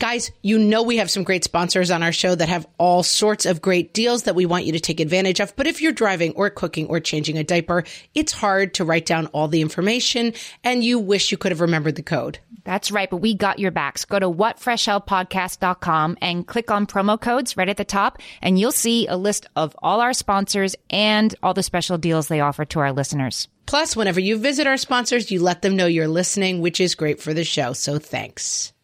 Guys, 0.00 0.30
you 0.42 0.60
know 0.60 0.84
we 0.84 0.98
have 0.98 1.10
some 1.10 1.24
great 1.24 1.42
sponsors 1.42 1.90
on 1.90 2.04
our 2.04 2.12
show 2.12 2.32
that 2.32 2.48
have 2.48 2.68
all 2.78 3.02
sorts 3.02 3.44
of 3.44 3.60
great 3.60 3.92
deals 3.92 4.22
that 4.22 4.36
we 4.36 4.46
want 4.46 4.64
you 4.64 4.70
to 4.70 4.78
take 4.78 5.00
advantage 5.00 5.40
of. 5.40 5.56
But 5.56 5.66
if 5.66 5.82
you're 5.82 5.90
driving 5.90 6.34
or 6.34 6.50
cooking 6.50 6.86
or 6.86 7.00
changing 7.00 7.36
a 7.36 7.42
diaper, 7.42 7.82
it's 8.14 8.32
hard 8.32 8.74
to 8.74 8.84
write 8.84 9.06
down 9.06 9.26
all 9.28 9.48
the 9.48 9.60
information 9.60 10.34
and 10.62 10.84
you 10.84 11.00
wish 11.00 11.32
you 11.32 11.36
could 11.36 11.50
have 11.50 11.60
remembered 11.60 11.96
the 11.96 12.04
code. 12.04 12.38
That's 12.62 12.92
right, 12.92 13.10
but 13.10 13.16
we 13.16 13.34
got 13.34 13.58
your 13.58 13.72
backs. 13.72 14.04
Go 14.04 14.20
to 14.20 14.30
whatfreshhellpodcast.com 14.30 16.18
and 16.20 16.46
click 16.46 16.70
on 16.70 16.86
promo 16.86 17.20
codes 17.20 17.56
right 17.56 17.68
at 17.68 17.78
the 17.78 17.84
top, 17.84 18.18
and 18.42 18.58
you'll 18.58 18.72
see 18.72 19.06
a 19.06 19.16
list 19.16 19.46
of 19.56 19.74
all 19.82 20.00
our 20.02 20.12
sponsors 20.12 20.76
and 20.90 21.34
all 21.42 21.54
the 21.54 21.62
special 21.62 21.96
deals 21.96 22.28
they 22.28 22.40
offer 22.40 22.66
to 22.66 22.80
our 22.80 22.92
listeners. 22.92 23.48
Plus, 23.64 23.96
whenever 23.96 24.20
you 24.20 24.38
visit 24.38 24.66
our 24.66 24.76
sponsors, 24.76 25.30
you 25.30 25.42
let 25.42 25.62
them 25.62 25.76
know 25.76 25.86
you're 25.86 26.08
listening, 26.08 26.60
which 26.60 26.78
is 26.78 26.94
great 26.94 27.20
for 27.22 27.32
the 27.32 27.44
show. 27.44 27.72
So 27.72 27.98
thanks 27.98 28.74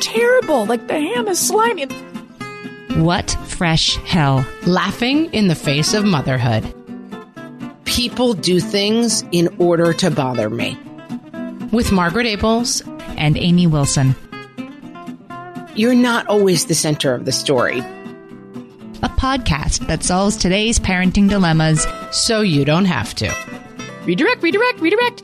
terrible. 0.00 0.66
Like 0.66 0.86
the 0.88 0.94
ham 0.94 1.28
is 1.28 1.38
slimy. 1.38 1.86
What 2.96 3.30
fresh 3.46 3.96
hell? 3.96 4.46
Laughing 4.66 5.32
in 5.32 5.48
the 5.48 5.54
face 5.54 5.94
of 5.94 6.04
motherhood. 6.04 6.74
People 7.84 8.34
do 8.34 8.60
things 8.60 9.24
in 9.32 9.48
order 9.58 9.92
to 9.94 10.10
bother 10.10 10.50
me. 10.50 10.78
With 11.72 11.92
Margaret 11.92 12.26
Ables 12.26 12.82
and 13.16 13.36
Amy 13.36 13.66
Wilson. 13.66 14.14
You're 15.74 15.94
not 15.94 16.26
always 16.26 16.66
the 16.66 16.74
center 16.74 17.14
of 17.14 17.24
the 17.24 17.32
story. 17.32 17.80
A 19.02 19.08
podcast 19.08 19.86
that 19.86 20.02
solves 20.02 20.36
today's 20.36 20.78
parenting 20.78 21.28
dilemmas 21.28 21.86
so 22.10 22.40
you 22.42 22.64
don't 22.64 22.84
have 22.84 23.14
to. 23.14 23.34
Redirect, 24.04 24.42
redirect, 24.42 24.80
redirect. 24.80 25.22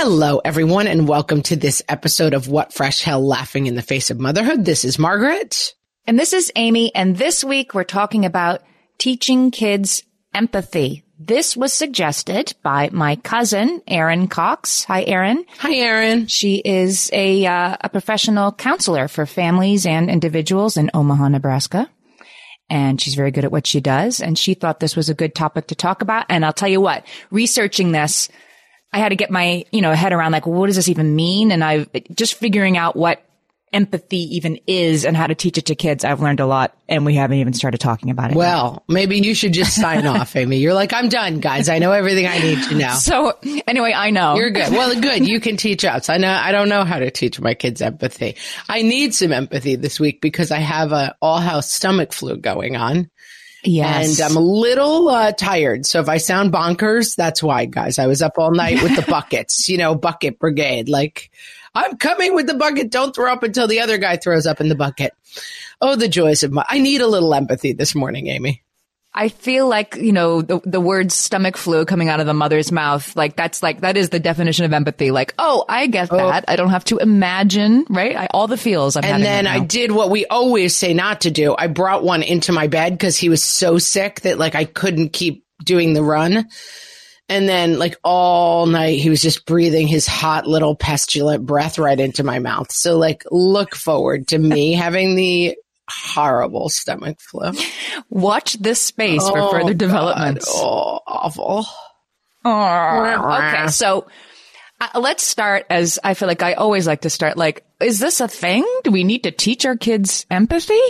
Hello, 0.00 0.40
everyone, 0.44 0.86
and 0.86 1.08
welcome 1.08 1.42
to 1.42 1.56
this 1.56 1.82
episode 1.88 2.32
of 2.32 2.46
What 2.46 2.72
Fresh 2.72 3.02
Hell 3.02 3.20
Laughing 3.20 3.66
in 3.66 3.74
the 3.74 3.82
Face 3.82 4.10
of 4.10 4.20
Motherhood. 4.20 4.64
This 4.64 4.84
is 4.84 4.96
Margaret. 4.96 5.74
And 6.06 6.16
this 6.16 6.32
is 6.32 6.52
Amy. 6.54 6.94
And 6.94 7.16
this 7.16 7.42
week 7.42 7.74
we're 7.74 7.82
talking 7.82 8.24
about 8.24 8.62
teaching 8.98 9.50
kids 9.50 10.04
empathy. 10.32 11.02
This 11.18 11.56
was 11.56 11.72
suggested 11.72 12.54
by 12.62 12.90
my 12.92 13.16
cousin, 13.16 13.82
Erin 13.88 14.28
Cox. 14.28 14.84
Hi, 14.84 15.02
Erin. 15.02 15.44
Hi, 15.58 15.74
Erin. 15.74 16.28
She 16.28 16.62
is 16.64 17.10
a, 17.12 17.44
uh, 17.46 17.76
a 17.80 17.88
professional 17.88 18.52
counselor 18.52 19.08
for 19.08 19.26
families 19.26 19.84
and 19.84 20.08
individuals 20.08 20.76
in 20.76 20.92
Omaha, 20.94 21.26
Nebraska. 21.26 21.90
And 22.70 23.00
she's 23.00 23.16
very 23.16 23.32
good 23.32 23.44
at 23.44 23.50
what 23.50 23.66
she 23.66 23.80
does. 23.80 24.20
And 24.20 24.38
she 24.38 24.54
thought 24.54 24.78
this 24.78 24.94
was 24.94 25.08
a 25.08 25.14
good 25.14 25.34
topic 25.34 25.66
to 25.66 25.74
talk 25.74 26.02
about. 26.02 26.26
And 26.28 26.44
I'll 26.44 26.52
tell 26.52 26.68
you 26.68 26.80
what, 26.80 27.04
researching 27.32 27.90
this, 27.90 28.28
I 28.92 28.98
had 28.98 29.10
to 29.10 29.16
get 29.16 29.30
my, 29.30 29.64
you 29.70 29.82
know, 29.82 29.92
head 29.92 30.12
around 30.12 30.32
like, 30.32 30.46
well, 30.46 30.58
what 30.58 30.66
does 30.66 30.76
this 30.76 30.88
even 30.88 31.14
mean? 31.14 31.52
And 31.52 31.62
I 31.62 31.86
just 32.14 32.34
figuring 32.34 32.76
out 32.76 32.96
what 32.96 33.22
empathy 33.72 34.36
even 34.36 34.58
is 34.66 35.04
and 35.04 35.16
how 35.16 35.26
to 35.26 35.34
teach 35.34 35.58
it 35.58 35.66
to 35.66 35.74
kids. 35.74 36.04
I've 36.04 36.20
learned 36.20 36.40
a 36.40 36.46
lot 36.46 36.76
and 36.88 37.04
we 37.04 37.14
haven't 37.14 37.38
even 37.38 37.52
started 37.52 37.78
talking 37.78 38.10
about 38.10 38.30
it. 38.30 38.36
Well, 38.36 38.84
yet. 38.88 38.94
maybe 38.94 39.18
you 39.18 39.34
should 39.34 39.52
just 39.52 39.74
sign 39.74 40.06
off, 40.06 40.34
Amy. 40.36 40.58
You're 40.58 40.74
like, 40.74 40.92
I'm 40.92 41.08
done, 41.08 41.40
guys. 41.40 41.68
I 41.68 41.78
know 41.78 41.92
everything 41.92 42.26
I 42.26 42.38
need 42.38 42.62
to 42.64 42.74
know. 42.74 42.94
So 42.94 43.38
anyway, 43.66 43.92
I 43.94 44.10
know. 44.10 44.36
You're 44.36 44.50
good. 44.50 44.72
Well, 44.72 44.98
good. 45.00 45.26
You 45.26 45.40
can 45.40 45.56
teach 45.56 45.84
us. 45.84 46.08
I 46.08 46.16
know, 46.16 46.30
I 46.30 46.52
don't 46.52 46.68
know 46.68 46.84
how 46.84 46.98
to 46.98 47.10
teach 47.10 47.40
my 47.40 47.54
kids 47.54 47.82
empathy. 47.82 48.36
I 48.68 48.82
need 48.82 49.14
some 49.14 49.32
empathy 49.32 49.76
this 49.76 50.00
week 50.00 50.20
because 50.20 50.50
I 50.50 50.58
have 50.58 50.92
a 50.92 51.16
all 51.20 51.38
house 51.38 51.70
stomach 51.72 52.12
flu 52.12 52.36
going 52.36 52.76
on. 52.76 53.10
Yes. 53.64 54.20
And 54.20 54.30
I'm 54.30 54.36
a 54.36 54.40
little 54.40 55.08
uh, 55.08 55.32
tired. 55.32 55.84
So 55.84 56.00
if 56.00 56.08
I 56.08 56.18
sound 56.18 56.52
bonkers, 56.52 57.16
that's 57.16 57.42
why, 57.42 57.64
guys. 57.64 57.98
I 57.98 58.06
was 58.06 58.22
up 58.22 58.38
all 58.38 58.52
night 58.52 58.82
with 58.82 58.96
the 58.96 59.02
buckets, 59.10 59.68
you 59.68 59.78
know, 59.78 59.94
bucket 59.94 60.38
brigade. 60.38 60.88
Like, 60.88 61.30
I'm 61.74 61.96
coming 61.96 62.34
with 62.34 62.46
the 62.46 62.54
bucket. 62.54 62.90
Don't 62.90 63.14
throw 63.14 63.32
up 63.32 63.42
until 63.42 63.66
the 63.66 63.80
other 63.80 63.98
guy 63.98 64.16
throws 64.16 64.46
up 64.46 64.60
in 64.60 64.68
the 64.68 64.74
bucket. 64.74 65.12
Oh, 65.80 65.96
the 65.96 66.08
joys 66.08 66.42
of 66.42 66.52
my, 66.52 66.64
I 66.68 66.78
need 66.78 67.00
a 67.00 67.06
little 67.06 67.34
empathy 67.34 67.72
this 67.72 67.94
morning, 67.94 68.28
Amy. 68.28 68.62
I 69.18 69.30
feel 69.30 69.66
like, 69.66 69.96
you 69.96 70.12
know, 70.12 70.42
the, 70.42 70.60
the 70.64 70.80
word 70.80 71.10
stomach 71.10 71.56
flu 71.56 71.84
coming 71.84 72.08
out 72.08 72.20
of 72.20 72.26
the 72.26 72.34
mother's 72.34 72.70
mouth, 72.70 73.16
like 73.16 73.34
that's 73.34 73.64
like, 73.64 73.80
that 73.80 73.96
is 73.96 74.10
the 74.10 74.20
definition 74.20 74.64
of 74.64 74.72
empathy. 74.72 75.10
Like, 75.10 75.34
oh, 75.40 75.64
I 75.68 75.88
get 75.88 76.12
oh. 76.12 76.16
that. 76.16 76.44
I 76.46 76.54
don't 76.54 76.70
have 76.70 76.84
to 76.84 76.98
imagine, 76.98 77.84
right? 77.90 78.14
I, 78.14 78.28
all 78.30 78.46
the 78.46 78.56
feels 78.56 78.96
I'm 78.96 79.02
And 79.02 79.24
then 79.24 79.46
right 79.46 79.60
I 79.60 79.64
did 79.64 79.90
what 79.90 80.10
we 80.10 80.24
always 80.26 80.76
say 80.76 80.94
not 80.94 81.22
to 81.22 81.32
do. 81.32 81.56
I 81.58 81.66
brought 81.66 82.04
one 82.04 82.22
into 82.22 82.52
my 82.52 82.68
bed 82.68 82.92
because 82.92 83.18
he 83.18 83.28
was 83.28 83.42
so 83.42 83.78
sick 83.78 84.20
that 84.20 84.38
like 84.38 84.54
I 84.54 84.64
couldn't 84.64 85.12
keep 85.12 85.44
doing 85.64 85.94
the 85.94 86.02
run. 86.04 86.46
And 87.28 87.48
then 87.48 87.76
like 87.76 87.96
all 88.04 88.66
night 88.66 89.00
he 89.00 89.10
was 89.10 89.20
just 89.20 89.46
breathing 89.46 89.88
his 89.88 90.06
hot 90.06 90.46
little 90.46 90.76
pestilent 90.76 91.44
breath 91.44 91.80
right 91.80 91.98
into 91.98 92.22
my 92.22 92.38
mouth. 92.38 92.70
So 92.70 92.96
like 92.96 93.24
look 93.32 93.74
forward 93.74 94.28
to 94.28 94.38
me 94.38 94.72
having 94.74 95.16
the 95.16 95.56
horrible 95.88 96.68
stomach 96.68 97.18
flu. 97.20 97.52
Watch 98.10 98.54
this 98.54 98.80
space 98.80 99.22
oh, 99.24 99.30
for 99.50 99.58
further 99.58 99.74
developments. 99.74 100.46
Oh, 100.48 101.00
awful. 101.06 101.66
Oh, 102.44 103.38
okay. 103.38 103.68
So 103.68 104.06
uh, 104.80 105.00
let's 105.00 105.26
start 105.26 105.66
as 105.70 105.98
I 106.04 106.14
feel 106.14 106.28
like 106.28 106.42
I 106.42 106.54
always 106.54 106.86
like 106.86 107.02
to 107.02 107.10
start. 107.10 107.36
Like, 107.36 107.64
is 107.80 107.98
this 107.98 108.20
a 108.20 108.28
thing? 108.28 108.66
Do 108.84 108.90
we 108.90 109.04
need 109.04 109.24
to 109.24 109.30
teach 109.30 109.66
our 109.66 109.76
kids 109.76 110.24
empathy? 110.30 110.80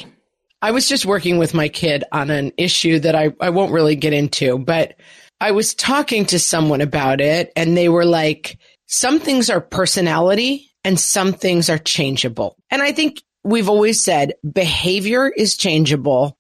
I 0.61 0.73
was 0.73 0.89
just 0.89 1.07
working 1.07 1.39
with 1.39 1.55
my 1.55 1.69
kid 1.69 2.05
on 2.11 2.31
an 2.31 2.53
issue 2.57 2.99
that 3.01 3.15
I, 3.15 3.33
I 3.41 3.51
won't 3.51 3.73
really 3.73 3.95
get 3.97 4.13
into, 4.13 4.59
but 4.59 4.97
I 5.41 5.53
was 5.53 5.75
talking 5.75 6.27
to 6.27 6.39
someone 6.39 6.81
about 6.81 7.21
it 7.21 7.53
and 7.55 7.77
they 7.77 7.89
were 7.89 8.05
like, 8.05 8.59
some 8.87 9.21
things 9.21 9.51
are 9.51 9.61
personality 9.61 10.71
and 10.83 10.99
some 10.99 11.33
things 11.33 11.71
are 11.71 11.79
changeable. 11.79 12.57
And 12.71 12.83
I 12.83 12.93
think 12.93 13.23
we've 13.45 13.69
always 13.69 14.03
said 14.03 14.35
behavior 14.51 15.29
is 15.29 15.57
changeable. 15.57 16.39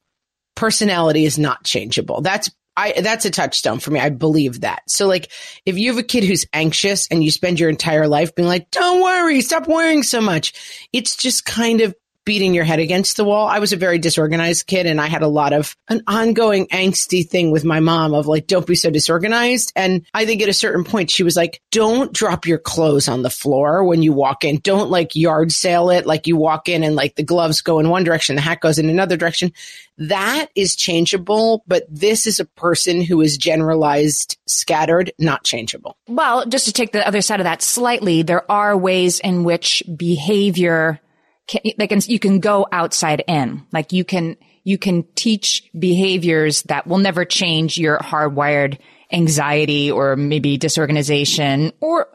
Personality 0.56 1.24
is 1.24 1.38
not 1.38 1.64
changeable. 1.64 2.20
That's 2.20 2.50
I, 2.76 3.00
that's 3.00 3.24
a 3.24 3.30
touchstone 3.30 3.80
for 3.80 3.90
me. 3.90 3.98
I 3.98 4.10
believe 4.10 4.60
that. 4.60 4.82
So 4.86 5.08
like, 5.08 5.32
if 5.66 5.76
you 5.76 5.90
have 5.90 5.98
a 5.98 6.04
kid 6.04 6.22
who's 6.22 6.46
anxious 6.52 7.08
and 7.08 7.24
you 7.24 7.32
spend 7.32 7.58
your 7.58 7.70
entire 7.70 8.06
life 8.06 8.36
being 8.36 8.46
like, 8.46 8.70
don't 8.70 9.02
worry, 9.02 9.40
stop 9.40 9.66
worrying 9.66 10.04
so 10.04 10.20
much. 10.20 10.86
It's 10.92 11.16
just 11.16 11.44
kind 11.44 11.80
of 11.80 11.92
beating 12.28 12.52
your 12.52 12.64
head 12.64 12.78
against 12.78 13.16
the 13.16 13.24
wall. 13.24 13.48
I 13.48 13.58
was 13.58 13.72
a 13.72 13.76
very 13.78 13.98
disorganized 13.98 14.66
kid 14.66 14.84
and 14.84 15.00
I 15.00 15.06
had 15.06 15.22
a 15.22 15.28
lot 15.28 15.54
of 15.54 15.74
an 15.88 16.02
ongoing 16.06 16.66
angsty 16.66 17.26
thing 17.26 17.50
with 17.50 17.64
my 17.64 17.80
mom 17.80 18.12
of 18.12 18.26
like, 18.26 18.46
don't 18.46 18.66
be 18.66 18.74
so 18.74 18.90
disorganized. 18.90 19.72
And 19.74 20.04
I 20.12 20.26
think 20.26 20.42
at 20.42 20.48
a 20.50 20.52
certain 20.52 20.84
point, 20.84 21.10
she 21.10 21.22
was 21.22 21.36
like, 21.36 21.62
don't 21.70 22.12
drop 22.12 22.46
your 22.46 22.58
clothes 22.58 23.08
on 23.08 23.22
the 23.22 23.30
floor 23.30 23.82
when 23.82 24.02
you 24.02 24.12
walk 24.12 24.44
in. 24.44 24.58
Don't 24.58 24.90
like 24.90 25.16
yard 25.16 25.52
sale 25.52 25.88
it. 25.88 26.04
Like 26.04 26.26
you 26.26 26.36
walk 26.36 26.68
in 26.68 26.84
and 26.84 26.94
like 26.94 27.14
the 27.14 27.22
gloves 27.22 27.62
go 27.62 27.78
in 27.78 27.88
one 27.88 28.04
direction, 28.04 28.36
the 28.36 28.42
hat 28.42 28.60
goes 28.60 28.78
in 28.78 28.90
another 28.90 29.16
direction. 29.16 29.50
That 29.96 30.48
is 30.54 30.76
changeable, 30.76 31.64
but 31.66 31.86
this 31.88 32.26
is 32.26 32.40
a 32.40 32.44
person 32.44 33.00
who 33.00 33.22
is 33.22 33.38
generalized, 33.38 34.36
scattered, 34.46 35.14
not 35.18 35.44
changeable. 35.44 35.96
Well, 36.06 36.44
just 36.44 36.66
to 36.66 36.74
take 36.74 36.92
the 36.92 37.08
other 37.08 37.22
side 37.22 37.40
of 37.40 37.44
that 37.44 37.62
slightly, 37.62 38.20
there 38.20 38.48
are 38.52 38.76
ways 38.76 39.18
in 39.18 39.44
which 39.44 39.82
behavior 39.96 41.00
can, 41.48 41.88
can, 41.88 42.00
you 42.06 42.18
can 42.18 42.40
go 42.40 42.66
outside 42.70 43.24
in. 43.26 43.66
Like 43.72 43.92
you 43.92 44.04
can, 44.04 44.36
you 44.64 44.78
can 44.78 45.04
teach 45.14 45.68
behaviors 45.76 46.62
that 46.64 46.86
will 46.86 46.98
never 46.98 47.24
change 47.24 47.78
your 47.78 47.98
hardwired 47.98 48.78
anxiety 49.10 49.90
or 49.90 50.14
maybe 50.16 50.58
disorganization 50.58 51.72
or 51.80 52.08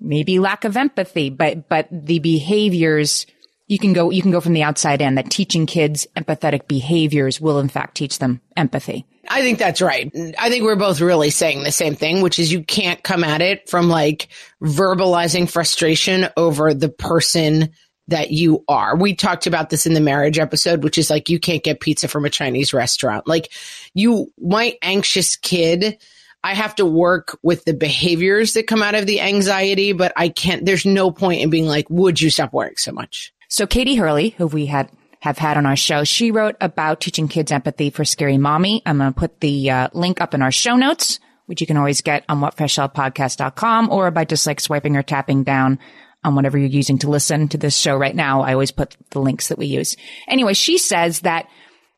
maybe 0.00 0.38
lack 0.38 0.64
of 0.64 0.76
empathy, 0.76 1.28
but, 1.28 1.68
but 1.68 1.88
the 1.90 2.18
behaviors 2.18 3.26
you 3.66 3.78
can 3.78 3.92
go, 3.92 4.10
you 4.10 4.22
can 4.22 4.30
go 4.30 4.40
from 4.40 4.54
the 4.54 4.62
outside 4.62 5.02
in 5.02 5.16
that 5.16 5.30
teaching 5.30 5.66
kids 5.66 6.06
empathetic 6.16 6.66
behaviors 6.66 7.38
will 7.40 7.58
in 7.58 7.68
fact 7.68 7.96
teach 7.96 8.18
them 8.18 8.40
empathy. 8.56 9.04
I 9.28 9.42
think 9.42 9.58
that's 9.58 9.82
right. 9.82 10.10
I 10.38 10.48
think 10.48 10.64
we're 10.64 10.76
both 10.76 11.02
really 11.02 11.28
saying 11.28 11.62
the 11.62 11.70
same 11.70 11.94
thing, 11.94 12.22
which 12.22 12.38
is 12.38 12.50
you 12.50 12.62
can't 12.62 13.02
come 13.02 13.22
at 13.22 13.42
it 13.42 13.68
from 13.68 13.90
like 13.90 14.28
verbalizing 14.62 15.50
frustration 15.50 16.28
over 16.36 16.72
the 16.72 16.88
person 16.88 17.74
that 18.08 18.30
you 18.30 18.64
are. 18.68 18.96
We 18.96 19.14
talked 19.14 19.46
about 19.46 19.70
this 19.70 19.86
in 19.86 19.94
the 19.94 20.00
marriage 20.00 20.38
episode, 20.38 20.82
which 20.82 20.98
is 20.98 21.10
like 21.10 21.28
you 21.28 21.38
can't 21.38 21.62
get 21.62 21.80
pizza 21.80 22.08
from 22.08 22.24
a 22.24 22.30
Chinese 22.30 22.72
restaurant. 22.72 23.28
Like 23.28 23.52
you, 23.94 24.32
my 24.40 24.76
anxious 24.82 25.36
kid, 25.36 25.98
I 26.42 26.54
have 26.54 26.74
to 26.76 26.86
work 26.86 27.38
with 27.42 27.64
the 27.64 27.74
behaviors 27.74 28.54
that 28.54 28.66
come 28.66 28.82
out 28.82 28.94
of 28.94 29.06
the 29.06 29.20
anxiety, 29.20 29.92
but 29.92 30.12
I 30.16 30.28
can't, 30.28 30.64
there's 30.64 30.86
no 30.86 31.10
point 31.10 31.42
in 31.42 31.50
being 31.50 31.66
like, 31.66 31.88
would 31.90 32.20
you 32.20 32.30
stop 32.30 32.52
worrying 32.52 32.76
so 32.76 32.92
much? 32.92 33.32
So 33.48 33.66
Katie 33.66 33.96
Hurley, 33.96 34.30
who 34.30 34.46
we 34.46 34.66
had 34.66 34.90
have 35.20 35.38
had 35.38 35.56
on 35.56 35.66
our 35.66 35.76
show. 35.76 36.04
She 36.04 36.30
wrote 36.30 36.56
about 36.60 37.00
teaching 37.00 37.28
kids 37.28 37.50
empathy 37.50 37.90
for 37.90 38.04
scary 38.04 38.38
mommy. 38.38 38.82
I'm 38.86 38.98
going 38.98 39.12
to 39.12 39.18
put 39.18 39.40
the 39.40 39.70
uh, 39.70 39.88
link 39.92 40.20
up 40.20 40.34
in 40.34 40.42
our 40.42 40.52
show 40.52 40.76
notes, 40.76 41.18
which 41.46 41.60
you 41.60 41.66
can 41.66 41.76
always 41.76 42.02
get 42.02 42.24
on 42.28 42.40
whatfreshhellpodcast.com 42.40 43.90
or 43.90 44.10
by 44.10 44.24
just 44.24 44.46
like 44.46 44.60
swiping 44.60 44.96
or 44.96 45.02
tapping 45.02 45.42
down 45.42 45.78
on 46.24 46.34
whatever 46.34 46.58
you're 46.58 46.68
using 46.68 46.98
to 46.98 47.10
listen 47.10 47.48
to 47.48 47.58
this 47.58 47.76
show 47.76 47.96
right 47.96 48.14
now. 48.14 48.42
I 48.42 48.52
always 48.52 48.70
put 48.70 48.96
the 49.10 49.20
links 49.20 49.48
that 49.48 49.58
we 49.58 49.66
use. 49.66 49.96
Anyway, 50.26 50.54
she 50.54 50.78
says 50.78 51.20
that 51.20 51.48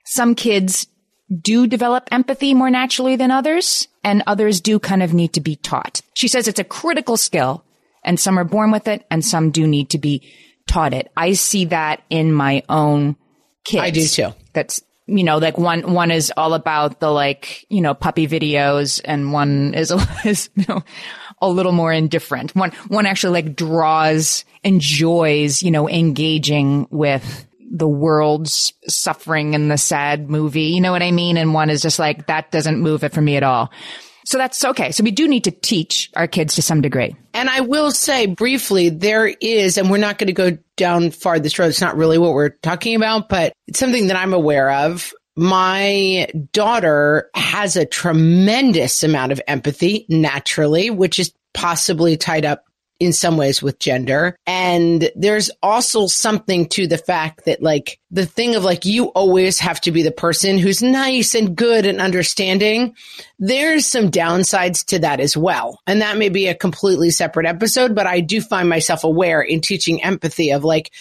some 0.04 0.34
kids 0.34 0.86
do 1.40 1.66
develop 1.66 2.08
empathy 2.10 2.54
more 2.54 2.70
naturally 2.70 3.16
than 3.16 3.30
others. 3.30 3.86
and 4.02 4.22
others 4.26 4.62
do 4.62 4.78
kind 4.78 5.02
of 5.02 5.12
need 5.12 5.34
to 5.34 5.40
be 5.40 5.56
taught. 5.56 6.00
She 6.14 6.26
says 6.26 6.48
it's 6.48 6.58
a 6.58 6.64
critical 6.64 7.18
skill 7.18 7.64
and 8.02 8.18
some 8.18 8.38
are 8.38 8.44
born 8.44 8.70
with 8.70 8.88
it 8.88 9.04
and 9.10 9.22
some 9.22 9.50
do 9.50 9.66
need 9.66 9.90
to 9.90 9.98
be 9.98 10.22
taught 10.66 10.94
it. 10.94 11.10
I 11.16 11.34
see 11.34 11.66
that 11.66 12.02
in 12.08 12.32
my 12.32 12.62
own 12.68 13.16
kids. 13.64 13.82
I 13.82 13.90
do 13.90 14.06
too. 14.06 14.28
That's 14.54 14.82
you 15.06 15.24
know, 15.24 15.38
like 15.38 15.58
one 15.58 15.92
one 15.92 16.10
is 16.10 16.32
all 16.36 16.54
about 16.54 17.00
the 17.00 17.10
like 17.10 17.66
you 17.68 17.80
know 17.80 17.94
puppy 17.94 18.28
videos, 18.28 19.00
and 19.04 19.32
one 19.32 19.74
is 19.74 19.92
is 20.24 20.50
you 20.54 20.64
know 20.68 20.84
a 21.40 21.48
little 21.48 21.72
more 21.72 21.92
indifferent. 21.92 22.54
One 22.54 22.70
one 22.88 23.06
actually 23.06 23.42
like 23.42 23.56
draws, 23.56 24.44
enjoys, 24.62 25.62
you 25.62 25.70
know, 25.70 25.88
engaging 25.88 26.86
with 26.90 27.46
the 27.70 27.88
world's 27.88 28.72
suffering 28.88 29.54
and 29.54 29.70
the 29.70 29.78
sad 29.78 30.28
movie. 30.28 30.62
You 30.62 30.80
know 30.80 30.92
what 30.92 31.02
I 31.02 31.12
mean? 31.12 31.36
And 31.36 31.54
one 31.54 31.70
is 31.70 31.82
just 31.82 31.98
like 31.98 32.26
that 32.26 32.50
doesn't 32.50 32.80
move 32.80 33.04
it 33.04 33.12
for 33.12 33.20
me 33.20 33.36
at 33.36 33.42
all. 33.42 33.70
So 34.24 34.38
that's 34.38 34.64
okay. 34.64 34.92
So 34.92 35.02
we 35.02 35.10
do 35.10 35.26
need 35.26 35.44
to 35.44 35.50
teach 35.50 36.10
our 36.14 36.26
kids 36.26 36.56
to 36.56 36.62
some 36.62 36.82
degree. 36.82 37.16
And 37.32 37.48
I 37.48 37.60
will 37.60 37.90
say 37.90 38.26
briefly, 38.26 38.88
there 38.88 39.26
is, 39.26 39.78
and 39.78 39.90
we're 39.90 39.98
not 39.98 40.18
going 40.18 40.26
to 40.28 40.32
go 40.32 40.58
down 40.76 41.10
far 41.10 41.38
this 41.38 41.58
road. 41.58 41.68
It's 41.68 41.80
not 41.80 41.96
really 41.96 42.18
what 42.18 42.34
we're 42.34 42.50
talking 42.50 42.96
about, 42.96 43.28
but 43.28 43.52
it's 43.66 43.78
something 43.78 44.08
that 44.08 44.16
I'm 44.16 44.34
aware 44.34 44.70
of. 44.70 45.12
My 45.36 46.28
daughter 46.52 47.30
has 47.34 47.76
a 47.76 47.86
tremendous 47.86 49.02
amount 49.02 49.32
of 49.32 49.40
empathy 49.46 50.06
naturally, 50.08 50.90
which 50.90 51.18
is 51.18 51.32
possibly 51.54 52.16
tied 52.16 52.44
up 52.44 52.64
in 53.00 53.14
some 53.14 53.38
ways 53.38 53.62
with 53.62 53.78
gender. 53.78 54.36
And 54.46 55.10
there's 55.16 55.50
also 55.62 56.06
something 56.06 56.68
to 56.68 56.86
the 56.86 56.98
fact 56.98 57.46
that 57.46 57.62
like 57.62 57.98
the 58.10 58.26
thing 58.26 58.54
of 58.54 58.62
like 58.62 58.84
you 58.84 59.06
always 59.06 59.58
have 59.60 59.80
to 59.82 59.90
be 59.90 60.02
the 60.02 60.12
person 60.12 60.58
who's 60.58 60.82
nice 60.82 61.34
and 61.34 61.56
good 61.56 61.86
and 61.86 61.98
understanding. 61.98 62.94
There's 63.38 63.86
some 63.86 64.10
downsides 64.10 64.84
to 64.86 64.98
that 64.98 65.18
as 65.18 65.34
well. 65.34 65.80
And 65.86 66.02
that 66.02 66.18
may 66.18 66.28
be 66.28 66.48
a 66.48 66.54
completely 66.54 67.10
separate 67.10 67.46
episode, 67.46 67.94
but 67.94 68.06
I 68.06 68.20
do 68.20 68.42
find 68.42 68.68
myself 68.68 69.02
aware 69.02 69.40
in 69.40 69.62
teaching 69.62 70.04
empathy 70.04 70.50
of 70.50 70.62
like, 70.62 70.92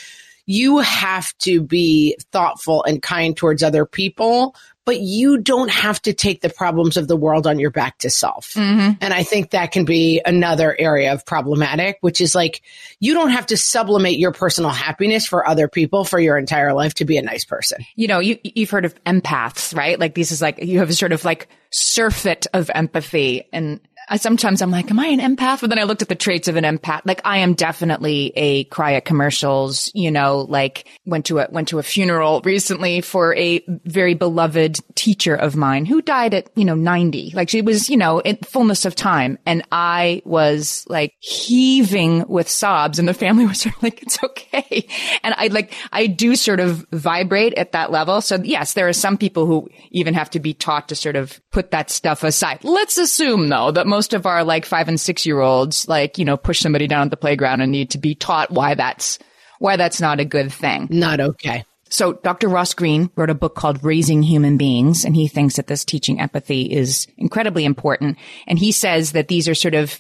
you 0.50 0.80
have 0.80 1.32
to 1.38 1.62
be 1.62 2.18
thoughtful 2.32 2.84
and 2.84 3.04
kind 3.04 3.38
towards 3.38 3.62
other 3.62 3.86
people, 3.86 4.56
but 4.84 5.00
you 5.00 5.38
don't 5.38 5.70
have 5.70 6.02
to 6.02 6.12
take 6.12 6.42
the 6.42 6.50
problems 6.50 6.98
of 6.98 7.08
the 7.08 7.16
world 7.16 7.46
on 7.46 7.60
your 7.60 7.70
back 7.70 8.00
to 8.00 8.10
solve. 8.10 8.46
Mm-hmm. 8.56 8.94
And 9.00 9.14
I 9.14 9.22
think 9.22 9.52
that 9.52 9.72
can 9.72 9.86
be 9.86 10.24
another 10.26 10.76
area 10.80 11.14
of 11.14 11.24
problematic, 11.24 12.00
which 12.02 12.20
is 12.20 12.34
like, 12.34 12.64
you 13.00 13.14
don't 13.14 13.30
have 13.30 13.46
to 13.46 13.58
sublimate 13.58 14.18
your 14.18 14.32
personal 14.32 14.72
happiness 14.72 15.28
for 15.28 15.48
other 15.48 15.68
people 15.68 16.04
for 16.04 16.20
your 16.20 16.36
entire 16.36 16.74
life 16.74 16.96
to 16.96 17.06
be 17.06 17.18
a 17.18 17.22
nice 17.22 17.46
person. 17.46 17.86
You 17.96 18.08
know, 18.08 18.18
you, 18.18 18.40
you've 18.44 18.72
heard 18.72 18.86
of 18.86 18.96
empaths, 19.04 19.76
right? 19.76 20.00
Like 20.00 20.16
this 20.16 20.32
is 20.32 20.42
like, 20.42 20.58
you 20.64 20.80
have 20.80 20.90
a 20.90 20.94
sort 20.94 21.12
of 21.12 21.24
like 21.24 21.48
surfeit 21.70 22.48
of 22.56 22.72
empathy 22.74 23.48
and 23.54 23.80
I 24.10 24.18
sometimes 24.18 24.62
I'm 24.62 24.72
like, 24.72 24.90
am 24.90 25.00
I 25.00 25.08
an 25.08 25.20
empath? 25.20 25.62
But 25.62 25.70
then 25.70 25.80
I 25.80 25.84
looked 25.84 26.02
at 26.02 26.10
the 26.10 26.16
traits 26.16 26.48
of 26.48 26.56
an 26.56 26.64
empath. 26.64 27.02
Like 27.06 27.22
I 27.24 27.38
am 27.40 27.54
definitely 27.54 28.34
a 28.36 28.64
cry 28.66 28.94
at 28.94 29.06
commercials, 29.06 29.92
you 29.94 30.10
know, 30.10 30.40
like 30.50 30.88
went 31.06 31.28
to 31.28 31.40
a, 31.40 31.48
went 31.52 31.68
to 31.70 31.80
a 31.80 31.84
funeral 31.84 32.42
recently 32.42 33.02
for 33.02 33.36
a 33.36 33.64
very 33.86 34.16
beloved 34.16 34.80
teacher 34.96 35.36
of 35.36 35.56
mine 35.56 35.86
who 35.86 36.02
died 36.02 36.34
at, 36.34 36.50
you 36.56 36.66
know, 36.66 36.76
90. 36.76 37.34
Like 37.36 37.50
she 37.50 37.62
was, 37.62 37.90
you 37.90 37.98
know, 37.98 38.20
in 38.20 38.38
fullness 38.38 38.86
of 38.86 38.96
time. 38.96 39.38
And 39.46 39.64
I 39.72 40.24
was 40.26 40.86
like 40.90 41.14
heaving 41.20 42.28
with 42.28 42.50
sobs 42.50 42.98
and 42.98 43.08
the 43.08 43.14
family 43.14 43.46
was 43.48 43.62
sort 43.62 43.76
of 43.76 43.84
like, 43.84 44.02
it's 44.02 44.24
okay. 44.24 44.88
And 45.24 45.36
I 45.38 45.48
like, 45.48 45.74
I 45.92 46.08
do 46.08 46.36
sort 46.36 46.60
of 46.60 46.86
vibrate 46.92 47.54
at 47.54 47.74
that 47.74 47.92
level. 47.92 48.22
So 48.22 48.38
yes, 48.44 48.74
there 48.74 48.88
are 48.88 48.94
some 48.94 49.18
people 49.18 49.46
who 49.46 49.70
even 49.92 50.16
have 50.16 50.32
to 50.32 50.40
be 50.40 50.56
taught 50.56 50.90
to 50.90 50.96
sort 50.96 51.16
of 51.16 51.40
put 51.52 51.72
that 51.72 51.92
stuff 51.92 52.24
aside. 52.24 52.64
Let's 52.64 52.98
assume 52.98 53.50
though 53.50 53.72
that 53.72 53.86
most 53.86 53.99
most 54.00 54.14
of 54.14 54.26
our 54.26 54.46
like 54.46 54.64
five 54.64 54.88
and 54.88 54.98
six 54.98 55.26
year 55.26 55.42
olds, 55.42 55.90
like, 55.90 56.18
you 56.18 56.24
know, 56.24 56.38
push 56.38 56.62
somebody 56.62 56.88
down 56.88 57.02
at 57.02 57.12
the 57.12 57.18
playground 57.18 57.60
and 57.60 57.70
need 57.70 57.90
to 57.90 57.98
be 57.98 58.16
taught 58.16 58.50
why 58.50 58.74
that's, 58.74 59.20
why 59.60 59.76
that's 59.76 60.00
not 60.00 60.22
a 60.22 60.26
good 60.26 60.54
thing. 60.54 60.88
Not 60.90 61.20
okay. 61.20 61.66
So 61.90 62.14
Dr. 62.14 62.48
Ross 62.48 62.74
Greene 62.74 63.10
wrote 63.18 63.30
a 63.30 63.36
book 63.36 63.56
called 63.56 63.84
Raising 63.84 64.24
Human 64.24 64.56
Beings, 64.56 65.04
and 65.04 65.18
he 65.18 65.28
thinks 65.28 65.58
that 65.58 65.68
this 65.68 65.84
teaching 65.84 66.22
empathy 66.22 66.62
is 66.62 67.08
incredibly 67.18 67.66
important. 67.66 68.18
And 68.48 68.58
he 68.58 68.72
says 68.72 69.12
that 69.12 69.28
these 69.28 69.50
are 69.50 69.54
sort 69.54 69.76
of 69.76 70.00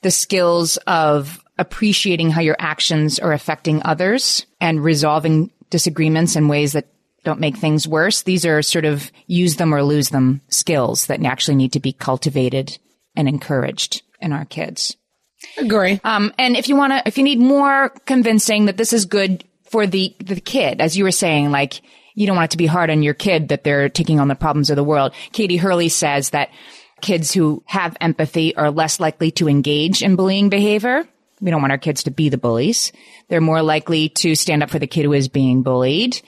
the 0.00 0.10
skills 0.10 0.78
of 0.86 1.44
appreciating 1.58 2.30
how 2.30 2.40
your 2.40 2.56
actions 2.58 3.18
are 3.18 3.34
affecting 3.34 3.82
others 3.84 4.46
and 4.58 4.82
resolving 4.82 5.50
disagreements 5.68 6.34
in 6.34 6.48
ways 6.48 6.72
that 6.72 6.86
don't 7.24 7.40
make 7.40 7.58
things 7.58 7.86
worse. 7.86 8.22
These 8.22 8.46
are 8.46 8.62
sort 8.62 8.86
of 8.86 9.12
use 9.26 9.56
them 9.56 9.74
or 9.74 9.82
lose 9.82 10.08
them 10.08 10.40
skills 10.48 11.08
that 11.08 11.22
actually 11.26 11.56
need 11.56 11.74
to 11.74 11.80
be 11.80 11.92
cultivated 11.92 12.78
and 13.16 13.28
encouraged 13.28 14.02
in 14.20 14.32
our 14.32 14.44
kids. 14.44 14.96
Agree. 15.58 16.00
Um, 16.04 16.32
and 16.38 16.56
if 16.56 16.68
you 16.68 16.76
want 16.76 16.92
to, 16.92 17.02
if 17.06 17.18
you 17.18 17.24
need 17.24 17.38
more 17.38 17.90
convincing 18.06 18.66
that 18.66 18.76
this 18.76 18.92
is 18.92 19.04
good 19.04 19.44
for 19.64 19.86
the, 19.86 20.14
the 20.18 20.40
kid, 20.40 20.80
as 20.80 20.96
you 20.96 21.04
were 21.04 21.10
saying, 21.10 21.50
like, 21.50 21.82
you 22.14 22.26
don't 22.26 22.36
want 22.36 22.46
it 22.46 22.52
to 22.52 22.58
be 22.58 22.66
hard 22.66 22.90
on 22.90 23.02
your 23.02 23.14
kid 23.14 23.48
that 23.48 23.64
they're 23.64 23.88
taking 23.88 24.20
on 24.20 24.28
the 24.28 24.34
problems 24.34 24.70
of 24.70 24.76
the 24.76 24.84
world. 24.84 25.12
Katie 25.32 25.56
Hurley 25.56 25.88
says 25.88 26.30
that 26.30 26.50
kids 27.00 27.32
who 27.32 27.62
have 27.66 27.96
empathy 28.00 28.54
are 28.56 28.70
less 28.70 29.00
likely 29.00 29.30
to 29.32 29.48
engage 29.48 30.02
in 30.02 30.16
bullying 30.16 30.48
behavior. 30.48 31.06
We 31.40 31.50
don't 31.50 31.60
want 31.60 31.72
our 31.72 31.78
kids 31.78 32.04
to 32.04 32.10
be 32.10 32.28
the 32.28 32.38
bullies. 32.38 32.92
They're 33.28 33.40
more 33.40 33.62
likely 33.62 34.08
to 34.10 34.34
stand 34.34 34.62
up 34.62 34.70
for 34.70 34.78
the 34.78 34.86
kid 34.86 35.04
who 35.04 35.12
is 35.12 35.28
being 35.28 35.62
bullied 35.62 36.22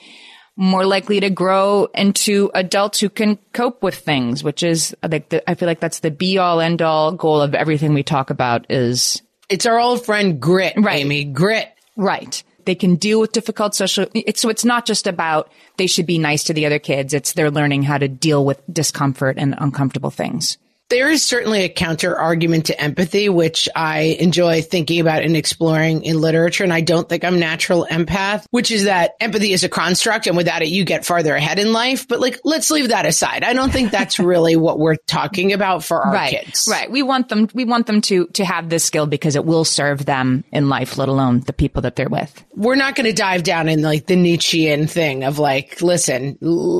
more 0.57 0.85
likely 0.85 1.19
to 1.19 1.29
grow 1.29 1.87
into 1.93 2.49
adults 2.55 2.99
who 2.99 3.09
can 3.09 3.37
cope 3.53 3.83
with 3.83 3.95
things, 3.95 4.43
which 4.43 4.63
is 4.63 4.95
like 5.07 5.29
the, 5.29 5.47
I 5.49 5.53
feel 5.53 5.67
like 5.67 5.79
that's 5.79 5.99
the 5.99 6.11
be 6.11 6.39
all 6.39 6.59
end 6.59 6.81
all 6.81 7.11
goal 7.11 7.41
of 7.41 7.53
everything 7.53 7.93
we 7.93 8.03
talk 8.03 8.31
about 8.31 8.65
is 8.69 9.21
it's 9.49 9.67
our 9.67 9.79
old 9.79 10.03
friend 10.03 10.41
grit, 10.41 10.73
right. 10.75 10.99
Amy, 10.99 11.23
grit. 11.23 11.71
Right. 11.95 12.43
They 12.65 12.75
can 12.75 12.95
deal 12.95 13.21
with 13.21 13.31
difficult 13.31 13.75
social, 13.75 14.07
it's, 14.13 14.41
so 14.41 14.49
it's 14.49 14.65
not 14.65 14.85
just 14.85 15.07
about 15.07 15.49
they 15.77 15.87
should 15.87 16.05
be 16.05 16.17
nice 16.17 16.43
to 16.45 16.53
the 16.53 16.65
other 16.65 16.79
kids. 16.79 17.13
It's 17.13 17.33
they're 17.33 17.51
learning 17.51 17.83
how 17.83 17.97
to 17.97 18.07
deal 18.07 18.43
with 18.43 18.61
discomfort 18.71 19.37
and 19.37 19.55
uncomfortable 19.57 20.11
things. 20.11 20.57
There 20.89 21.11
is 21.11 21.25
certainly 21.25 21.63
a 21.63 21.69
counter 21.69 22.15
argument 22.15 22.67
to 22.67 22.81
empathy, 22.81 23.27
which 23.27 23.67
I 23.75 24.17
enjoy 24.19 24.61
thinking 24.61 25.01
about 25.01 25.21
and 25.21 25.35
exploring 25.35 26.05
in 26.05 26.21
literature. 26.21 26.63
And 26.63 26.71
I 26.71 26.79
don't 26.79 27.09
think 27.09 27.25
I'm 27.25 27.39
natural 27.39 27.85
empath, 27.91 28.45
which 28.51 28.71
is 28.71 28.85
that 28.85 29.11
empathy 29.19 29.51
is 29.51 29.65
a 29.65 29.69
construct 29.69 30.27
and 30.27 30.37
without 30.37 30.61
it, 30.61 30.69
you 30.69 30.85
get 30.85 31.05
farther 31.05 31.35
ahead 31.35 31.59
in 31.59 31.73
life. 31.73 32.07
But 32.07 32.21
like, 32.21 32.39
let's 32.45 32.71
leave 32.71 32.87
that 32.89 33.05
aside. 33.05 33.43
I 33.43 33.51
don't 33.51 33.71
think 33.71 33.91
that's 33.91 34.17
really 34.17 34.55
what 34.55 34.79
we're 34.79 34.95
talking 34.95 35.51
about 35.51 35.83
for 35.83 36.01
our 36.01 36.13
right, 36.13 36.29
kids. 36.29 36.69
Right. 36.71 36.89
We 36.89 37.03
want 37.03 37.27
them, 37.27 37.49
we 37.53 37.65
want 37.65 37.85
them 37.85 37.99
to, 38.03 38.27
to 38.27 38.45
have 38.45 38.69
this 38.69 38.85
skill 38.85 39.07
because 39.07 39.35
it 39.35 39.43
will 39.43 39.65
serve 39.65 40.05
them 40.05 40.45
in 40.53 40.69
life, 40.69 40.97
let 40.97 41.09
alone 41.09 41.41
the 41.41 41.53
people 41.53 41.81
that 41.81 41.97
they're 41.97 42.07
with. 42.07 42.45
We're 42.55 42.75
not 42.75 42.95
going 42.95 43.07
to 43.07 43.13
dive 43.13 43.43
down 43.43 43.67
in 43.67 43.81
like 43.81 44.05
the 44.05 44.15
Nietzschean 44.15 44.87
thing 44.87 45.25
of 45.25 45.37
like, 45.37 45.81
listen, 45.81 46.37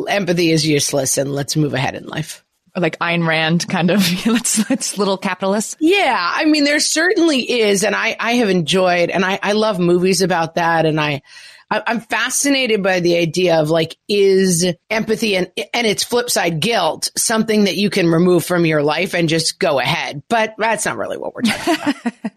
empathy 0.08 0.52
is 0.52 0.66
useless 0.66 1.18
and 1.18 1.34
let's 1.34 1.58
move 1.58 1.74
ahead 1.74 1.96
in 1.96 2.06
life 2.06 2.46
like 2.78 2.98
Ayn 3.00 3.28
Rand 3.28 3.68
kind 3.68 3.92
of 3.92 4.26
let's 4.26 4.70
let's 4.70 4.98
little 4.98 5.18
capitalists. 5.18 5.76
Yeah, 5.80 6.18
I 6.18 6.46
mean 6.46 6.64
there 6.64 6.80
certainly 6.80 7.40
is, 7.42 7.84
and 7.84 7.96
I 7.96 8.16
I 8.20 8.34
have 8.34 8.50
enjoyed, 8.50 9.10
and 9.10 9.26
I 9.26 9.40
I 9.42 9.54
love 9.54 9.80
movies 9.80 10.22
about 10.22 10.56
that, 10.56 10.86
and 10.86 11.00
I. 11.00 11.22
I'm 11.70 12.00
fascinated 12.00 12.82
by 12.82 13.02
the 13.02 13.18
idea 13.18 13.58
of 13.58 13.70
like, 13.70 13.98
is 14.08 14.66
empathy 14.90 15.36
and, 15.36 15.52
and 15.74 15.86
its 15.86 16.02
flip 16.02 16.30
side 16.30 16.62
guilt 16.62 17.12
something 17.18 17.66
that 17.66 17.76
you 17.76 17.90
can 17.90 18.08
remove 18.08 18.46
from 18.46 18.66
your 18.66 18.82
life 18.82 19.14
and 19.14 19.28
just 19.28 19.60
go 19.60 19.78
ahead? 19.78 20.24
But 20.30 20.56
that's 20.58 20.86
not 20.86 20.96
really 20.96 21.18
what 21.18 21.36
we're 21.36 21.42
talking 21.42 21.76
about. 21.76 22.14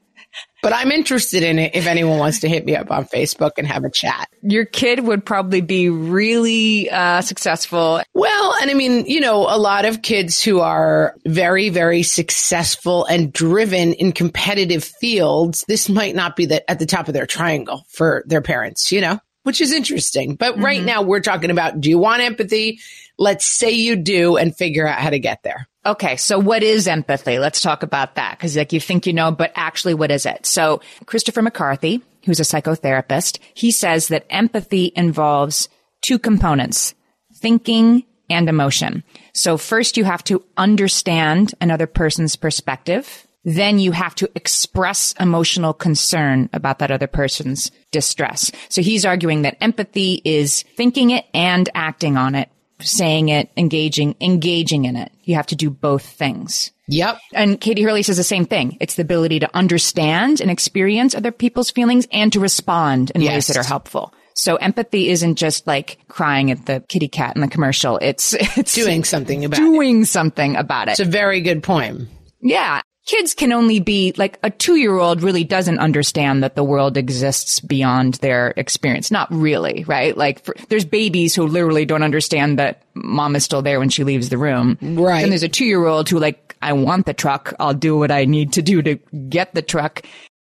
But 0.63 0.73
I'm 0.75 0.93
interested 0.93 1.43
in 1.43 1.59
it 1.59 1.75
if 1.75 1.87
anyone 1.87 2.19
wants 2.19 2.41
to 2.41 2.49
hit 2.49 2.65
me 2.65 2.77
up 2.77 2.91
on 2.91 3.05
Facebook 3.07 3.53
and 3.57 3.67
have 3.67 3.85
a 3.85 3.91
chat. 3.91 4.29
Your 4.43 4.65
kid 4.65 5.01
would 5.01 5.25
probably 5.25 5.61
be 5.61 5.89
really 5.89 6.91
uh, 6.91 7.23
successful. 7.23 8.03
Well, 8.15 8.55
and 8.61 8.71
I 8.71 8.75
mean, 8.75 9.07
you 9.07 9.21
know, 9.21 9.47
a 9.49 9.59
lot 9.59 9.85
of 9.85 10.03
kids 10.03 10.43
who 10.43 10.61
are 10.61 11.15
very, 11.27 11.69
very 11.71 12.03
successful 12.03 13.05
and 13.07 13.33
driven 13.33 13.95
in 13.95 14.13
competitive 14.13 14.85
fields, 14.85 15.65
this 15.69 15.89
might 15.89 16.15
not 16.15 16.37
be 16.37 16.47
the, 16.47 16.71
at 16.71 16.79
the 16.79 16.87
top 16.87 17.09
of 17.09 17.15
their 17.15 17.27
triangle 17.27 17.85
for 17.89 18.23
their 18.27 18.43
parents, 18.43 18.93
you 18.93 19.01
know? 19.01 19.19
Which 19.43 19.63
is 19.63 19.73
interesting. 19.73 20.35
But 20.35 20.55
mm-hmm. 20.55 20.65
right 20.65 20.83
now 20.83 21.01
we're 21.01 21.21
talking 21.21 21.51
about 21.51 21.81
do 21.81 21.89
you 21.89 21.99
want 21.99 22.21
empathy? 22.21 22.81
Let's 23.19 23.47
say 23.47 23.71
you 23.71 23.97
do 23.97 24.37
and 24.37 24.55
figure 24.55 24.87
out 24.87 24.99
how 24.99 25.11
to 25.11 25.19
get 25.19 25.43
there. 25.43 25.67
Okay. 25.85 26.17
So 26.17 26.39
what 26.39 26.63
is 26.63 26.87
empathy? 26.87 27.39
Let's 27.39 27.63
talk 27.63 27.83
about 27.83 28.17
that. 28.17 28.39
Cause 28.39 28.57
like 28.57 28.73
you 28.73 28.81
think 28.81 29.07
you 29.07 29.13
know, 29.13 29.31
but 29.31 29.53
actually 29.55 29.95
what 29.95 30.11
is 30.11 30.27
it? 30.27 30.45
So 30.45 30.81
Christopher 31.07 31.43
McCarthy, 31.43 32.03
who's 32.27 32.41
a 32.41 32.45
psychotherapist, 32.45 33.39
he 33.55 33.71
says 33.71 34.09
that 34.09 34.27
empathy 34.29 34.93
involves 34.95 35.69
two 36.03 36.19
components, 36.19 36.95
thinking 37.37 38.05
and 38.29 38.49
emotion. 38.49 39.03
So 39.33 39.57
first 39.57 39.97
you 39.97 40.05
have 40.05 40.23
to 40.25 40.45
understand 40.57 41.55
another 41.61 41.87
person's 41.87 42.37
perspective. 42.37 43.27
Then 43.45 43.79
you 43.79 43.93
have 43.93 44.15
to 44.17 44.31
express 44.35 45.15
emotional 45.19 45.73
concern 45.73 46.51
about 46.53 46.79
that 46.81 46.91
other 46.91 47.07
person's 47.07 47.71
distress. 47.91 48.53
So 48.69 48.83
he's 48.83 49.07
arguing 49.07 49.43
that 49.43 49.57
empathy 49.63 50.21
is 50.27 50.63
thinking 50.77 51.09
it 51.11 51.25
and 51.33 51.71
acting 51.75 52.19
on 52.19 52.35
it 52.35 52.51
saying 52.83 53.29
it, 53.29 53.51
engaging, 53.57 54.15
engaging 54.21 54.85
in 54.85 54.97
it. 54.97 55.13
You 55.25 55.35
have 55.37 55.47
to 55.49 55.57
do 55.57 55.71
both 55.71 56.05
things. 56.05 56.71
Yep. 56.89 57.19
And 57.35 57.61
Katie 57.61 57.83
Hurley 57.83 58.03
says 58.03 58.17
the 58.17 58.25
same 58.25 58.45
thing. 58.47 58.77
It's 58.81 58.97
the 58.97 59.03
ability 59.03 59.39
to 59.41 59.57
understand 59.57 60.41
and 60.41 60.51
experience 60.51 61.15
other 61.15 61.31
people's 61.33 61.71
feelings 61.71 62.07
and 62.13 62.33
to 62.33 62.41
respond 62.41 63.13
in 63.15 63.21
Yes. 63.21 63.33
ways 63.33 63.47
that 63.49 63.57
are 63.59 63.63
helpful. 63.69 64.13
So 64.35 64.57
empathy 64.57 65.09
isn't 65.11 65.37
just 65.37 65.67
like 65.67 65.99
crying 66.09 66.51
at 66.51 66.67
the 66.67 66.83
kitty 66.89 67.09
cat 67.09 67.35
in 67.37 67.43
the 67.43 67.49
commercial. 67.49 67.99
It's, 67.99 68.33
it's 68.57 68.75
Doing 68.75 69.05
something 69.05 69.45
about 69.45 69.59
it. 69.59 69.63
doing 69.63 70.05
something 70.05 70.57
about 70.57 70.89
it. 70.89 70.93
It's 70.93 71.01
a 71.01 71.05
very 71.05 71.41
good 71.41 71.63
point. 71.63 72.09
Yeah. 72.43 72.81
Kids 73.11 73.35
can 73.35 73.53
only 73.53 73.81
be 73.81 74.15
like 74.17 74.39
a 74.45 74.51
two 74.51 74.77
year 74.77 74.97
old 74.97 75.25
really 75.25 75.43
doesn't 75.43 75.81
understand 75.81 76.45
that 76.45 76.55
the 76.55 76.63
world 76.63 76.97
exists 76.97 77.59
beyond 77.59 78.15
their 78.15 78.55
experience. 78.57 79.11
Not 79.11 79.27
really, 79.33 79.83
right? 79.83 80.17
Like 80.17 80.45
for, 80.45 80.55
there's 80.69 80.85
babies 80.85 81.35
who 81.35 81.45
literally 81.45 81.85
don't 81.85 82.05
understand 82.05 82.61
that 82.61 82.85
mom 82.95 83.35
is 83.35 83.43
still 83.43 83.63
there 83.63 83.81
when 83.81 83.89
she 83.89 84.05
leaves 84.05 84.29
the 84.29 84.39
room. 84.39 84.79
Right. 84.81 85.25
And 85.25 85.33
there's 85.33 85.43
a 85.43 85.49
two 85.49 85.65
year 85.65 85.85
old 85.87 86.09
who 86.09 86.21
like, 86.21 86.55
I 86.63 86.73
want 86.73 87.05
the 87.05 87.13
truck. 87.13 87.53
I'll 87.59 87.75
do 87.75 87.99
what 87.99 88.13
I 88.13 88.27
need 88.27 88.53
to 88.53 88.63
do 88.63 88.81
to 88.81 88.95
get 89.29 89.57
the 89.57 89.63
truck. 89.63 90.03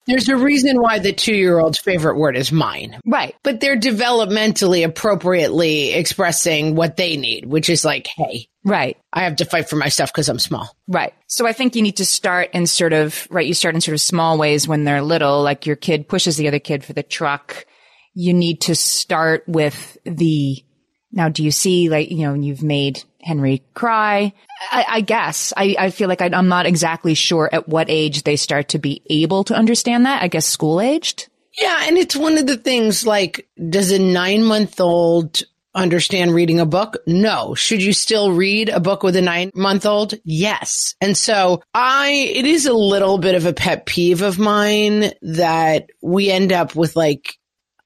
There's 0.06 0.28
a 0.28 0.36
reason 0.36 0.80
why 0.80 1.00
the 1.00 1.12
two 1.12 1.34
year 1.34 1.58
old's 1.58 1.80
favorite 1.80 2.16
word 2.16 2.36
is 2.36 2.52
mine. 2.52 3.00
Right. 3.04 3.34
But 3.42 3.58
they're 3.58 3.76
developmentally 3.76 4.84
appropriately 4.84 5.94
expressing 5.94 6.76
what 6.76 6.96
they 6.96 7.16
need, 7.16 7.44
which 7.44 7.68
is 7.68 7.84
like, 7.84 8.06
hey, 8.06 8.46
Right. 8.64 8.96
I 9.12 9.24
have 9.24 9.36
to 9.36 9.44
fight 9.44 9.68
for 9.68 9.76
myself 9.76 10.12
because 10.12 10.28
I'm 10.28 10.38
small. 10.38 10.76
Right. 10.86 11.12
So 11.26 11.46
I 11.46 11.52
think 11.52 11.74
you 11.74 11.82
need 11.82 11.96
to 11.96 12.06
start 12.06 12.50
in 12.52 12.66
sort 12.66 12.92
of, 12.92 13.26
right, 13.30 13.46
you 13.46 13.54
start 13.54 13.74
in 13.74 13.80
sort 13.80 13.94
of 13.94 14.00
small 14.00 14.38
ways 14.38 14.68
when 14.68 14.84
they're 14.84 15.02
little, 15.02 15.42
like 15.42 15.66
your 15.66 15.76
kid 15.76 16.08
pushes 16.08 16.36
the 16.36 16.46
other 16.46 16.60
kid 16.60 16.84
for 16.84 16.92
the 16.92 17.02
truck. 17.02 17.66
You 18.14 18.32
need 18.32 18.60
to 18.62 18.76
start 18.76 19.42
with 19.48 19.98
the, 20.04 20.64
now 21.10 21.28
do 21.28 21.42
you 21.42 21.50
see, 21.50 21.88
like, 21.88 22.10
you 22.10 22.18
know, 22.18 22.34
you've 22.34 22.62
made 22.62 23.02
Henry 23.20 23.64
cry? 23.74 24.32
I, 24.70 24.86
I 24.88 25.00
guess. 25.00 25.52
I, 25.56 25.74
I 25.78 25.90
feel 25.90 26.08
like 26.08 26.22
I, 26.22 26.30
I'm 26.32 26.48
not 26.48 26.66
exactly 26.66 27.14
sure 27.14 27.48
at 27.52 27.68
what 27.68 27.90
age 27.90 28.22
they 28.22 28.36
start 28.36 28.68
to 28.70 28.78
be 28.78 29.02
able 29.10 29.44
to 29.44 29.54
understand 29.54 30.06
that. 30.06 30.22
I 30.22 30.28
guess 30.28 30.46
school 30.46 30.80
aged. 30.80 31.28
Yeah. 31.58 31.82
And 31.82 31.98
it's 31.98 32.14
one 32.14 32.38
of 32.38 32.46
the 32.46 32.56
things 32.56 33.04
like, 33.04 33.48
does 33.68 33.90
a 33.90 33.98
nine 33.98 34.44
month 34.44 34.80
old 34.80 35.42
understand 35.74 36.34
reading 36.34 36.60
a 36.60 36.66
book? 36.66 36.98
No. 37.06 37.54
Should 37.54 37.82
you 37.82 37.92
still 37.92 38.32
read 38.32 38.68
a 38.68 38.80
book 38.80 39.02
with 39.02 39.16
a 39.16 39.22
nine 39.22 39.50
month 39.54 39.86
old? 39.86 40.14
Yes. 40.24 40.94
And 41.00 41.16
so 41.16 41.62
I, 41.74 42.10
it 42.10 42.44
is 42.44 42.66
a 42.66 42.74
little 42.74 43.18
bit 43.18 43.34
of 43.34 43.46
a 43.46 43.52
pet 43.52 43.86
peeve 43.86 44.22
of 44.22 44.38
mine 44.38 45.12
that 45.22 45.90
we 46.02 46.30
end 46.30 46.52
up 46.52 46.74
with 46.74 46.96
like, 46.96 47.38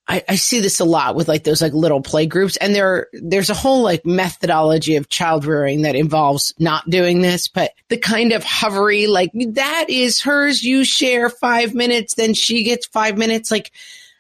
I, 0.09 0.23
I 0.29 0.37
see 0.37 0.61
this 0.61 0.79
a 0.79 0.85
lot 0.85 1.17
with 1.17 1.27
like 1.27 1.43
those 1.43 1.61
like 1.61 1.73
little 1.73 2.01
play 2.01 2.27
groups 2.27 2.57
and 2.59 2.75
there, 2.75 3.09
there's 3.13 3.51
a 3.51 3.55
whole 3.55 3.83
like 3.83 4.07
methodology 4.07 4.95
of 4.97 5.09
child 5.09 5.45
rearing 5.45 5.83
that 5.83 5.97
involves 5.97 6.55
not 6.61 6.89
doing 6.89 7.23
this, 7.23 7.49
but 7.49 7.73
the 7.89 7.99
kind 7.99 8.33
of 8.33 8.45
hovery, 8.45 9.09
like 9.09 9.33
that 9.35 9.87
is 9.89 10.23
hers. 10.23 10.63
You 10.63 10.85
share 10.85 11.29
five 11.29 11.75
minutes, 11.75 12.15
then 12.15 12.35
she 12.35 12.63
gets 12.63 12.87
five 12.87 13.19
minutes. 13.19 13.51
Like, 13.51 13.73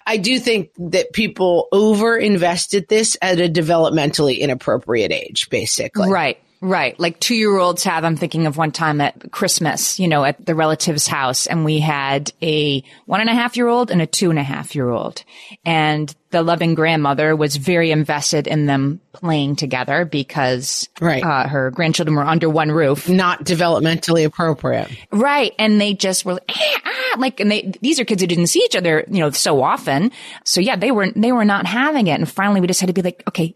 I 0.06 0.18
do 0.18 0.38
think 0.38 0.70
that 0.78 1.12
people 1.12 1.68
over 1.72 2.16
invested 2.16 2.88
this 2.88 3.16
at 3.20 3.40
a 3.40 3.48
developmentally 3.48 4.38
inappropriate 4.38 5.12
age, 5.12 5.50
basically. 5.50 6.10
Right. 6.10 6.38
Right. 6.60 6.98
Like 6.98 7.20
two 7.20 7.34
year 7.34 7.56
olds 7.56 7.84
have, 7.84 8.04
I'm 8.04 8.16
thinking 8.16 8.46
of 8.46 8.56
one 8.56 8.72
time 8.72 9.00
at 9.00 9.30
Christmas, 9.30 9.98
you 10.00 10.08
know, 10.08 10.25
at 10.25 10.44
the 10.44 10.54
relative's 10.54 11.06
house 11.06 11.46
and 11.46 11.64
we 11.64 11.80
had 11.80 12.32
a 12.42 12.82
one 13.04 13.20
and 13.20 13.28
a 13.28 13.34
half 13.34 13.56
year 13.56 13.68
old 13.68 13.90
and 13.90 14.00
a 14.00 14.06
two 14.06 14.30
and 14.30 14.38
a 14.38 14.42
half 14.42 14.75
year 14.75 14.88
old. 14.88 15.22
And 15.64 16.14
the 16.30 16.42
loving 16.42 16.75
grandmother 16.75 17.36
was 17.36 17.56
very 17.56 17.90
invested 17.90 18.46
in 18.46 18.66
them 18.66 19.00
playing 19.12 19.56
together 19.56 20.04
because 20.04 20.88
Right. 21.00 21.22
uh, 21.22 21.46
her 21.46 21.70
grandchildren 21.70 22.16
were 22.16 22.25
under 22.25 22.48
one 22.48 22.70
roof. 22.72 23.08
Not 23.08 23.44
developmentally 23.44 24.25
appropriate. 24.25 24.88
Right. 25.12 25.52
And 25.58 25.80
they 25.80 25.94
just 25.94 26.25
were 26.25 26.34
like, 26.34 26.50
"Ah, 26.50 26.80
ah," 26.84 27.16
like, 27.18 27.38
and 27.40 27.50
they, 27.50 27.72
these 27.80 28.00
are 28.00 28.04
kids 28.04 28.22
who 28.22 28.26
didn't 28.26 28.48
see 28.48 28.60
each 28.64 28.76
other, 28.76 29.04
you 29.10 29.20
know, 29.20 29.30
so 29.30 29.62
often. 29.62 30.10
So 30.44 30.60
yeah, 30.60 30.76
they 30.76 30.90
were, 30.90 31.10
they 31.14 31.32
were 31.32 31.44
not 31.44 31.66
having 31.66 32.06
it. 32.06 32.14
And 32.18 32.28
finally 32.28 32.60
we 32.60 32.66
just 32.66 32.80
had 32.80 32.88
to 32.88 32.92
be 32.92 33.02
like, 33.02 33.22
okay, 33.28 33.54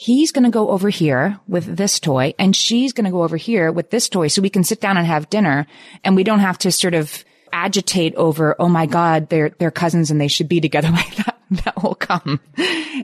he's 0.00 0.30
going 0.30 0.44
to 0.44 0.50
go 0.50 0.70
over 0.70 0.88
here 0.88 1.40
with 1.48 1.76
this 1.76 1.98
toy 1.98 2.32
and 2.38 2.54
she's 2.54 2.92
going 2.92 3.04
to 3.04 3.10
go 3.10 3.24
over 3.24 3.36
here 3.36 3.72
with 3.72 3.90
this 3.90 4.08
toy 4.08 4.28
so 4.28 4.40
we 4.40 4.48
can 4.48 4.62
sit 4.62 4.80
down 4.80 4.96
and 4.96 5.04
have 5.04 5.28
dinner 5.28 5.66
and 6.04 6.14
we 6.14 6.22
don't 6.22 6.38
have 6.38 6.56
to 6.56 6.70
sort 6.70 6.94
of 6.94 7.24
agitate 7.52 8.14
over, 8.14 8.54
oh 8.60 8.68
my 8.68 8.86
God, 8.86 9.28
they're, 9.28 9.50
they're 9.58 9.72
cousins 9.72 10.12
and 10.12 10.20
they 10.20 10.28
should 10.28 10.48
be 10.48 10.60
together 10.60 10.90
like 10.92 11.16
that. 11.16 11.34
That 11.50 11.82
will 11.82 11.96
come. 11.96 12.38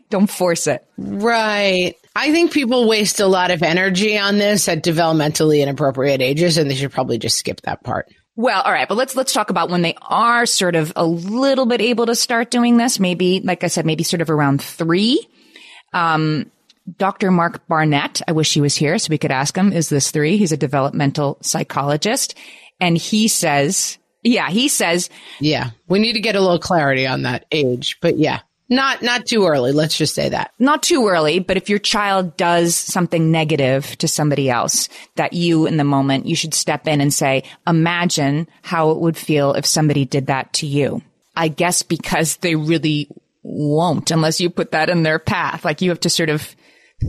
Don't 0.09 0.31
force 0.31 0.69
it. 0.69 0.87
Right. 0.97 1.97
I 2.15 2.31
think 2.31 2.53
people 2.53 2.87
waste 2.87 3.19
a 3.19 3.27
lot 3.27 3.51
of 3.51 3.65
energy 3.65 4.17
on 4.17 4.39
this 4.39 4.69
at 4.69 4.85
developmentally 4.85 5.63
inappropriate 5.63 6.21
ages, 6.21 6.59
and 6.59 6.71
they 6.71 6.75
should 6.75 6.93
probably 6.93 7.17
just 7.17 7.39
skip 7.39 7.63
that 7.63 7.83
part. 7.83 8.07
Well, 8.37 8.61
all 8.61 8.71
right, 8.71 8.87
but 8.87 8.99
let's 8.99 9.17
let's 9.17 9.33
talk 9.33 9.49
about 9.49 9.71
when 9.71 9.81
they 9.81 9.97
are 10.03 10.45
sort 10.45 10.77
of 10.77 10.93
a 10.95 11.07
little 11.07 11.65
bit 11.65 11.81
able 11.81 12.05
to 12.05 12.15
start 12.15 12.51
doing 12.51 12.77
this. 12.77 13.01
Maybe, 13.01 13.41
like 13.41 13.65
I 13.65 13.69
said, 13.69 13.87
maybe 13.87 14.05
sort 14.05 14.21
of 14.21 14.29
around 14.29 14.61
three. 14.61 15.27
Um, 15.95 16.51
Dr. 16.99 17.31
Mark 17.31 17.67
Barnett, 17.67 18.21
I 18.29 18.33
wish 18.33 18.53
he 18.53 18.61
was 18.61 18.77
here 18.77 18.99
so 18.99 19.11
we 19.11 19.19
could 19.19 19.31
ask 19.31 19.57
him, 19.57 19.73
is 19.73 19.89
this 19.89 20.11
three? 20.11 20.37
He's 20.37 20.53
a 20.53 20.57
developmental 20.57 21.39
psychologist. 21.41 22.37
And 22.81 22.99
he 22.99 23.29
says, 23.29 23.99
yeah, 24.23 24.49
he 24.51 24.69
says, 24.69 25.11
Yeah. 25.41 25.71
We 25.87 25.99
need 25.99 26.15
to 26.15 26.21
get 26.21 26.35
a 26.35 26.41
little 26.41 26.59
clarity 26.59 27.07
on 27.07 27.23
that 27.23 27.45
age, 27.53 27.99
but 28.01 28.19
yeah. 28.19 28.41
Not 28.71 29.03
not 29.03 29.27
too 29.27 29.47
early, 29.47 29.73
let's 29.73 29.97
just 29.97 30.15
say 30.15 30.31
that. 30.31 30.53
not 30.59 30.83
too 30.83 31.07
early, 31.07 31.39
but 31.39 31.59
if 31.59 31.69
your 31.69 31.79
child 31.79 32.35
does 32.39 32.75
something 32.75 33.31
negative 33.31 33.97
to 33.99 34.09
somebody 34.09 34.49
else 34.49 34.89
that 35.17 35.35
you 35.35 35.67
in 35.67 35.77
the 35.77 35.85
moment, 35.85 36.25
you 36.25 36.35
should 36.35 36.55
step 36.55 36.89
in 36.89 37.03
and 37.03 37.13
say, 37.13 37.45
imagine 37.67 38.49
how 38.63 38.91
it 38.93 38.99
would 39.01 39.19
feel 39.19 39.53
if 39.53 39.67
somebody 39.67 40.07
did 40.07 40.29
that 40.29 40.55
to 40.55 40.67
you. 40.67 41.03
I 41.37 41.49
guess 41.49 41.83
because 41.83 42.37
they 42.39 42.57
really 42.57 43.09
won't 43.43 44.11
unless 44.11 44.41
you 44.41 44.49
put 44.49 44.73
that 44.73 44.89
in 44.89 45.03
their 45.03 45.19
path. 45.19 45.65
Like 45.65 45.83
you 45.83 45.91
have 45.91 46.01
to 46.01 46.11
sort 46.11 46.31
of 46.31 46.57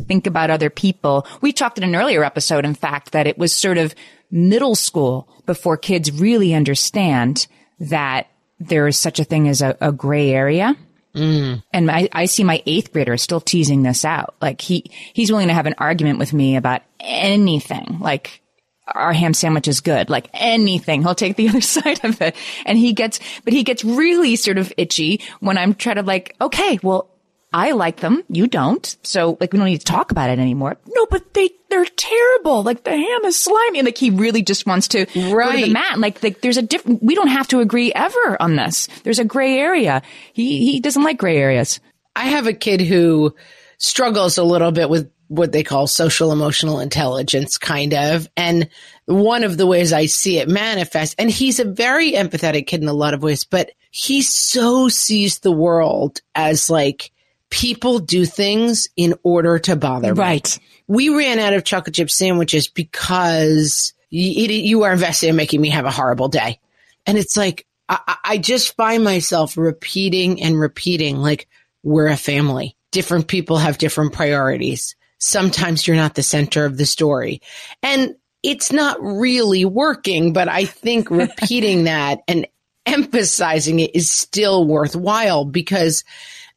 think 0.04 0.28
about 0.28 0.50
other 0.50 0.70
people. 0.70 1.28
We 1.42 1.54
talked 1.54 1.78
in 1.78 1.84
an 1.84 1.96
earlier 1.96 2.24
episode, 2.24 2.66
in 2.66 2.75
fact, 2.75 3.12
that 3.12 3.28
it 3.28 3.38
was 3.38 3.54
sort 3.54 3.78
of 3.78 3.96
middle 4.32 4.75
school 4.75 5.28
before 5.46 5.78
kids 5.78 6.12
really 6.12 6.54
understand 6.54 7.48
that 7.80 8.28
there 8.60 8.88
is 8.88 8.98
such 8.98 9.20
a 9.20 9.24
thing 9.24 9.48
as 9.48 9.62
a, 9.62 9.78
a 9.82 9.92
gray 9.92 10.32
area. 10.32 10.75
Mm. 11.14 11.64
And 11.72 11.92
I, 11.92 12.10
I 12.12 12.25
see 12.25 12.44
my 12.44 12.62
eighth 12.66 12.92
grader 12.92 13.18
still 13.18 13.42
teasing 13.42 13.84
this 13.84 14.04
out. 14.04 14.36
Like 14.42 14.62
he, 14.62 14.92
he's 15.14 15.32
willing 15.32 15.48
to 15.48 15.54
have 15.54 15.66
an 15.66 15.75
argument 15.78 16.20
with 16.20 16.34
me 16.34 16.58
about 16.58 16.82
anything. 17.00 18.00
Like 18.00 18.42
our 18.88 19.14
ham 19.14 19.34
sandwich 19.34 19.68
is 19.68 19.82
good. 19.82 20.10
Like 20.10 20.30
anything. 20.34 21.02
He'll 21.02 21.16
take 21.16 21.38
the 21.38 21.50
other 21.50 21.62
side 21.62 22.04
of 22.04 22.22
it. 22.22 22.36
And 22.66 22.78
he 22.78 22.94
gets, 22.94 23.20
but 23.44 23.54
he 23.54 23.64
gets 23.64 23.84
really 23.84 24.36
sort 24.36 24.58
of 24.58 24.74
itchy 24.78 25.22
when 25.40 25.58
I'm 25.58 25.74
trying 25.74 25.96
to 25.96 26.04
like, 26.04 26.36
okay, 26.42 26.80
well, 26.84 27.10
I 27.54 27.72
like 27.72 28.02
them. 28.02 28.24
You 28.28 28.48
don't. 28.48 28.96
So 29.04 29.38
like 29.40 29.54
we 29.54 29.60
don't 29.60 29.68
need 29.68 29.80
to 29.80 29.86
talk 29.86 30.12
about 30.12 30.30
it 30.30 30.40
anymore. 30.40 30.78
No, 30.88 31.06
but 31.06 31.34
they, 31.34 31.50
they're 31.70 31.86
terrible. 31.86 32.64
Like 32.64 32.84
the 32.84 32.92
ham 32.92 33.25
is 33.25 33.40
slimy. 33.40 33.80
And 33.80 33.86
like 33.86 33.98
he 33.98 34.10
really 34.10 34.42
just 34.42 34.66
wants 34.66 34.90
to 34.90 35.06
go 35.06 35.52
to 35.52 35.62
the 35.62 35.72
mat. 35.72 36.00
Like, 36.00 36.22
like 36.22 36.42
there's 36.42 36.58
a 36.58 36.62
different, 36.62 37.02
we 37.02 37.16
don't 37.16 37.30
have 37.30 37.48
to 37.50 37.62
agree 37.62 37.94
ever 37.94 38.42
on 38.42 38.56
this. 38.56 38.88
There's 39.04 39.20
a 39.20 39.25
gray 39.25 39.58
area. 39.58 40.02
He, 40.34 40.72
he 40.72 40.80
doesn't 40.80 41.04
like 41.04 41.18
gray 41.18 41.38
areas. 41.38 41.80
I 42.16 42.25
have 42.25 42.48
a 42.48 42.54
kid 42.54 42.82
who 42.82 43.36
struggles 43.78 44.38
a 44.38 44.44
little 44.44 44.72
bit 44.72 44.90
with 44.90 45.12
what 45.28 45.52
they 45.52 45.64
call 45.64 45.88
social 45.88 46.32
emotional 46.32 46.80
intelligence, 46.80 47.58
kind 47.58 47.94
of. 47.94 48.30
And 48.38 48.70
one 49.06 49.44
of 49.44 49.58
the 49.58 49.66
ways 49.66 49.92
I 49.92 50.06
see 50.06 50.40
it 50.40 50.48
manifest, 50.48 51.16
and 51.18 51.32
he's 51.32 51.60
a 51.60 51.66
very 51.66 52.12
empathetic 52.14 52.68
kid 52.68 52.82
in 52.82 52.88
a 52.88 52.94
lot 52.94 53.14
of 53.14 53.24
ways, 53.24 53.44
but 53.44 53.72
he 53.92 54.22
so 54.22 54.88
sees 54.88 55.40
the 55.40 55.52
world 55.52 56.22
as 56.36 56.70
like 56.70 57.12
people 57.56 58.00
do 58.00 58.26
things 58.26 58.90
in 58.98 59.14
order 59.24 59.58
to 59.58 59.78
bother 59.78 60.14
me. 60.14 60.20
Right. 60.20 60.60
We 60.88 61.08
ran 61.08 61.40
out 61.40 61.54
of 61.54 61.64
chocolate 61.64 61.96
chip 61.96 62.12
sandwiches 62.12 62.68
because 62.68 63.94
you, 64.10 64.48
you 64.50 64.84
are 64.84 64.92
invested 64.92 65.30
in 65.30 65.38
making 65.38 65.62
me 65.62 65.70
have 65.70 65.86
a 65.86 65.92
horrible 65.92 66.28
day. 66.28 66.60
And 67.06 67.18
it's 67.18 67.38
like, 67.38 67.66
I- 67.88 68.18
I 68.26 68.38
just 68.40 68.76
find 68.76 69.06
myself 69.06 69.56
repeating 69.56 70.42
and 70.42 70.60
repeating, 70.60 71.16
like, 71.22 71.48
we're 71.82 72.08
a 72.08 72.18
family. 72.18 72.76
Different 72.92 73.28
people 73.30 73.56
have 73.58 73.78
different 73.78 74.12
priorities. 74.12 74.98
Sometimes 75.18 75.88
you're 75.88 75.96
not 75.96 76.14
the 76.16 76.24
center 76.24 76.66
of 76.66 76.76
the 76.76 76.86
story. 76.86 77.42
And 77.82 78.16
it's 78.44 78.74
not 78.74 79.02
really 79.02 79.64
working, 79.64 80.34
but 80.34 80.50
I 80.50 80.66
think 80.66 81.10
repeating 81.10 81.84
that 81.86 82.20
and 82.28 82.48
emphasizing 82.86 83.80
it 83.80 83.96
is 83.96 84.12
still 84.12 84.68
worthwhile 84.68 85.46
because 85.46 86.04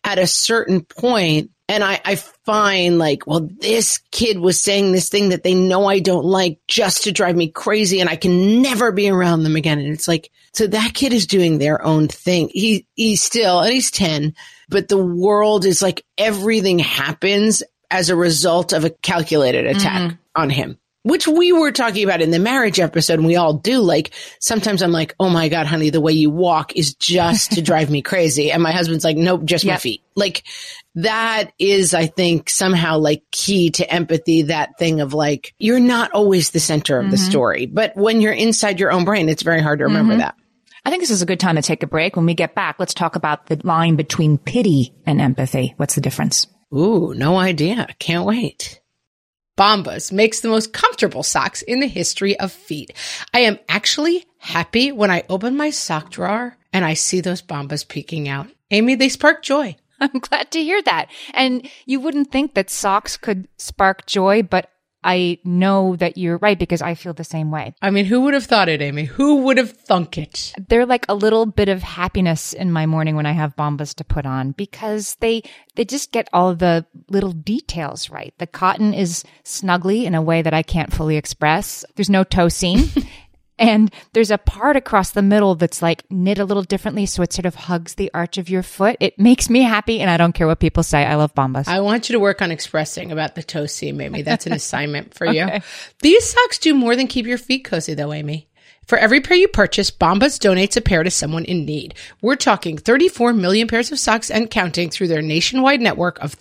at 0.09 0.19
a 0.19 0.27
certain 0.27 0.81
point, 0.81 1.50
and 1.69 1.85
I, 1.85 2.00
I 2.03 2.15
find 2.15 2.97
like, 2.97 3.27
well, 3.27 3.47
this 3.61 3.99
kid 4.11 4.38
was 4.38 4.59
saying 4.59 4.93
this 4.93 5.11
thing 5.11 5.29
that 5.29 5.43
they 5.43 5.53
know 5.53 5.85
I 5.85 5.99
don't 5.99 6.25
like 6.25 6.61
just 6.67 7.05
to 7.05 7.12
drive 7.12 7.37
me 7.37 7.50
crazy 7.50 8.00
and 8.00 8.09
I 8.09 8.17
can 8.17 8.62
never 8.62 8.91
be 8.91 9.11
around 9.11 9.43
them 9.43 9.55
again. 9.55 9.79
And 9.79 9.93
it's 9.93 10.09
like, 10.09 10.31
so 10.55 10.67
that 10.67 10.95
kid 10.95 11.12
is 11.12 11.27
doing 11.27 11.59
their 11.59 11.85
own 11.85 12.09
thing. 12.09 12.49
He, 12.50 12.87
he's 12.95 13.23
still, 13.23 13.61
and 13.61 13.71
he's 13.71 13.91
10, 13.91 14.35
but 14.71 14.88
the 14.88 14.97
world 14.97 15.67
is 15.67 15.83
like 15.83 16.03
everything 16.17 16.79
happens 16.79 17.62
as 17.91 18.09
a 18.09 18.17
result 18.17 18.73
of 18.73 18.87
a 18.87 18.91
calculated 18.91 19.67
attack 19.67 20.12
mm-hmm. 20.12 20.41
on 20.41 20.49
him. 20.49 20.79
Which 21.02 21.26
we 21.26 21.52
were 21.52 21.73
talking 21.73 22.05
about 22.05 22.21
in 22.21 22.31
the 22.31 22.38
marriage 22.38 22.81
episode 22.81 23.19
and 23.19 23.26
we 23.26 23.37
all 23.37 23.55
do 23.55 23.81
like 23.81 24.12
sometimes 24.40 24.83
i'm 24.83 24.93
like 24.93 25.14
oh 25.21 25.28
my 25.28 25.49
god 25.49 25.67
honey 25.67 25.90
the 25.90 26.00
way 26.00 26.12
you 26.12 26.31
walk 26.31 26.75
is 26.76 26.95
just 26.95 27.52
to 27.52 27.62
drive 27.69 27.90
me 27.90 28.02
crazy 28.02 28.50
and 28.50 28.62
my 28.62 28.73
husband's 28.73 29.05
like 29.05 29.17
nope 29.17 29.45
just 29.45 29.64
my 29.64 29.76
feet 29.76 30.02
like 30.14 30.45
that 30.95 31.52
is 31.59 31.95
i 31.95 32.07
think 32.07 32.50
somehow 32.50 32.99
like 32.99 33.23
key 33.31 33.71
to 33.71 33.90
empathy 33.93 34.43
that 34.43 34.78
thing 34.78 35.00
of 35.00 35.14
like 35.14 35.55
you're 35.59 35.81
not 35.81 36.11
always 36.12 36.50
the 36.50 36.61
center 36.61 36.99
of 36.99 37.11
the 37.11 37.17
mm-hmm. 37.17 37.31
story 37.31 37.67
but 37.67 37.97
when 37.97 38.21
you're 38.21 38.33
inside 38.33 38.81
your 38.81 38.93
own 38.93 39.05
brain 39.05 39.28
it's 39.28 39.43
very 39.43 39.62
hard 39.62 39.78
to 39.78 39.85
remember 39.85 40.12
mm-hmm. 40.12 40.21
that 40.21 40.35
I 40.85 40.90
think 40.90 41.02
this 41.02 41.11
is 41.11 41.21
a 41.21 41.26
good 41.26 41.40
time 41.40 41.57
to 41.57 41.62
take 41.62 41.83
a 41.83 41.87
break. 41.87 42.17
When 42.17 42.25
we 42.25 42.33
get 42.33 42.55
back, 42.55 42.76
let's 42.78 42.95
talk 42.95 43.14
about 43.14 43.47
the 43.47 43.61
line 43.62 43.97
between 43.97 44.38
pity 44.38 44.95
and 45.05 45.21
empathy. 45.21 45.75
What's 45.76 45.97
the 45.97 46.00
difference? 46.00 46.47
Ooh, 46.75 47.12
no 47.14 47.37
idea. 47.37 47.88
Can't 47.99 48.25
wait. 48.25 48.81
Bombas 49.59 50.12
makes 50.12 50.38
the 50.38 50.49
most 50.49 50.73
comfortable 50.73 51.25
socks 51.25 51.62
in 51.62 51.81
the 51.81 51.88
history 51.88 52.38
of 52.38 52.53
feet. 52.53 52.93
I 53.35 53.41
am 53.41 53.59
actually 53.69 54.25
happy 54.38 54.93
when 54.93 55.11
I 55.11 55.25
open 55.29 55.57
my 55.57 55.71
sock 55.71 56.11
drawer 56.11 56.57
and 56.73 56.85
I 56.85 56.95
see 56.95 57.21
those 57.21 57.43
Bombas 57.43 57.87
peeking 57.87 58.29
out. 58.29 58.47
Amy, 58.71 58.95
they 58.95 59.09
spark 59.09 59.43
joy. 59.43 59.77
I'm 60.00 60.21
glad 60.21 60.53
to 60.53 60.62
hear 60.62 60.81
that. 60.83 61.11
And 61.35 61.69
you 61.87 61.99
wouldn't 61.99 62.31
think 62.31 62.55
that 62.55 62.71
socks 62.71 63.17
could 63.17 63.49
spark 63.57 64.07
joy, 64.07 64.45
but 64.45 64.71
I 65.05 65.38
know 65.45 65.97
that 65.97 66.19
you're 66.19 66.38
right 66.38 66.59
because 66.59 66.83
I 66.83 66.95
feel 66.95 67.12
the 67.12 67.25
same 67.25 67.50
way. 67.50 67.75
I 67.81 67.90
mean, 67.90 68.05
who 68.05 68.23
would 68.23 68.35
have 68.35 68.45
thought 68.45 68.69
it, 68.69 68.83
Amy? 68.83 69.05
Who 69.05 69.43
would 69.43 69.57
have 69.57 69.71
thunk 69.71 70.19
it? 70.19 70.52
They're 70.69 70.87
like 70.87 71.07
a 71.09 71.14
little 71.14 71.47
bit 71.47 71.69
of 71.69 71.83
happiness 71.83 72.52
in 72.52 72.73
my 72.73 72.87
morning 72.87 73.14
when 73.14 73.26
I 73.26 73.33
have 73.33 73.57
bombas 73.57 73.95
to 73.97 74.05
put 74.05 74.26
on 74.26 74.52
because 74.52 75.17
they 75.21 75.43
they 75.76 75.85
just 75.85 76.11
get 76.11 76.28
all 76.33 76.55
the 76.55 76.85
little 77.09 77.33
details 77.33 78.11
right. 78.11 78.35
The 78.38 78.47
cotton 78.47 78.93
is 78.93 79.25
snuggly 79.45 80.05
in 80.05 80.14
a 80.14 80.23
way 80.23 80.43
that 80.43 80.55
I 80.55 80.62
can't 80.62 80.93
fully 80.93 81.17
express. 81.17 81.85
There's 81.95 82.11
no 82.11 82.25
toe 82.25 82.49
seam. 82.49 82.90
And 83.59 83.93
there's 84.12 84.31
a 84.31 84.38
part 84.38 84.77
across 84.77 85.11
the 85.11 85.23
middle 85.23 85.55
that's 85.55 85.83
like 85.83 86.05
knit 86.11 86.38
a 86.38 86.45
little 86.45 86.62
differently, 86.62 87.07
so 87.07 87.23
it 87.23 87.33
sort 87.33 87.47
of 87.47 87.55
hugs 87.55 87.95
the 87.95 88.11
arch 88.15 88.38
of 88.38 88.49
your 88.49 88.62
foot. 88.62 88.97
It 89.00 89.19
makes 89.19 89.50
me 89.50 89.62
happy, 89.62 90.00
and 90.00 90.11
I 90.11 90.17
don't 90.17 90.33
care 90.33 90.47
what 90.47 90.61
people 90.61 90.83
say. 90.83 91.05
I 91.05 91.17
love 91.17 91.35
bombas. 91.35 91.69
I 91.69 91.81
want 91.81 92.09
you 92.09 92.15
to 92.15 92.21
work 92.21 92.41
on 92.41 92.50
expressing 92.50 93.12
about 93.12 93.35
the 93.35 93.43
toe 93.43 93.67
seam, 93.67 94.00
Amy. 94.00 94.23
That's 94.23 94.47
an 94.47 94.53
assignment 94.55 95.15
for 95.15 95.27
you. 95.27 95.47
These 96.03 96.31
socks 96.31 96.59
do 96.59 96.75
more 96.75 96.97
than 96.97 97.07
keep 97.07 97.27
your 97.27 97.38
feet 97.38 97.65
cozy, 97.65 97.95
though, 97.95 98.12
Amy. 98.12 98.49
For 98.88 98.97
every 98.97 99.21
pair 99.21 99.37
you 99.37 99.49
purchase, 99.49 99.91
Bombas 99.91 100.38
donates 100.38 100.75
a 100.75 100.81
pair 100.81 101.03
to 101.03 101.11
someone 101.11 101.45
in 101.45 101.67
need. 101.67 101.95
We're 102.23 102.37
talking 102.37 102.79
34 102.79 103.35
million 103.35 103.69
pairs 103.69 103.93
of 103.93 103.99
socks 103.99 104.31
and 104.31 104.50
counting 104.50 104.88
through 104.88 105.09
their 105.09 105.21
nationwide 105.21 105.83
network 105.83 106.19
of 106.21 106.33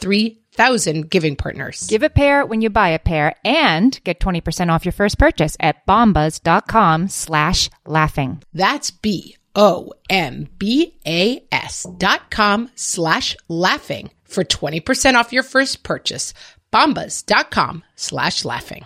3,000 0.57 1.09
giving 1.09 1.35
partners. 1.35 1.87
Give 1.87 2.03
a 2.03 2.09
pair 2.09 2.45
when 2.45 2.61
you 2.61 2.69
buy 2.69 2.89
a 2.89 2.99
pair 2.99 3.35
and 3.45 4.03
get 4.03 4.19
20% 4.19 4.71
off 4.73 4.85
your 4.85 4.91
first 4.91 5.17
purchase 5.17 5.55
at 5.59 5.85
bombas.com 5.85 7.09
slash 7.09 7.69
laughing. 7.85 8.41
That's 8.53 8.91
B 8.91 9.37
O 9.55 9.93
M 10.09 10.47
B 10.57 10.95
A 11.05 11.43
S 11.51 11.87
dot 11.97 12.31
com 12.31 12.69
slash 12.75 13.35
laughing 13.47 14.11
for 14.23 14.43
20% 14.43 15.15
off 15.15 15.33
your 15.33 15.43
first 15.43 15.83
purchase. 15.83 16.33
Bombas.com 16.71 17.83
slash 17.95 18.43
laughing. 18.45 18.85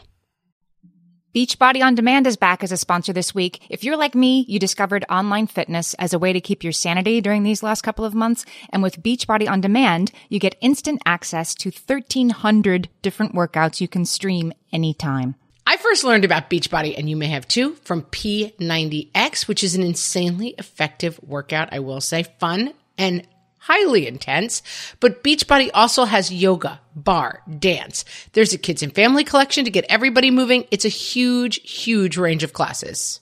Beachbody 1.34 1.82
On 1.82 1.96
Demand 1.96 2.28
is 2.28 2.36
back 2.36 2.62
as 2.62 2.74
a 2.74 2.78
sponsor 2.78 3.14
this 3.14 3.34
week. 3.34 3.64
If 3.70 3.86
you're 3.86 3.96
like 3.96 4.16
me, 4.16 4.44
you 4.50 4.60
discovered 4.60 5.06
online 5.10 5.48
fitness 5.48 5.94
as 5.94 6.12
a 6.12 6.20
way 6.20 6.34
to 6.34 6.42
keep 6.42 6.62
your 6.62 6.74
sanity 6.74 7.22
during 7.22 7.44
these 7.44 7.64
last 7.64 7.84
couple 7.84 8.04
of 8.04 8.14
months. 8.14 8.44
And 8.70 8.84
with 8.84 9.02
Beachbody 9.02 9.50
On 9.50 9.62
Demand, 9.62 10.12
you 10.28 10.40
get 10.40 10.58
instant 10.60 11.02
access 11.06 11.56
to 11.56 11.72
1300 11.72 12.90
different 13.02 13.34
workouts 13.34 13.80
you 13.80 13.88
can 13.88 14.04
stream 14.04 14.52
anytime. 14.74 15.36
I 15.66 15.78
first 15.78 16.04
learned 16.04 16.26
about 16.26 16.50
Beachbody, 16.50 16.98
and 16.98 17.10
you 17.10 17.16
may 17.16 17.28
have 17.28 17.48
too, 17.48 17.76
from 17.76 18.02
P90X, 18.02 19.48
which 19.48 19.64
is 19.64 19.74
an 19.74 19.84
insanely 19.84 20.54
effective 20.58 21.18
workout, 21.26 21.70
I 21.72 21.80
will 21.80 22.02
say, 22.02 22.24
fun 22.42 22.74
and 22.98 23.26
highly 23.62 24.08
intense. 24.08 24.62
But 25.00 25.24
Beachbody 25.24 25.70
also 25.74 26.06
has 26.06 26.34
yoga, 26.34 26.82
bar, 26.96 27.44
dance. 27.60 28.06
There's 28.34 28.54
a 28.54 28.58
kids 28.58 28.84
and 28.84 28.94
family 28.94 29.24
collection 29.24 29.66
to 29.66 29.72
get 29.72 29.86
everybody 29.88 30.32
moving. 30.32 30.66
It's 30.72 30.86
a 30.86 30.90
huge, 30.90 31.62
huge 31.64 32.18
range 32.18 32.44
of 32.44 32.54
classes. 32.54 33.20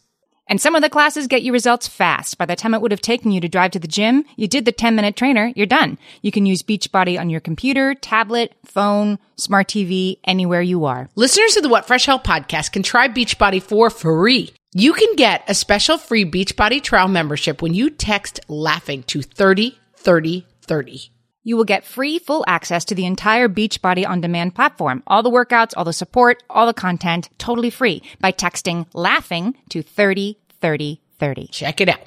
And 0.47 0.60
some 0.60 0.73
of 0.73 0.82
the 0.82 0.89
classes 0.89 1.28
get 1.28 1.43
you 1.43 1.54
results 1.54 1.88
fast. 1.88 2.39
By 2.39 2.47
the 2.47 2.56
time 2.56 2.73
it 2.73 2.82
would 2.82 2.89
have 2.89 3.02
taken 3.02 3.32
you 3.32 3.39
to 3.41 3.47
drive 3.47 3.69
to 3.71 3.80
the 3.80 3.88
gym, 3.88 4.25
you 4.36 4.47
did 4.47 4.65
the 4.65 4.71
10 4.71 4.95
minute 4.95 5.15
trainer, 5.15 5.54
you're 5.56 5.67
done. 5.67 5.99
You 6.23 6.32
can 6.32 6.47
use 6.47 6.63
Beachbody 6.63 7.19
on 7.19 7.30
your 7.30 7.39
computer, 7.39 7.93
tablet, 7.93 8.56
phone, 8.65 9.19
smart 9.36 9.67
TV, 9.67 10.17
anywhere 10.23 10.62
you 10.62 10.86
are. 10.86 11.08
Listeners 11.15 11.56
of 11.56 11.62
the 11.62 11.69
What 11.69 11.86
Fresh 11.86 12.08
Hell 12.08 12.19
podcast 12.19 12.71
can 12.71 12.82
try 12.82 13.08
Beachbody 13.08 13.62
for 13.62 13.91
free. 13.91 14.52
You 14.73 14.93
can 14.93 15.15
get 15.15 15.43
a 15.47 15.54
special 15.54 15.99
free 15.99 16.25
Beachbody 16.25 16.82
trial 16.82 17.10
membership 17.10 17.62
when 17.62 17.75
you 17.75 17.91
text 17.91 18.39
laughing 18.47 19.04
to 19.04 19.21
30 19.21 19.78
30 19.99 20.45
30. 20.62 21.12
You 21.43 21.57
will 21.57 21.65
get 21.65 21.83
free 21.83 22.19
full 22.19 22.43
access 22.47 22.85
to 22.85 22.95
the 22.95 23.05
entire 23.05 23.47
Beachbody 23.47 24.07
on 24.07 24.21
demand 24.21 24.53
platform. 24.55 25.01
All 25.07 25.23
the 25.23 25.31
workouts, 25.31 25.73
all 25.75 25.85
the 25.85 25.93
support, 25.93 26.43
all 26.49 26.67
the 26.67 26.73
content, 26.73 27.29
totally 27.38 27.69
free 27.69 28.03
by 28.19 28.31
texting 28.31 28.85
laughing 28.93 29.55
to 29.69 29.81
30 29.81 30.38
30 30.62 31.01
30. 31.17 31.47
Check 31.47 31.81
it 31.81 31.89
out. 31.89 31.99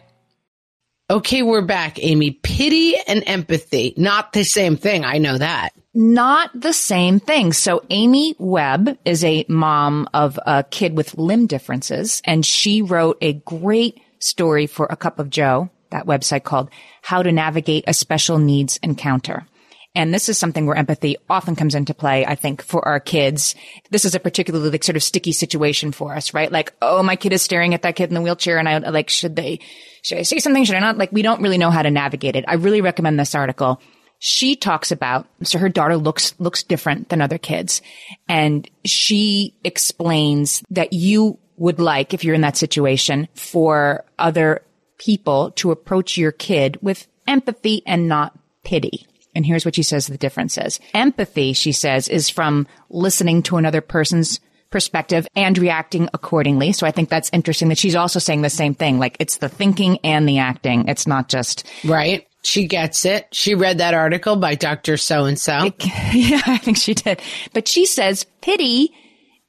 Okay, 1.10 1.42
we're 1.42 1.60
back, 1.66 1.98
Amy. 2.02 2.30
Pity 2.30 2.94
and 3.06 3.22
empathy, 3.26 3.92
not 3.98 4.32
the 4.32 4.44
same 4.44 4.76
thing. 4.76 5.04
I 5.04 5.18
know 5.18 5.36
that. 5.36 5.70
Not 5.92 6.50
the 6.54 6.72
same 6.72 7.20
thing. 7.20 7.52
So 7.52 7.84
Amy 7.90 8.34
Webb 8.38 8.96
is 9.04 9.22
a 9.22 9.44
mom 9.48 10.08
of 10.14 10.38
a 10.46 10.64
kid 10.64 10.96
with 10.96 11.18
limb 11.18 11.46
differences 11.46 12.22
and 12.24 12.46
she 12.46 12.80
wrote 12.80 13.18
a 13.20 13.34
great 13.34 14.00
story 14.20 14.66
for 14.66 14.86
A 14.88 14.96
Cup 14.96 15.18
of 15.18 15.28
Jo, 15.28 15.68
that 15.92 16.06
website 16.06 16.44
called 16.44 16.68
How 17.00 17.22
to 17.22 17.32
Navigate 17.32 17.84
a 17.86 17.94
Special 17.94 18.38
Needs 18.38 18.78
Encounter. 18.82 19.46
And 19.94 20.12
this 20.12 20.30
is 20.30 20.38
something 20.38 20.64
where 20.64 20.76
empathy 20.76 21.16
often 21.28 21.54
comes 21.54 21.74
into 21.74 21.92
play, 21.92 22.24
I 22.24 22.34
think, 22.34 22.62
for 22.62 22.86
our 22.86 22.98
kids. 22.98 23.54
This 23.90 24.06
is 24.06 24.14
a 24.14 24.20
particularly 24.20 24.70
like 24.70 24.84
sort 24.84 24.96
of 24.96 25.02
sticky 25.02 25.32
situation 25.32 25.92
for 25.92 26.14
us, 26.14 26.32
right? 26.32 26.50
Like, 26.50 26.72
oh, 26.80 27.02
my 27.02 27.14
kid 27.14 27.34
is 27.34 27.42
staring 27.42 27.74
at 27.74 27.82
that 27.82 27.96
kid 27.96 28.08
in 28.08 28.14
the 28.14 28.22
wheelchair 28.22 28.58
and 28.58 28.68
I 28.68 28.78
like, 28.78 29.10
should 29.10 29.36
they, 29.36 29.60
should 30.02 30.18
I 30.18 30.22
say 30.22 30.38
something? 30.38 30.64
Should 30.64 30.76
I 30.76 30.80
not? 30.80 30.96
Like, 30.96 31.12
we 31.12 31.20
don't 31.20 31.42
really 31.42 31.58
know 31.58 31.70
how 31.70 31.82
to 31.82 31.90
navigate 31.90 32.36
it. 32.36 32.46
I 32.48 32.54
really 32.54 32.80
recommend 32.80 33.20
this 33.20 33.34
article. 33.34 33.82
She 34.18 34.56
talks 34.56 34.92
about, 34.92 35.26
so 35.42 35.58
her 35.58 35.68
daughter 35.68 35.98
looks, 35.98 36.34
looks 36.38 36.62
different 36.62 37.10
than 37.10 37.20
other 37.20 37.38
kids. 37.38 37.82
And 38.28 38.68
she 38.86 39.54
explains 39.62 40.62
that 40.70 40.94
you 40.94 41.38
would 41.58 41.80
like, 41.80 42.14
if 42.14 42.24
you're 42.24 42.34
in 42.34 42.40
that 42.42 42.56
situation, 42.56 43.28
for 43.34 44.04
other 44.18 44.62
people 45.02 45.50
to 45.52 45.72
approach 45.72 46.16
your 46.16 46.30
kid 46.30 46.78
with 46.80 47.08
empathy 47.26 47.82
and 47.86 48.06
not 48.06 48.38
pity. 48.62 49.06
And 49.34 49.44
here's 49.44 49.64
what 49.64 49.74
she 49.74 49.82
says 49.82 50.06
the 50.06 50.16
difference 50.16 50.56
is. 50.56 50.78
Empathy, 50.94 51.54
she 51.54 51.72
says, 51.72 52.08
is 52.08 52.28
from 52.28 52.68
listening 52.88 53.42
to 53.44 53.56
another 53.56 53.80
person's 53.80 54.38
perspective 54.70 55.26
and 55.34 55.58
reacting 55.58 56.08
accordingly. 56.14 56.72
So 56.72 56.86
I 56.86 56.92
think 56.92 57.08
that's 57.08 57.30
interesting 57.32 57.68
that 57.70 57.78
she's 57.78 57.96
also 57.96 58.20
saying 58.20 58.42
the 58.42 58.50
same 58.50 58.74
thing. 58.74 58.98
Like 58.98 59.16
it's 59.18 59.38
the 59.38 59.48
thinking 59.48 59.98
and 60.04 60.28
the 60.28 60.38
acting. 60.38 60.88
It's 60.88 61.06
not 61.06 61.28
just, 61.28 61.66
Right? 61.84 62.26
She 62.44 62.66
gets 62.66 63.04
it. 63.04 63.28
She 63.32 63.54
read 63.54 63.78
that 63.78 63.94
article 63.94 64.36
by 64.36 64.54
Dr. 64.56 64.96
So 64.96 65.24
and 65.24 65.38
so. 65.38 65.52
yeah, 66.12 66.42
I 66.46 66.58
think 66.58 66.76
she 66.76 66.94
did. 66.94 67.20
But 67.52 67.68
she 67.68 67.86
says 67.86 68.24
pity 68.40 68.92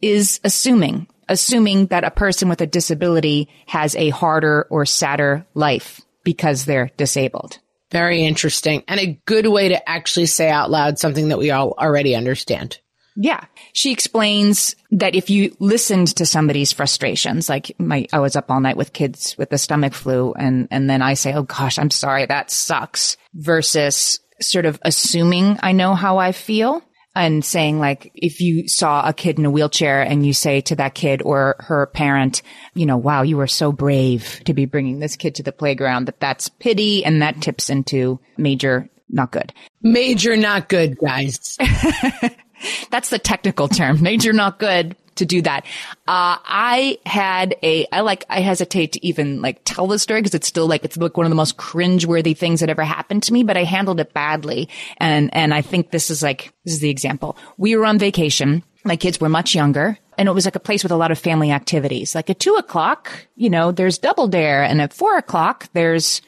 is 0.01 0.39
assuming, 0.43 1.07
assuming 1.29 1.87
that 1.87 2.03
a 2.03 2.11
person 2.11 2.49
with 2.49 2.61
a 2.61 2.67
disability 2.67 3.49
has 3.67 3.95
a 3.95 4.09
harder 4.09 4.67
or 4.69 4.85
sadder 4.85 5.45
life 5.53 6.01
because 6.23 6.65
they're 6.65 6.91
disabled. 6.97 7.59
Very 7.91 8.25
interesting 8.25 8.83
and 8.87 8.99
a 8.99 9.19
good 9.25 9.47
way 9.47 9.69
to 9.69 9.89
actually 9.89 10.25
say 10.25 10.49
out 10.49 10.71
loud 10.71 10.97
something 10.97 11.29
that 11.29 11.37
we 11.37 11.51
all 11.51 11.73
already 11.77 12.15
understand. 12.15 12.79
Yeah. 13.15 13.45
She 13.73 13.91
explains 13.91 14.75
that 14.91 15.13
if 15.13 15.29
you 15.29 15.55
listened 15.59 16.15
to 16.15 16.25
somebody's 16.25 16.71
frustrations, 16.71 17.47
like 17.47 17.75
my, 17.79 18.07
I 18.11 18.19
was 18.19 18.35
up 18.35 18.49
all 18.49 18.59
night 18.59 18.77
with 18.77 18.93
kids 18.93 19.37
with 19.37 19.51
the 19.51 19.59
stomach 19.59 19.93
flu 19.93 20.33
and, 20.33 20.67
and 20.71 20.89
then 20.89 21.01
I 21.03 21.13
say, 21.13 21.33
Oh 21.33 21.43
gosh, 21.43 21.77
I'm 21.77 21.91
sorry. 21.91 22.25
That 22.25 22.49
sucks 22.49 23.17
versus 23.33 24.19
sort 24.41 24.65
of 24.65 24.79
assuming 24.81 25.59
I 25.61 25.73
know 25.73 25.93
how 25.93 26.17
I 26.17 26.31
feel 26.31 26.81
and 27.15 27.43
saying 27.45 27.79
like, 27.79 28.11
if 28.15 28.41
you 28.41 28.67
saw 28.67 29.07
a 29.07 29.13
kid 29.13 29.37
in 29.37 29.45
a 29.45 29.51
wheelchair 29.51 30.01
and 30.01 30.25
you 30.25 30.33
say 30.33 30.61
to 30.61 30.75
that 30.77 30.95
kid 30.95 31.21
or 31.21 31.55
her 31.59 31.85
parent, 31.87 32.41
you 32.73 32.85
know, 32.85 32.97
wow, 32.97 33.21
you 33.21 33.37
were 33.37 33.47
so 33.47 33.71
brave 33.71 34.41
to 34.45 34.53
be 34.53 34.65
bringing 34.65 34.99
this 34.99 35.15
kid 35.15 35.35
to 35.35 35.43
the 35.43 35.51
playground 35.51 36.07
that 36.07 36.19
that's 36.19 36.49
pity 36.49 37.05
and 37.05 37.21
that 37.21 37.41
tips 37.41 37.69
into 37.69 38.19
major 38.37 38.89
not 39.09 39.31
good. 39.31 39.53
Major 39.81 40.35
not 40.35 40.69
good, 40.69 40.97
guys. 40.97 41.57
That's 42.89 43.09
the 43.09 43.19
technical 43.19 43.67
term. 43.67 44.01
Major 44.01 44.33
not 44.33 44.57
good 44.57 44.95
to 45.15 45.25
do 45.25 45.41
that. 45.41 45.65
Uh, 46.07 46.37
I 46.45 46.97
had 47.05 47.55
a, 47.63 47.85
I 47.91 48.01
like, 48.01 48.25
I 48.29 48.41
hesitate 48.41 48.93
to 48.93 49.05
even 49.05 49.41
like 49.41 49.61
tell 49.65 49.87
the 49.87 49.99
story 49.99 50.21
because 50.21 50.35
it's 50.35 50.47
still 50.47 50.67
like, 50.67 50.83
it's 50.83 50.97
like 50.97 51.17
one 51.17 51.25
of 51.25 51.31
the 51.31 51.35
most 51.35 51.57
cringeworthy 51.57 52.37
things 52.37 52.59
that 52.59 52.69
ever 52.69 52.83
happened 52.83 53.23
to 53.23 53.33
me, 53.33 53.43
but 53.43 53.57
I 53.57 53.63
handled 53.63 53.99
it 53.99 54.13
badly. 54.13 54.69
And, 54.97 55.33
and 55.33 55.53
I 55.53 55.61
think 55.61 55.91
this 55.91 56.09
is 56.09 56.23
like, 56.23 56.53
this 56.65 56.75
is 56.75 56.79
the 56.79 56.89
example. 56.89 57.37
We 57.57 57.75
were 57.75 57.85
on 57.85 57.99
vacation 57.99 58.63
My 58.85 58.95
kids 58.95 59.19
were 59.19 59.29
much 59.29 59.55
younger 59.55 59.97
and 60.17 60.27
it 60.27 60.33
was 60.33 60.45
like 60.45 60.55
a 60.55 60.59
place 60.59 60.83
with 60.83 60.91
a 60.91 60.97
lot 60.97 61.11
of 61.11 61.19
family 61.19 61.51
activities. 61.51 62.15
Like 62.15 62.29
at 62.29 62.39
two 62.39 62.55
o'clock, 62.55 63.27
you 63.35 63.49
know, 63.49 63.71
there's 63.71 63.97
double 63.97 64.27
dare 64.27 64.63
and 64.63 64.81
at 64.81 64.93
four 64.93 65.17
o'clock, 65.17 65.69
there's 65.73 66.21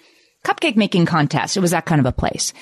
cupcake 0.45 0.75
making 0.75 1.05
contest. 1.05 1.57
It 1.57 1.61
was 1.61 1.71
that 1.71 1.85
kind 1.85 1.99
of 1.99 2.05
a 2.05 2.11
place. 2.11 2.53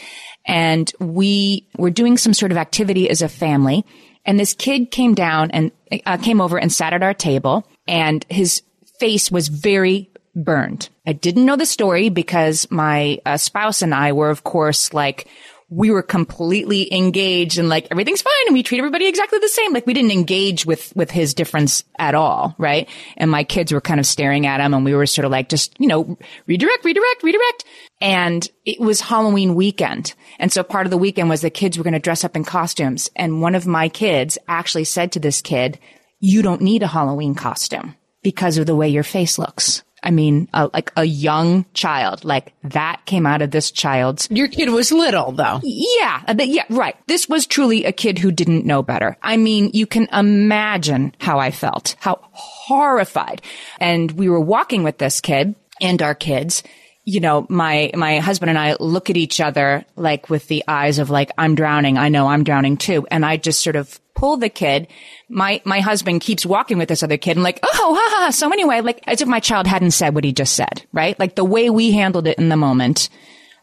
And 0.45 0.91
we 0.99 1.69
were 1.77 1.91
doing 1.91 2.17
some 2.17 2.33
sort 2.33 2.51
of 2.51 2.57
activity 2.57 3.09
as 3.09 3.21
a 3.21 3.29
family. 3.29 3.85
And 4.25 4.39
this 4.39 4.53
kid 4.53 4.89
came 4.89 5.13
down 5.13 5.51
and 5.51 5.71
uh, 6.05 6.17
came 6.17 6.41
over 6.41 6.57
and 6.57 6.71
sat 6.71 6.93
at 6.93 7.03
our 7.03 7.13
table 7.13 7.67
and 7.87 8.25
his 8.29 8.63
face 8.99 9.31
was 9.31 9.47
very 9.47 10.09
burned. 10.35 10.89
I 11.05 11.13
didn't 11.13 11.45
know 11.45 11.55
the 11.55 11.65
story 11.65 12.09
because 12.09 12.69
my 12.71 13.19
uh, 13.25 13.37
spouse 13.37 13.81
and 13.81 13.93
I 13.93 14.13
were, 14.13 14.29
of 14.29 14.43
course, 14.43 14.93
like, 14.93 15.27
we 15.75 15.89
were 15.89 16.03
completely 16.03 16.93
engaged 16.93 17.57
and 17.57 17.67
like 17.67 17.87
everything's 17.89 18.21
fine 18.21 18.33
and 18.45 18.53
we 18.53 18.61
treat 18.61 18.77
everybody 18.77 19.07
exactly 19.07 19.39
the 19.39 19.47
same. 19.47 19.73
Like 19.73 19.87
we 19.87 19.93
didn't 19.93 20.11
engage 20.11 20.65
with, 20.67 20.95
with 20.95 21.09
his 21.09 21.33
difference 21.33 21.83
at 21.97 22.13
all. 22.13 22.53
Right. 22.59 22.87
And 23.17 23.31
my 23.31 23.43
kids 23.43 23.71
were 23.71 23.81
kind 23.81 23.99
of 23.99 24.05
staring 24.05 24.45
at 24.45 24.59
him 24.59 24.73
and 24.73 24.85
we 24.85 24.93
were 24.93 25.07
sort 25.07 25.25
of 25.25 25.31
like, 25.31 25.49
just, 25.49 25.75
you 25.79 25.87
know, 25.87 26.17
redirect, 26.45 26.85
redirect, 26.85 27.23
redirect. 27.23 27.65
And 27.99 28.47
it 28.65 28.79
was 28.79 29.01
Halloween 29.01 29.55
weekend. 29.55 30.13
And 30.37 30.51
so 30.51 30.61
part 30.61 30.85
of 30.85 30.91
the 30.91 30.97
weekend 30.97 31.29
was 31.29 31.41
the 31.41 31.49
kids 31.49 31.77
were 31.77 31.83
going 31.83 31.93
to 31.93 31.99
dress 31.99 32.23
up 32.23 32.35
in 32.35 32.43
costumes. 32.43 33.09
And 33.15 33.41
one 33.41 33.55
of 33.55 33.65
my 33.65 33.89
kids 33.89 34.37
actually 34.47 34.83
said 34.83 35.11
to 35.13 35.19
this 35.19 35.41
kid, 35.41 35.79
you 36.19 36.43
don't 36.43 36.61
need 36.61 36.83
a 36.83 36.87
Halloween 36.87 37.33
costume 37.33 37.95
because 38.21 38.57
of 38.57 38.67
the 38.67 38.75
way 38.75 38.89
your 38.89 39.03
face 39.03 39.39
looks. 39.39 39.83
I 40.03 40.11
mean, 40.11 40.49
uh, 40.53 40.69
like 40.73 40.91
a 40.95 41.05
young 41.05 41.65
child, 41.73 42.25
like 42.25 42.53
that 42.63 43.05
came 43.05 43.25
out 43.25 43.41
of 43.41 43.51
this 43.51 43.71
child's. 43.71 44.27
Your 44.29 44.47
kid 44.47 44.69
was 44.69 44.91
little 44.91 45.31
though. 45.31 45.61
Yeah. 45.63 46.21
Yeah. 46.37 46.65
Right. 46.69 46.95
This 47.07 47.27
was 47.29 47.47
truly 47.47 47.85
a 47.85 47.91
kid 47.91 48.19
who 48.19 48.31
didn't 48.31 48.65
know 48.65 48.83
better. 48.83 49.17
I 49.21 49.37
mean, 49.37 49.71
you 49.73 49.87
can 49.87 50.07
imagine 50.11 51.15
how 51.19 51.39
I 51.39 51.51
felt, 51.51 51.95
how 51.99 52.19
horrified. 52.31 53.41
And 53.79 54.11
we 54.11 54.29
were 54.29 54.39
walking 54.39 54.83
with 54.83 54.97
this 54.97 55.21
kid 55.21 55.55
and 55.81 56.01
our 56.01 56.15
kids 56.15 56.63
you 57.05 57.19
know, 57.19 57.45
my, 57.49 57.91
my 57.95 58.19
husband 58.19 58.49
and 58.49 58.57
I 58.57 58.75
look 58.79 59.09
at 59.09 59.17
each 59.17 59.41
other 59.41 59.85
like 59.95 60.29
with 60.29 60.47
the 60.47 60.63
eyes 60.67 60.99
of 60.99 61.09
like, 61.09 61.31
I'm 61.37 61.55
drowning. 61.55 61.97
I 61.97 62.09
know 62.09 62.27
I'm 62.27 62.43
drowning 62.43 62.77
too. 62.77 63.05
And 63.11 63.25
I 63.25 63.37
just 63.37 63.61
sort 63.61 63.75
of 63.75 63.99
pull 64.15 64.37
the 64.37 64.49
kid. 64.49 64.87
My, 65.27 65.61
my 65.65 65.81
husband 65.81 66.21
keeps 66.21 66.45
walking 66.45 66.77
with 66.77 66.87
this 66.87 67.03
other 67.03 67.17
kid 67.17 67.35
and 67.35 67.43
like, 67.43 67.59
oh, 67.61 67.97
ha, 67.99 68.25
ha. 68.25 68.29
So 68.31 68.49
anyway, 68.51 68.81
like 68.81 69.01
as 69.05 69.21
if 69.21 69.27
my 69.27 69.41
child 69.41 69.67
hadn't 69.67 69.91
said 69.91 70.15
what 70.15 70.23
he 70.23 70.31
just 70.31 70.55
said, 70.55 70.85
right? 70.93 71.19
Like 71.19 71.35
the 71.35 71.43
way 71.43 71.69
we 71.69 71.91
handled 71.91 72.27
it 72.27 72.37
in 72.37 72.49
the 72.49 72.57
moment 72.57 73.09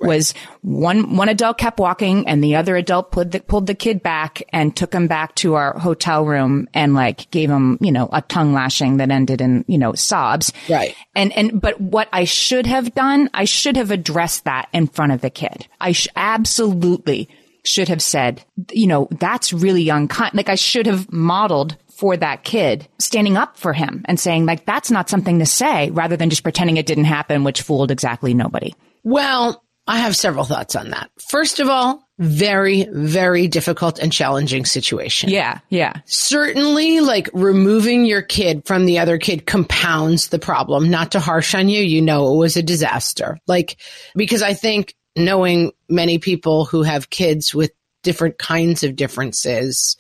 was 0.01 0.35
one 0.63 1.17
one 1.17 1.29
adult 1.29 1.59
kept 1.59 1.79
walking 1.79 2.27
and 2.27 2.43
the 2.43 2.57
other 2.57 2.77
adult 2.77 3.13
pulled 3.13 3.33
the, 3.33 3.41
pulled 3.41 3.67
the 3.67 3.75
kid 3.75 4.03
back 4.03 4.43
and 4.53 4.75
took 4.75 4.95
him 4.95 5.07
back 5.07 5.35
to 5.37 5.55
our 5.55 5.79
hotel 5.79 6.25
room 6.25 6.69
and 6.75 6.95
like 6.95 7.31
gave 7.31 7.51
him 7.51 7.79
you 7.81 7.93
know 7.93 8.09
a 8.13 8.23
tongue 8.23 8.53
lashing 8.53 8.97
that 8.99 9.11
ended 9.11 9.41
in 9.41 9.65
you 9.69 9.79
know 9.79 9.95
sobs. 9.95 10.53
Right. 10.69 10.95
And 11.15 11.33
and 11.37 11.61
but 11.61 11.81
what 11.81 12.09
I 12.13 12.25
should 12.25 12.67
have 12.67 12.95
done 12.95 13.29
I 13.35 13.45
should 13.45 13.77
have 13.77 13.91
addressed 13.91 14.45
that 14.45 14.69
in 14.73 14.87
front 14.87 15.13
of 15.13 15.21
the 15.21 15.31
kid. 15.31 15.67
I 15.81 15.93
sh- 15.93 16.09
absolutely 16.17 17.29
should 17.65 17.89
have 17.89 18.03
said 18.03 18.43
you 18.73 18.87
know 18.87 19.09
that's 19.11 19.53
really 19.53 19.89
unkind. 19.89 20.35
Like 20.35 20.49
I 20.49 20.55
should 20.55 20.87
have 20.87 21.13
modeled 21.13 21.77
for 22.01 22.17
that 22.17 22.45
kid, 22.45 22.89
standing 22.99 23.37
up 23.37 23.59
for 23.59 23.75
him 23.75 24.01
and 24.07 24.19
saying 24.19 24.47
like, 24.47 24.65
that's 24.65 24.91
not 24.91 25.11
something 25.11 25.39
to 25.39 25.45
say 25.45 25.91
rather 25.91 26.17
than 26.17 26.31
just 26.31 26.43
pretending 26.43 26.79
it 26.79 26.87
didn't 26.87 27.05
happen, 27.05 27.45
which 27.45 27.61
fooled 27.61 27.91
exactly 27.91 28.33
nobody. 28.33 28.75
Well, 29.05 29.63
I 29.91 29.99
have 29.99 30.15
several 30.15 30.45
thoughts 30.45 30.77
on 30.77 30.91
that. 30.91 31.11
First 31.19 31.59
of 31.59 31.69
all, 31.69 32.07
very, 32.17 32.87
very 32.93 33.49
difficult 33.49 33.99
and 33.99 34.13
challenging 34.13 34.65
situation. 34.65 35.31
Yeah. 35.31 35.59
Yeah. 35.69 35.95
Certainly 36.05 37.01
like 37.01 37.29
removing 37.33 38.05
your 38.05 38.23
kid 38.23 38.65
from 38.67 38.87
the 38.87 39.01
other 39.01 39.19
kid 39.19 39.47
compounds 39.47 40.29
the 40.29 40.39
problem. 40.39 40.91
Not 40.91 41.11
to 41.13 41.19
harsh 41.19 41.57
on 41.57 41.69
you. 41.69 41.83
You 41.83 42.03
know, 42.03 42.33
it 42.33 42.37
was 42.37 42.57
a 42.57 42.63
disaster. 42.63 43.41
Like, 43.49 43.79
because 44.15 44.43
I 44.43 44.55
think 44.55 44.95
knowing 45.17 45.73
many 45.89 46.21
people 46.21 46.67
who 46.67 46.85
have 46.85 47.11
kids 47.11 47.53
with 47.53 47.73
different 48.05 48.39
kinds 48.39 48.85
of 48.85 48.95
differences, 48.95 49.97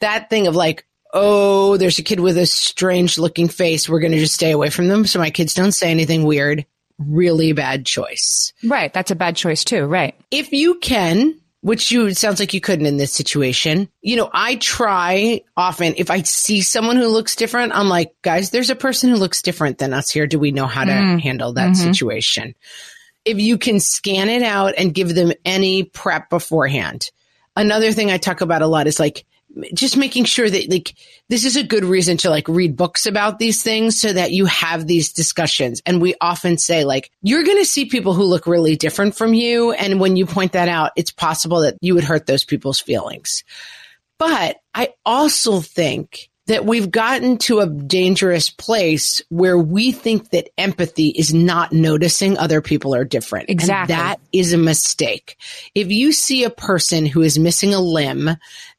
that 0.00 0.30
thing 0.30 0.48
of 0.48 0.56
like, 0.56 0.84
oh, 1.14 1.76
there's 1.76 2.00
a 2.00 2.02
kid 2.02 2.18
with 2.18 2.36
a 2.36 2.46
strange 2.46 3.18
looking 3.18 3.46
face. 3.46 3.88
We're 3.88 4.00
going 4.00 4.10
to 4.10 4.18
just 4.18 4.34
stay 4.34 4.50
away 4.50 4.70
from 4.70 4.88
them. 4.88 5.06
So 5.06 5.20
my 5.20 5.30
kids 5.30 5.54
don't 5.54 5.70
say 5.70 5.92
anything 5.92 6.24
weird 6.24 6.66
really 6.98 7.52
bad 7.52 7.86
choice. 7.86 8.52
Right. 8.64 8.92
That's 8.92 9.10
a 9.10 9.16
bad 9.16 9.36
choice 9.36 9.64
too. 9.64 9.84
Right. 9.84 10.14
If 10.30 10.52
you 10.52 10.78
can, 10.78 11.38
which 11.62 11.92
you 11.92 12.06
it 12.06 12.16
sounds 12.16 12.40
like 12.40 12.54
you 12.54 12.60
couldn't 12.60 12.86
in 12.86 12.96
this 12.96 13.12
situation. 13.12 13.88
You 14.00 14.16
know, 14.16 14.30
I 14.32 14.56
try 14.56 15.42
often 15.56 15.94
if 15.96 16.10
I 16.10 16.22
see 16.22 16.60
someone 16.60 16.96
who 16.96 17.06
looks 17.06 17.36
different, 17.36 17.72
I'm 17.74 17.88
like, 17.88 18.14
guys, 18.22 18.50
there's 18.50 18.70
a 18.70 18.76
person 18.76 19.10
who 19.10 19.16
looks 19.16 19.42
different 19.42 19.78
than 19.78 19.94
us 19.94 20.10
here. 20.10 20.26
Do 20.26 20.38
we 20.38 20.50
know 20.50 20.66
how 20.66 20.84
to 20.84 20.92
mm. 20.92 21.20
handle 21.20 21.54
that 21.54 21.72
mm-hmm. 21.72 21.92
situation? 21.92 22.54
If 23.24 23.38
you 23.38 23.58
can 23.58 23.78
scan 23.78 24.28
it 24.28 24.42
out 24.42 24.74
and 24.76 24.92
give 24.92 25.14
them 25.14 25.32
any 25.44 25.84
prep 25.84 26.28
beforehand. 26.28 27.10
Another 27.54 27.92
thing 27.92 28.10
I 28.10 28.18
talk 28.18 28.40
about 28.40 28.62
a 28.62 28.66
lot 28.66 28.88
is 28.88 28.98
like 28.98 29.24
just 29.74 29.96
making 29.96 30.24
sure 30.24 30.48
that 30.48 30.70
like 30.70 30.94
this 31.28 31.44
is 31.44 31.56
a 31.56 31.62
good 31.62 31.84
reason 31.84 32.16
to 32.18 32.30
like 32.30 32.48
read 32.48 32.76
books 32.76 33.06
about 33.06 33.38
these 33.38 33.62
things 33.62 34.00
so 34.00 34.12
that 34.12 34.32
you 34.32 34.46
have 34.46 34.86
these 34.86 35.12
discussions. 35.12 35.82
And 35.86 36.00
we 36.00 36.14
often 36.20 36.58
say 36.58 36.84
like, 36.84 37.10
you're 37.22 37.44
going 37.44 37.58
to 37.58 37.64
see 37.64 37.84
people 37.84 38.14
who 38.14 38.24
look 38.24 38.46
really 38.46 38.76
different 38.76 39.14
from 39.14 39.34
you. 39.34 39.72
And 39.72 40.00
when 40.00 40.16
you 40.16 40.26
point 40.26 40.52
that 40.52 40.68
out, 40.68 40.92
it's 40.96 41.10
possible 41.10 41.60
that 41.60 41.76
you 41.80 41.94
would 41.94 42.04
hurt 42.04 42.26
those 42.26 42.44
people's 42.44 42.80
feelings. 42.80 43.44
But 44.18 44.58
I 44.74 44.94
also 45.04 45.60
think 45.60 46.30
that 46.46 46.64
we've 46.64 46.90
gotten 46.90 47.38
to 47.38 47.60
a 47.60 47.68
dangerous 47.68 48.50
place 48.50 49.22
where 49.28 49.58
we 49.58 49.92
think 49.92 50.30
that 50.30 50.50
empathy 50.58 51.08
is 51.08 51.32
not 51.32 51.72
noticing 51.72 52.36
other 52.36 52.60
people 52.60 52.94
are 52.94 53.04
different. 53.04 53.48
Exactly. 53.48 53.94
And 53.94 54.00
that 54.00 54.20
is 54.32 54.52
a 54.52 54.58
mistake. 54.58 55.36
If 55.74 55.90
you 55.90 56.12
see 56.12 56.44
a 56.44 56.50
person 56.50 57.06
who 57.06 57.22
is 57.22 57.38
missing 57.38 57.74
a 57.74 57.80
limb, 57.80 58.30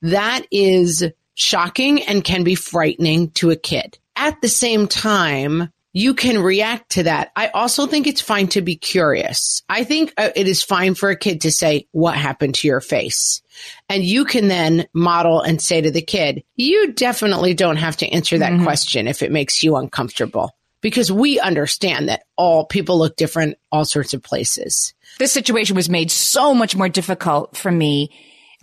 that 0.02 0.45
is 0.52 1.06
shocking 1.36 2.04
and 2.04 2.23
can 2.23 2.43
be 2.43 2.56
frightening 2.56 3.32
to 3.32 3.49
a 3.52 3.56
kid. 3.56 3.97
At 4.15 4.41
the 4.41 4.49
same 4.49 4.88
time, 4.88 5.73
you 5.93 6.15
can 6.15 6.39
react 6.39 6.93
to 6.93 7.03
that. 7.03 7.32
I 7.36 7.47
also 7.49 7.86
think 7.86 8.08
it's 8.08 8.19
fine 8.19 8.47
to 8.49 8.62
be 8.62 8.75
curious. 8.75 9.62
I 9.69 9.84
think 9.84 10.12
uh, 10.17 10.32
it 10.36 10.47
is 10.47 10.63
fine 10.63 10.95
for 10.95 11.12
a 11.12 11.15
kid 11.15 11.41
to 11.41 11.51
say, 11.51 11.88
what 11.91 12.15
happened 12.15 12.56
to 12.56 12.67
your 12.67 12.82
face? 12.82 13.41
And 13.88 14.03
you 14.03 14.25
can 14.25 14.47
then 14.47 14.88
model 14.93 15.41
and 15.41 15.62
say 15.62 15.82
to 15.82 15.91
the 15.91 16.01
kid, 16.01 16.43
you 16.56 16.93
definitely 16.93 17.53
don't 17.53 17.77
have 17.77 17.97
to 17.97 18.08
answer 18.08 18.39
that 18.39 18.53
mm-hmm. 18.53 18.63
question 18.63 19.08
if 19.08 19.21
it 19.21 19.32
makes 19.32 19.62
you 19.62 19.75
uncomfortable 19.75 20.51
because 20.82 21.12
we 21.12 21.39
understand 21.39 22.10
that 22.10 22.23
all 22.36 22.65
people 22.65 22.97
look 22.97 23.15
different 23.15 23.58
all 23.71 23.86
sorts 23.86 24.15
of 24.15 24.23
places. 24.23 24.93
This 25.19 25.32
situation 25.32 25.75
was 25.75 25.89
made 25.89 26.10
so 26.10 26.56
much 26.56 26.75
more 26.75 26.89
difficult 26.89 27.56
for 27.56 27.71
me 27.71 28.10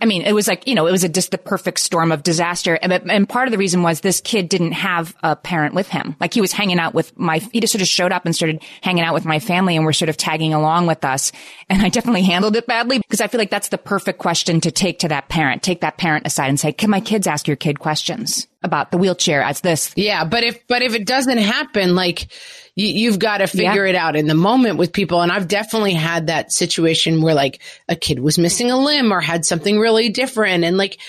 I 0.01 0.05
mean, 0.05 0.23
it 0.23 0.33
was 0.33 0.47
like, 0.47 0.67
you 0.67 0.73
know, 0.73 0.87
it 0.87 0.91
was 0.91 1.03
a, 1.03 1.09
just 1.09 1.29
the 1.29 1.37
perfect 1.37 1.79
storm 1.79 2.11
of 2.11 2.23
disaster. 2.23 2.73
And, 2.81 2.91
and 2.91 3.29
part 3.29 3.47
of 3.47 3.51
the 3.51 3.59
reason 3.59 3.83
was 3.83 4.01
this 4.01 4.19
kid 4.19 4.49
didn't 4.49 4.71
have 4.71 5.15
a 5.21 5.35
parent 5.35 5.75
with 5.75 5.87
him. 5.87 6.15
Like 6.19 6.33
he 6.33 6.41
was 6.41 6.51
hanging 6.51 6.79
out 6.79 6.95
with 6.95 7.17
my, 7.17 7.37
he 7.37 7.59
just 7.59 7.71
sort 7.71 7.83
of 7.83 7.87
showed 7.87 8.11
up 8.11 8.25
and 8.25 8.35
started 8.35 8.63
hanging 8.81 9.03
out 9.03 9.13
with 9.13 9.25
my 9.25 9.39
family 9.39 9.75
and 9.75 9.85
were 9.85 9.93
sort 9.93 10.09
of 10.09 10.17
tagging 10.17 10.53
along 10.55 10.87
with 10.87 11.05
us. 11.05 11.31
And 11.69 11.83
I 11.83 11.89
definitely 11.89 12.23
handled 12.23 12.55
it 12.55 12.65
badly 12.65 12.97
because 12.97 13.21
I 13.21 13.27
feel 13.27 13.39
like 13.39 13.51
that's 13.51 13.69
the 13.69 13.77
perfect 13.77 14.17
question 14.17 14.59
to 14.61 14.71
take 14.71 14.99
to 14.99 15.07
that 15.09 15.29
parent. 15.29 15.61
Take 15.61 15.81
that 15.81 15.97
parent 15.97 16.25
aside 16.25 16.49
and 16.49 16.59
say, 16.59 16.71
can 16.71 16.89
my 16.89 16.99
kids 16.99 17.27
ask 17.27 17.47
your 17.47 17.57
kid 17.57 17.79
questions 17.79 18.47
about 18.63 18.91
the 18.91 18.97
wheelchair 18.97 19.41
as 19.41 19.61
this? 19.61 19.93
Yeah. 19.95 20.23
But 20.23 20.43
if, 20.43 20.67
but 20.67 20.81
if 20.81 20.95
it 20.95 21.05
doesn't 21.05 21.37
happen, 21.37 21.95
like, 21.95 22.27
you, 22.75 23.11
have 23.11 23.19
got 23.19 23.39
to 23.39 23.47
figure 23.47 23.85
yeah. 23.85 23.91
it 23.91 23.95
out 23.95 24.15
in 24.15 24.27
the 24.27 24.35
moment 24.35 24.77
with 24.77 24.93
people. 24.93 25.21
And 25.21 25.31
I've 25.31 25.47
definitely 25.47 25.93
had 25.93 26.27
that 26.27 26.51
situation 26.51 27.21
where 27.21 27.35
like 27.35 27.61
a 27.89 27.95
kid 27.95 28.19
was 28.19 28.37
missing 28.37 28.71
a 28.71 28.77
limb 28.77 29.11
or 29.11 29.19
had 29.19 29.45
something 29.45 29.77
really 29.77 30.09
different. 30.09 30.63
And 30.63 30.77
like, 30.77 30.99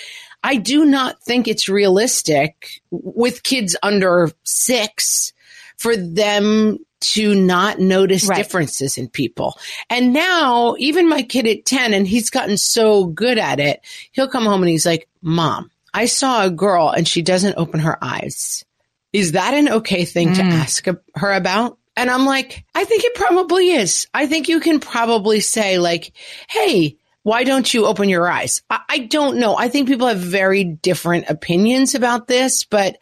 I 0.42 0.56
do 0.56 0.84
not 0.84 1.22
think 1.22 1.46
it's 1.46 1.68
realistic 1.68 2.82
with 2.90 3.42
kids 3.42 3.76
under 3.82 4.30
six 4.42 5.32
for 5.78 5.96
them 5.96 6.78
to 7.00 7.34
not 7.34 7.80
notice 7.80 8.26
right. 8.26 8.36
differences 8.36 8.96
in 8.96 9.08
people. 9.08 9.58
And 9.90 10.12
now 10.12 10.76
even 10.78 11.08
my 11.08 11.22
kid 11.22 11.46
at 11.46 11.64
10 11.64 11.94
and 11.94 12.06
he's 12.06 12.30
gotten 12.30 12.56
so 12.56 13.06
good 13.06 13.38
at 13.38 13.58
it, 13.60 13.80
he'll 14.12 14.28
come 14.28 14.44
home 14.44 14.62
and 14.62 14.70
he's 14.70 14.86
like, 14.86 15.08
mom, 15.20 15.70
I 15.94 16.06
saw 16.06 16.44
a 16.44 16.50
girl 16.50 16.90
and 16.90 17.06
she 17.06 17.22
doesn't 17.22 17.58
open 17.58 17.80
her 17.80 18.02
eyes. 18.02 18.64
Is 19.12 19.32
that 19.32 19.54
an 19.54 19.68
okay 19.68 20.04
thing 20.04 20.30
mm. 20.30 20.36
to 20.36 20.42
ask 20.42 20.86
her 21.14 21.32
about? 21.32 21.78
And 21.96 22.10
I'm 22.10 22.24
like, 22.24 22.64
I 22.74 22.84
think 22.84 23.04
it 23.04 23.14
probably 23.14 23.70
is. 23.70 24.06
I 24.14 24.26
think 24.26 24.48
you 24.48 24.60
can 24.60 24.80
probably 24.80 25.40
say 25.40 25.78
like, 25.78 26.12
Hey, 26.48 26.96
why 27.22 27.44
don't 27.44 27.72
you 27.72 27.86
open 27.86 28.08
your 28.08 28.28
eyes? 28.28 28.62
I, 28.70 28.80
I 28.88 28.98
don't 29.00 29.38
know. 29.38 29.56
I 29.56 29.68
think 29.68 29.88
people 29.88 30.08
have 30.08 30.18
very 30.18 30.64
different 30.64 31.28
opinions 31.28 31.94
about 31.94 32.26
this, 32.26 32.64
but 32.64 32.98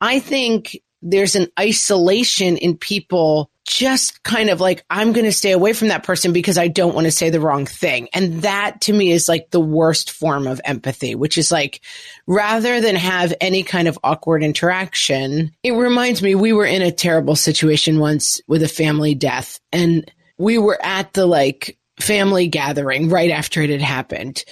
I 0.00 0.20
think 0.20 0.80
there's 1.02 1.36
an 1.36 1.48
isolation 1.58 2.56
in 2.56 2.76
people 2.76 3.49
just 3.70 4.24
kind 4.24 4.50
of 4.50 4.60
like, 4.60 4.84
I'm 4.90 5.12
going 5.12 5.26
to 5.26 5.32
stay 5.32 5.52
away 5.52 5.72
from 5.72 5.88
that 5.88 6.02
person 6.02 6.32
because 6.32 6.58
I 6.58 6.66
don't 6.66 6.94
want 6.94 7.04
to 7.04 7.12
say 7.12 7.30
the 7.30 7.38
wrong 7.38 7.66
thing. 7.66 8.08
And 8.12 8.42
that 8.42 8.80
to 8.82 8.92
me 8.92 9.12
is 9.12 9.28
like 9.28 9.50
the 9.50 9.60
worst 9.60 10.10
form 10.10 10.48
of 10.48 10.60
empathy, 10.64 11.14
which 11.14 11.38
is 11.38 11.52
like, 11.52 11.80
rather 12.26 12.80
than 12.80 12.96
have 12.96 13.32
any 13.40 13.62
kind 13.62 13.86
of 13.86 13.96
awkward 14.02 14.42
interaction, 14.42 15.52
it 15.62 15.70
reminds 15.72 16.20
me 16.20 16.34
we 16.34 16.52
were 16.52 16.66
in 16.66 16.82
a 16.82 16.90
terrible 16.90 17.36
situation 17.36 18.00
once 18.00 18.40
with 18.48 18.64
a 18.64 18.68
family 18.68 19.14
death 19.14 19.60
and 19.72 20.10
we 20.36 20.58
were 20.58 20.78
at 20.82 21.12
the 21.12 21.26
like 21.26 21.78
family 22.00 22.48
gathering 22.48 23.08
right 23.08 23.30
after 23.30 23.62
it 23.62 23.70
had 23.70 23.82
happened. 23.82 24.44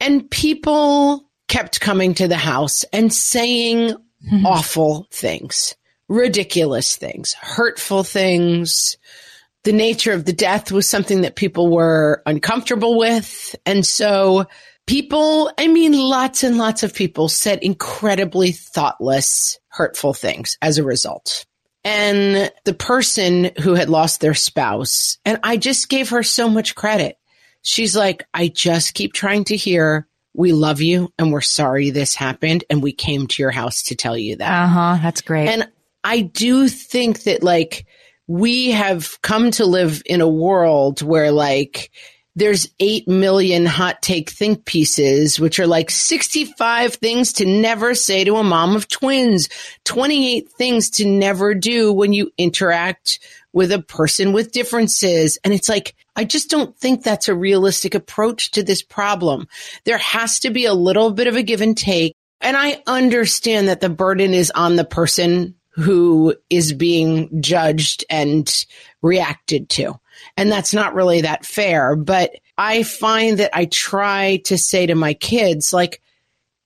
And 0.00 0.30
people 0.30 1.28
kept 1.48 1.80
coming 1.80 2.14
to 2.14 2.28
the 2.28 2.36
house 2.36 2.84
and 2.94 3.12
saying 3.12 3.90
mm-hmm. 3.90 4.46
awful 4.46 5.06
things 5.10 5.74
ridiculous 6.08 6.96
things, 6.96 7.34
hurtful 7.34 8.04
things. 8.04 8.96
The 9.64 9.72
nature 9.72 10.12
of 10.12 10.24
the 10.24 10.32
death 10.32 10.72
was 10.72 10.88
something 10.88 11.22
that 11.22 11.36
people 11.36 11.70
were 11.70 12.22
uncomfortable 12.26 12.98
with. 12.98 13.54
And 13.66 13.84
so 13.84 14.46
people, 14.86 15.52
I 15.58 15.68
mean, 15.68 15.92
lots 15.92 16.42
and 16.42 16.56
lots 16.56 16.82
of 16.82 16.94
people 16.94 17.28
said 17.28 17.58
incredibly 17.62 18.52
thoughtless, 18.52 19.58
hurtful 19.68 20.14
things 20.14 20.56
as 20.62 20.78
a 20.78 20.84
result. 20.84 21.44
And 21.84 22.50
the 22.64 22.74
person 22.74 23.50
who 23.60 23.74
had 23.74 23.88
lost 23.88 24.20
their 24.20 24.34
spouse, 24.34 25.18
and 25.24 25.38
I 25.42 25.56
just 25.56 25.88
gave 25.88 26.10
her 26.10 26.22
so 26.22 26.48
much 26.48 26.74
credit. 26.74 27.16
She's 27.62 27.96
like, 27.96 28.24
I 28.32 28.48
just 28.48 28.94
keep 28.94 29.12
trying 29.12 29.44
to 29.44 29.56
hear 29.56 30.06
we 30.34 30.52
love 30.52 30.80
you 30.80 31.12
and 31.18 31.32
we're 31.32 31.40
sorry 31.40 31.90
this 31.90 32.14
happened 32.14 32.64
and 32.70 32.82
we 32.82 32.92
came 32.92 33.26
to 33.26 33.42
your 33.42 33.50
house 33.50 33.84
to 33.84 33.96
tell 33.96 34.16
you 34.16 34.36
that. 34.36 34.64
Uh-huh, 34.64 34.98
that's 35.02 35.20
great. 35.20 35.48
And 35.48 35.68
I 36.04 36.20
do 36.20 36.68
think 36.68 37.24
that 37.24 37.42
like 37.42 37.86
we 38.26 38.70
have 38.70 39.20
come 39.22 39.50
to 39.52 39.64
live 39.64 40.02
in 40.06 40.20
a 40.20 40.28
world 40.28 41.02
where 41.02 41.32
like 41.32 41.90
there's 42.38 42.68
8 42.78 43.08
million 43.08 43.66
hot 43.66 44.00
take 44.00 44.30
think 44.30 44.64
pieces, 44.64 45.40
which 45.40 45.58
are 45.58 45.66
like 45.66 45.90
65 45.90 46.94
things 46.94 47.32
to 47.34 47.44
never 47.44 47.96
say 47.96 48.22
to 48.22 48.36
a 48.36 48.44
mom 48.44 48.76
of 48.76 48.86
twins, 48.86 49.48
28 49.84 50.48
things 50.52 50.90
to 50.90 51.04
never 51.04 51.52
do 51.52 51.92
when 51.92 52.12
you 52.12 52.30
interact 52.38 53.18
with 53.52 53.72
a 53.72 53.82
person 53.82 54.32
with 54.32 54.52
differences. 54.52 55.36
And 55.42 55.52
it's 55.52 55.68
like, 55.68 55.96
I 56.14 56.24
just 56.24 56.48
don't 56.48 56.76
think 56.78 57.02
that's 57.02 57.28
a 57.28 57.34
realistic 57.34 57.96
approach 57.96 58.52
to 58.52 58.62
this 58.62 58.82
problem. 58.82 59.48
There 59.84 59.98
has 59.98 60.38
to 60.40 60.50
be 60.50 60.66
a 60.66 60.74
little 60.74 61.10
bit 61.10 61.26
of 61.26 61.34
a 61.34 61.42
give 61.42 61.60
and 61.60 61.76
take. 61.76 62.14
And 62.40 62.56
I 62.56 62.82
understand 62.86 63.66
that 63.66 63.80
the 63.80 63.88
burden 63.88 64.32
is 64.32 64.52
on 64.52 64.76
the 64.76 64.84
person 64.84 65.56
who 65.78 66.34
is 66.50 66.72
being 66.72 67.40
judged 67.40 68.04
and 68.10 68.66
reacted 69.00 69.68
to. 69.70 69.98
And 70.36 70.50
that's 70.50 70.74
not 70.74 70.94
really 70.94 71.20
that 71.20 71.46
fair. 71.46 71.94
But 71.94 72.32
I 72.56 72.82
find 72.82 73.38
that 73.38 73.56
I 73.56 73.66
try 73.66 74.38
to 74.46 74.58
say 74.58 74.86
to 74.86 74.94
my 74.94 75.14
kids, 75.14 75.72
like, 75.72 76.02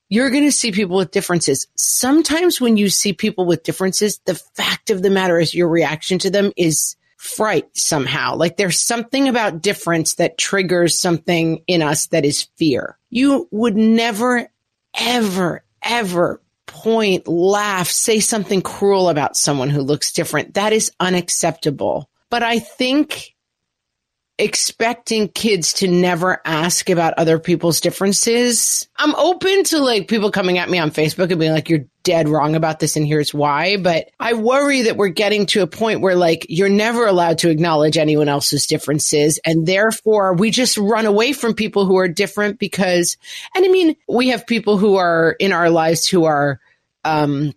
you're 0.09 0.31
going 0.31 0.45
to 0.45 0.53
see 0.53 0.73
people 0.73 0.97
with 0.97 1.11
differences. 1.11 1.67
Sometimes 1.75 2.61
when 2.61 2.77
you 2.77 2.89
see 2.89 3.13
people 3.13 3.47
with 3.47 3.63
differences, 3.63 4.21
the 4.25 4.35
fact 4.35 4.91
of 4.91 5.03
the 5.03 5.11
matter 5.11 5.39
is 5.39 5.55
your 5.55 5.69
reaction 5.69 6.19
to 6.21 6.31
them 6.31 6.53
is 6.57 6.97
fright 7.17 7.69
somehow. 7.75 8.37
Like 8.37 8.57
there's 8.57 8.79
something 8.79 9.29
about 9.29 9.63
difference 9.63 10.15
that 10.15 10.39
triggers 10.39 10.99
something 10.99 11.63
in 11.67 11.81
us 11.81 12.09
that 12.09 12.25
is 12.25 12.49
fear. 12.57 12.99
You 13.11 13.49
would 13.51 13.77
never, 13.77 14.49
ever, 14.99 15.65
ever 15.83 16.43
point, 16.73 17.29
laugh, 17.29 17.89
say 17.89 18.19
something 18.19 18.63
cruel 18.63 19.09
about 19.09 19.37
someone 19.37 19.71
who 19.71 19.83
looks 19.83 20.13
different. 20.13 20.55
That 20.55 20.73
is 20.73 20.91
unacceptable. 20.99 22.09
But 22.31 22.43
I 22.43 22.59
think 22.59 23.35
expecting 24.39 25.29
kids 25.29 25.75
to 25.75 25.87
never 25.87 26.41
ask 26.45 26.89
about 26.89 27.15
other 27.17 27.39
people's 27.39 27.81
differences. 27.81 28.89
I'm 28.97 29.15
open 29.15 29.63
to 29.65 29.79
like 29.79 30.09
people 30.09 30.31
coming 30.31 30.59
at 30.59 30.71
me 30.71 30.79
on 30.79 30.91
Facebook 30.91 31.31
and 31.31 31.39
being 31.39 31.53
like, 31.53 31.69
you're 31.69 31.85
dead 32.03 32.29
wrong 32.29 32.57
about 32.57 32.81
this 32.81 32.97
and 32.97 33.07
here's 33.07 33.33
why. 33.33 33.77
But 33.77 34.09
I 34.19 34.33
worry 34.33 34.83
that 34.83 34.97
we're 34.97 35.09
getting 35.09 35.47
to 35.47 35.63
a 35.63 35.67
point 35.67 36.01
where 36.01 36.17
like 36.17 36.47
you're 36.49 36.69
never 36.69 37.07
allowed 37.07 37.39
to 37.39 37.51
acknowledge 37.51 37.97
anyone 37.97 38.29
else's 38.29 38.67
differences. 38.67 39.39
And 39.45 39.67
therefore 39.67 40.35
we 40.35 40.51
just 40.51 40.79
run 40.79 41.07
away 41.07 41.35
from 41.35 41.55
people 41.55 41.85
who 41.85 41.99
are 41.99 42.09
different 42.09 42.59
because, 42.59 43.19
and 43.55 43.65
I 43.65 43.69
mean, 43.69 43.95
we 44.09 44.31
have 44.31 44.47
people 44.47 44.79
who 44.79 44.97
are 44.97 45.37
in 45.39 45.53
our 45.53 45.71
lives 45.71 46.09
who 46.09 46.25
are, 46.25 46.59
um, 47.05 47.53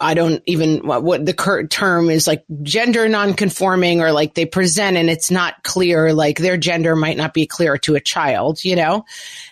I 0.00 0.14
don't 0.14 0.42
even 0.46 0.78
what 0.86 1.24
the 1.24 1.34
current 1.34 1.70
term 1.70 2.10
is 2.10 2.26
like 2.26 2.44
gender 2.62 3.08
nonconforming 3.08 4.00
or 4.00 4.10
like 4.10 4.34
they 4.34 4.44
present 4.44 4.96
and 4.96 5.08
it's 5.08 5.30
not 5.30 5.62
clear, 5.62 6.12
like 6.12 6.38
their 6.38 6.56
gender 6.56 6.96
might 6.96 7.16
not 7.16 7.32
be 7.32 7.46
clear 7.46 7.78
to 7.78 7.94
a 7.94 8.00
child, 8.00 8.64
you 8.64 8.74
know? 8.74 9.04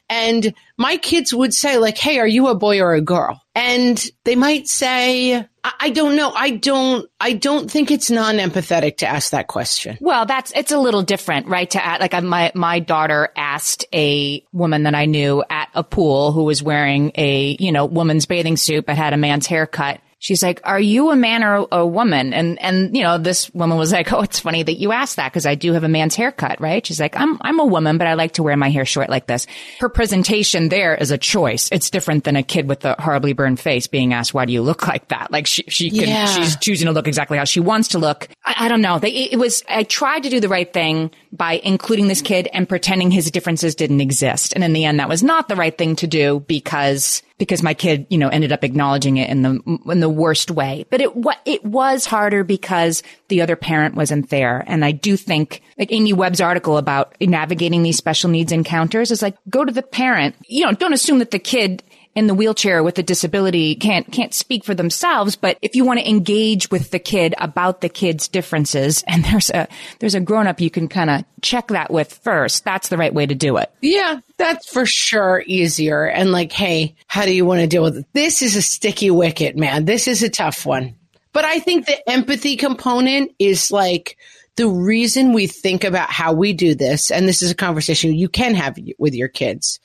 And 0.09 0.55
my 0.77 0.97
kids 0.97 1.35
would 1.35 1.53
say 1.55 1.79
like, 1.79 1.99
Hey, 1.99 2.19
are 2.19 2.27
you 2.27 2.49
a 2.49 2.55
boy 2.55 2.81
or 2.81 2.95
a 2.95 3.01
girl? 3.01 3.41
And 3.55 4.05
they 4.25 4.37
might 4.37 4.69
say, 4.69 5.47
I, 5.81 5.91
don't 5.91 6.15
know. 6.15 6.31
I 6.31 6.51
don't, 6.51 7.09
I 7.19 7.33
don't 7.33 7.71
think 7.71 7.91
it's 7.91 8.11
non-empathetic 8.11 8.99
to 8.99 9.07
ask 9.07 9.31
that 9.31 9.49
question. 9.49 9.99
Well, 10.01 10.27
that's, 10.27 10.53
it's 10.53 10.73
a 10.73 10.79
little 10.79 11.03
different, 11.03 11.49
right? 11.49 11.69
To 11.71 11.85
add, 11.85 12.01
like 12.01 12.15
uh, 12.15 12.21
my, 12.21 12.53
my 12.55 12.79
daughter 12.81 13.31
asked 13.37 13.87
a 13.93 14.45
woman 14.53 14.85
that 14.85 14.95
I 14.95 15.07
knew 15.07 15.43
at 15.49 15.71
a 15.75 15.83
pool 15.83 16.33
who 16.33 16.45
was 16.45 16.63
wearing 16.63 17.13
a, 17.17 17.57
you 17.59 17.73
know, 17.73 17.87
woman's 17.87 18.27
bathing 18.27 18.57
suit 18.57 18.87
but 18.87 18.97
had 18.97 19.13
a 19.13 19.17
man's 19.17 19.47
haircut 19.47 20.01
she's 20.19 20.43
like, 20.43 20.61
are 20.65 20.81
you 20.81 21.11
a 21.11 21.17
man 21.17 21.45
or 21.45 21.69
a 21.71 21.87
woman? 21.87 22.33
And, 22.33 22.61
and, 22.61 22.97
you 22.97 23.03
know, 23.03 23.19
this 23.19 23.53
woman 23.55 23.79
was 23.79 23.93
like, 23.93 24.13
oh, 24.13 24.23
it's 24.23 24.41
funny 24.41 24.63
that 24.63 24.79
you 24.79 24.93
asked 24.93 25.17
that 25.17 25.31
because 25.31 25.47
I 25.47 25.55
do 25.55 25.73
have 25.73 25.85
a 25.85 25.89
man's 25.89 26.15
haircut, 26.15 26.61
right? 26.61 26.85
She's 26.85 27.01
like, 27.01 27.17
I'm, 27.17 27.39
I'm 27.43 27.61
a 27.61 27.65
woman, 27.65 27.99
but 27.99 28.07
I 28.07 28.15
like 28.15 28.33
to 28.33 28.43
wear 28.43 28.57
my 28.57 28.71
hair 28.71 28.85
short 28.85 29.09
like 29.09 29.27
this. 29.27 29.47
Her 29.79 29.89
presentation 29.97 30.69
there 30.69 30.95
is 30.95 31.11
a 31.11 31.19
choice. 31.19 31.69
It's 31.73 31.91
different 31.91 32.25
than 32.25 32.37
a 32.37 32.43
kid 32.43 32.69
with 32.69 32.85
a 32.85 32.95
horribly 32.99 33.33
burned 33.33 33.59
face 33.59 33.87
being 33.87 34.13
asked, 34.13 34.35
why 34.35 34.45
do 34.45 34.53
you 34.53 34.61
look 34.61 34.87
like 34.87 35.09
that? 35.09 35.33
Like 35.33 35.47
she, 35.47 35.65
she 35.69 35.91
can, 35.91 36.07
yeah. 36.07 36.27
she's 36.27 36.55
choosing 36.57 36.87
to 36.87 36.93
look 36.93 37.09
exactly 37.09 37.39
how 37.39 37.45
she 37.45 37.61
wants 37.61 37.89
to 37.89 37.99
look. 37.99 38.29
I, 38.45 38.67
I 38.67 38.69
don't 38.69 38.83
know. 38.83 38.99
They, 38.99 39.09
it 39.09 39.39
was, 39.39 39.65
I 39.69 39.85
tried 39.85 40.23
to 40.25 40.29
do 40.29 40.39
the 40.39 40.51
right 40.51 40.71
thing 40.71 41.11
by 41.33 41.55
including 41.65 42.09
this 42.09 42.21
kid 42.21 42.47
and 42.53 42.69
pretending 42.69 43.11
his 43.11 43.31
differences 43.31 43.75
didn't 43.75 44.03
exist. 44.03 44.53
And 44.55 44.63
in 44.63 44.75
the 44.75 44.85
end, 44.85 45.01
that 45.01 45.09
was 45.09 45.23
not 45.23 45.49
the 45.49 45.57
right 45.57 45.77
thing 45.77 45.97
to 45.97 46.07
do 46.07 46.45
because 46.47 47.23
because 47.39 47.63
my 47.63 47.75
kid, 47.75 48.07
you 48.09 48.19
know, 48.19 48.29
ended 48.29 48.53
up 48.53 48.65
acknowledging 48.65 49.19
it 49.19 49.29
in 49.29 49.43
the 49.43 49.81
in 49.87 50.01
the 50.01 50.09
worst 50.09 50.51
way. 50.51 50.87
But 50.91 51.01
it 51.01 51.11
it 51.45 51.65
was 51.65 52.07
harder 52.07 52.45
because 52.45 53.03
the 53.29 53.43
other 53.43 53.57
parent 53.57 53.95
wasn't 53.95 54.31
there. 54.31 54.65
And 54.67 54.85
I 54.85 54.93
do 54.93 55.17
think 55.17 55.63
like 55.79 55.93
Amy 55.93 56.13
Webb's 56.13 56.41
article 56.41 56.79
about 56.79 57.15
navigating 57.21 57.83
these 57.83 57.97
special 57.97 58.31
needs 58.31 58.53
encounters 58.53 59.11
is 59.11 59.23
like 59.23 59.37
go 59.51 59.65
to 59.65 59.73
the 59.73 59.83
parent. 59.83 60.37
You 60.47 60.65
know, 60.65 60.73
don't 60.73 60.95
assume 60.95 61.19
that 61.19 61.31
the 61.31 61.39
kid 61.39 61.83
in 62.17 62.27
the 62.27 62.35
wheelchair 62.35 62.83
with 62.83 62.99
a 62.99 63.03
disability 63.03 63.75
can't 63.77 64.11
can't 64.11 64.35
speak 64.35 64.65
for 64.65 64.75
themselves 64.75 65.37
but 65.37 65.59
if 65.61 65.75
you 65.75 65.85
want 65.85 66.01
to 66.01 66.09
engage 66.09 66.71
with 66.71 66.91
the 66.91 66.99
kid 66.99 67.35
about 67.39 67.83
the 67.83 67.89
kid's 67.89 68.27
differences 68.27 69.05
and 69.07 69.25
there's 69.25 69.51
a 69.51 69.69
there's 70.01 70.15
a 70.15 70.21
grown 70.21 70.47
up 70.47 70.61
you 70.61 70.71
can 70.71 70.89
kind 70.89 71.11
of 71.11 71.25
check 71.43 71.69
that 71.69 71.93
with 71.93 72.13
first 72.25 72.65
that's 72.65 72.89
the 72.89 72.97
right 72.97 73.15
way 73.15 73.27
to 73.27 73.35
do 73.35 73.59
it. 73.59 73.71
Yeah 73.83 74.21
that's 74.39 74.69
for 74.71 74.87
sure 74.87 75.43
easier. 75.47 76.05
And 76.05 76.33
like 76.33 76.53
hey 76.53 76.97
how 77.07 77.25
do 77.25 77.35
you 77.35 77.45
want 77.45 77.61
to 77.61 77.67
deal 77.67 77.83
with 77.83 77.99
it? 77.99 78.07
This 78.15 78.43
is 78.43 78.57
a 78.57 78.63
sticky 78.63 79.11
wicket 79.11 79.57
man. 79.57 79.85
This 79.85 80.09
is 80.09 80.23
a 80.23 80.31
tough 80.31 80.65
one. 80.65 80.97
But 81.33 81.45
i 81.45 81.59
think 81.59 81.85
the 81.87 82.09
empathy 82.09 82.57
component 82.57 83.33
is 83.39 83.71
like 83.71 84.17
the 84.57 84.69
reason 84.69 85.35
we 85.35 85.47
think 85.47 85.85
about 85.85 86.11
how 86.11 86.33
we 86.33 86.55
do 86.55 86.75
this 86.75 87.11
and 87.11 87.29
this 87.29 87.43
is 87.43 87.51
a 87.51 87.55
conversation 87.55 88.15
you 88.15 88.29
can 88.29 88.55
have 88.55 88.79
with 88.99 89.15
your 89.15 89.29
kids 89.29 89.79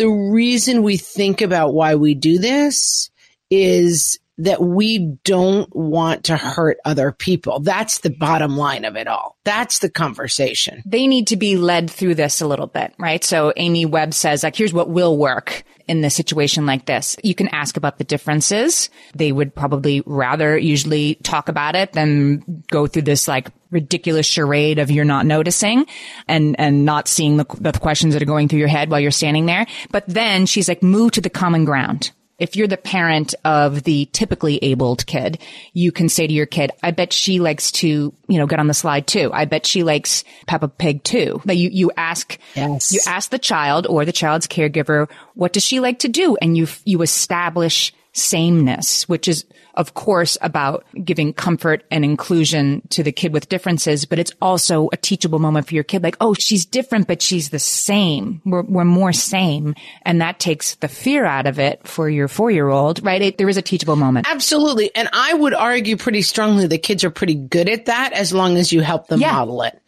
the 0.00 0.08
reason 0.08 0.82
we 0.82 0.96
think 0.96 1.42
about 1.42 1.74
why 1.74 1.94
we 1.94 2.14
do 2.14 2.38
this 2.38 3.10
is 3.50 4.18
that 4.38 4.62
we 4.62 5.18
don't 5.24 5.68
want 5.76 6.24
to 6.24 6.38
hurt 6.38 6.78
other 6.86 7.12
people. 7.12 7.60
That's 7.60 7.98
the 7.98 8.08
bottom 8.08 8.56
line 8.56 8.86
of 8.86 8.96
it 8.96 9.06
all. 9.06 9.36
That's 9.44 9.80
the 9.80 9.90
conversation. 9.90 10.82
They 10.86 11.06
need 11.06 11.26
to 11.26 11.36
be 11.36 11.58
led 11.58 11.90
through 11.90 12.14
this 12.14 12.40
a 12.40 12.46
little 12.46 12.66
bit, 12.66 12.94
right? 12.98 13.22
So 13.22 13.52
Amy 13.58 13.84
Webb 13.84 14.14
says 14.14 14.42
like, 14.42 14.56
here's 14.56 14.72
what 14.72 14.88
will 14.88 15.18
work 15.18 15.64
in 15.86 16.02
a 16.02 16.08
situation 16.08 16.64
like 16.64 16.86
this. 16.86 17.14
You 17.22 17.34
can 17.34 17.48
ask 17.48 17.76
about 17.76 17.98
the 17.98 18.04
differences. 18.04 18.88
They 19.14 19.32
would 19.32 19.54
probably 19.54 20.02
rather 20.06 20.56
usually 20.56 21.16
talk 21.16 21.50
about 21.50 21.76
it 21.76 21.92
than 21.92 22.64
go 22.70 22.86
through 22.86 23.02
this 23.02 23.28
like 23.28 23.48
ridiculous 23.70 24.26
charade 24.26 24.78
of 24.78 24.90
you're 24.90 25.04
not 25.04 25.26
noticing 25.26 25.86
and, 26.28 26.58
and 26.58 26.84
not 26.84 27.08
seeing 27.08 27.36
the, 27.36 27.46
the 27.60 27.72
questions 27.72 28.14
that 28.14 28.22
are 28.22 28.26
going 28.26 28.48
through 28.48 28.58
your 28.58 28.68
head 28.68 28.90
while 28.90 29.00
you're 29.00 29.10
standing 29.10 29.46
there. 29.46 29.66
But 29.90 30.04
then 30.06 30.46
she's 30.46 30.68
like, 30.68 30.82
move 30.82 31.12
to 31.12 31.20
the 31.20 31.30
common 31.30 31.64
ground 31.64 32.12
if 32.40 32.56
you're 32.56 32.66
the 32.66 32.78
parent 32.78 33.34
of 33.44 33.84
the 33.84 34.06
typically 34.06 34.58
abled 34.62 35.06
kid, 35.06 35.38
you 35.74 35.92
can 35.92 36.08
say 36.08 36.26
to 36.26 36.32
your 36.32 36.46
kid, 36.46 36.72
I 36.82 36.90
bet 36.90 37.12
she 37.12 37.38
likes 37.38 37.70
to, 37.72 37.86
you 38.26 38.38
know, 38.38 38.46
get 38.46 38.58
on 38.58 38.66
the 38.66 38.74
slide 38.74 39.06
too. 39.06 39.30
I 39.32 39.44
bet 39.44 39.66
she 39.66 39.84
likes 39.84 40.24
Peppa 40.46 40.68
Pig 40.68 41.04
too. 41.04 41.42
That 41.44 41.56
you, 41.56 41.68
you 41.70 41.92
ask, 41.96 42.38
yes. 42.56 42.92
you 42.92 43.00
ask 43.06 43.30
the 43.30 43.38
child 43.38 43.86
or 43.86 44.04
the 44.04 44.12
child's 44.12 44.48
caregiver, 44.48 45.08
what 45.34 45.52
does 45.52 45.62
she 45.62 45.80
like 45.80 46.00
to 46.00 46.08
do? 46.08 46.36
And 46.40 46.56
you, 46.56 46.66
you 46.84 47.02
establish 47.02 47.92
sameness, 48.20 49.08
which 49.08 49.28
is 49.28 49.44
of 49.74 49.94
course 49.94 50.36
about 50.42 50.84
giving 51.04 51.32
comfort 51.32 51.84
and 51.90 52.04
inclusion 52.04 52.82
to 52.90 53.02
the 53.02 53.12
kid 53.12 53.32
with 53.32 53.48
differences, 53.48 54.04
but 54.04 54.18
it's 54.18 54.32
also 54.42 54.88
a 54.92 54.96
teachable 54.96 55.38
moment 55.38 55.66
for 55.66 55.74
your 55.74 55.84
kid. 55.84 56.02
Like, 56.02 56.16
oh, 56.20 56.34
she's 56.34 56.66
different, 56.66 57.06
but 57.06 57.22
she's 57.22 57.50
the 57.50 57.58
same. 57.60 58.42
We're, 58.44 58.62
we're 58.62 58.84
more 58.84 59.12
same. 59.12 59.74
And 60.02 60.20
that 60.20 60.40
takes 60.40 60.74
the 60.76 60.88
fear 60.88 61.24
out 61.24 61.46
of 61.46 61.58
it 61.58 61.86
for 61.86 62.10
your 62.10 62.26
four 62.28 62.50
year 62.50 62.68
old, 62.68 63.02
right? 63.04 63.22
It, 63.22 63.38
there 63.38 63.48
is 63.48 63.56
a 63.56 63.62
teachable 63.62 63.96
moment. 63.96 64.26
Absolutely. 64.28 64.94
And 64.94 65.08
I 65.12 65.32
would 65.34 65.54
argue 65.54 65.96
pretty 65.96 66.22
strongly 66.22 66.66
the 66.66 66.76
kids 66.78 67.04
are 67.04 67.10
pretty 67.10 67.34
good 67.36 67.68
at 67.68 67.86
that 67.86 68.12
as 68.12 68.32
long 68.32 68.56
as 68.56 68.72
you 68.72 68.80
help 68.80 69.06
them 69.06 69.20
Yeah. 69.20 69.32
model 69.32 69.62
it. 69.62 69.80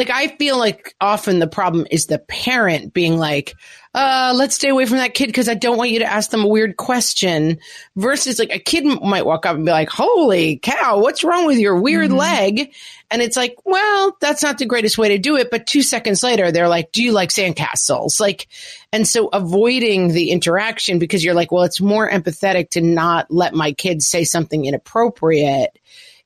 Like 0.00 0.08
I 0.08 0.28
feel 0.28 0.56
like 0.56 0.94
often 0.98 1.40
the 1.40 1.46
problem 1.46 1.86
is 1.90 2.06
the 2.06 2.18
parent 2.18 2.94
being 2.94 3.18
like, 3.18 3.54
uh, 3.94 4.32
let's 4.34 4.54
stay 4.54 4.70
away 4.70 4.86
from 4.86 4.96
that 4.96 5.12
kid 5.12 5.26
because 5.26 5.46
I 5.46 5.52
don't 5.52 5.76
want 5.76 5.90
you 5.90 5.98
to 5.98 6.10
ask 6.10 6.30
them 6.30 6.42
a 6.42 6.48
weird 6.48 6.78
question 6.78 7.58
versus 7.96 8.38
like 8.38 8.50
a 8.50 8.58
kid 8.58 8.86
m- 8.86 9.06
might 9.06 9.26
walk 9.26 9.44
up 9.44 9.56
and 9.56 9.66
be 9.66 9.72
like, 9.72 9.90
holy 9.90 10.56
cow, 10.56 11.00
what's 11.00 11.22
wrong 11.22 11.44
with 11.44 11.58
your 11.58 11.78
weird 11.78 12.12
leg? 12.12 12.72
And 13.10 13.20
it's 13.20 13.36
like, 13.36 13.56
well, 13.66 14.16
that's 14.22 14.42
not 14.42 14.56
the 14.56 14.64
greatest 14.64 14.96
way 14.96 15.10
to 15.10 15.18
do 15.18 15.36
it. 15.36 15.50
But 15.50 15.66
two 15.66 15.82
seconds 15.82 16.22
later, 16.22 16.50
they're 16.50 16.66
like, 16.66 16.92
do 16.92 17.02
you 17.02 17.12
like 17.12 17.28
sandcastles? 17.28 18.18
Like, 18.18 18.48
and 18.94 19.06
so 19.06 19.28
avoiding 19.34 20.14
the 20.14 20.30
interaction 20.30 20.98
because 20.98 21.22
you're 21.22 21.34
like, 21.34 21.52
well, 21.52 21.64
it's 21.64 21.82
more 21.82 22.08
empathetic 22.08 22.70
to 22.70 22.80
not 22.80 23.30
let 23.30 23.52
my 23.52 23.72
kids 23.72 24.08
say 24.08 24.24
something 24.24 24.64
inappropriate. 24.64 25.78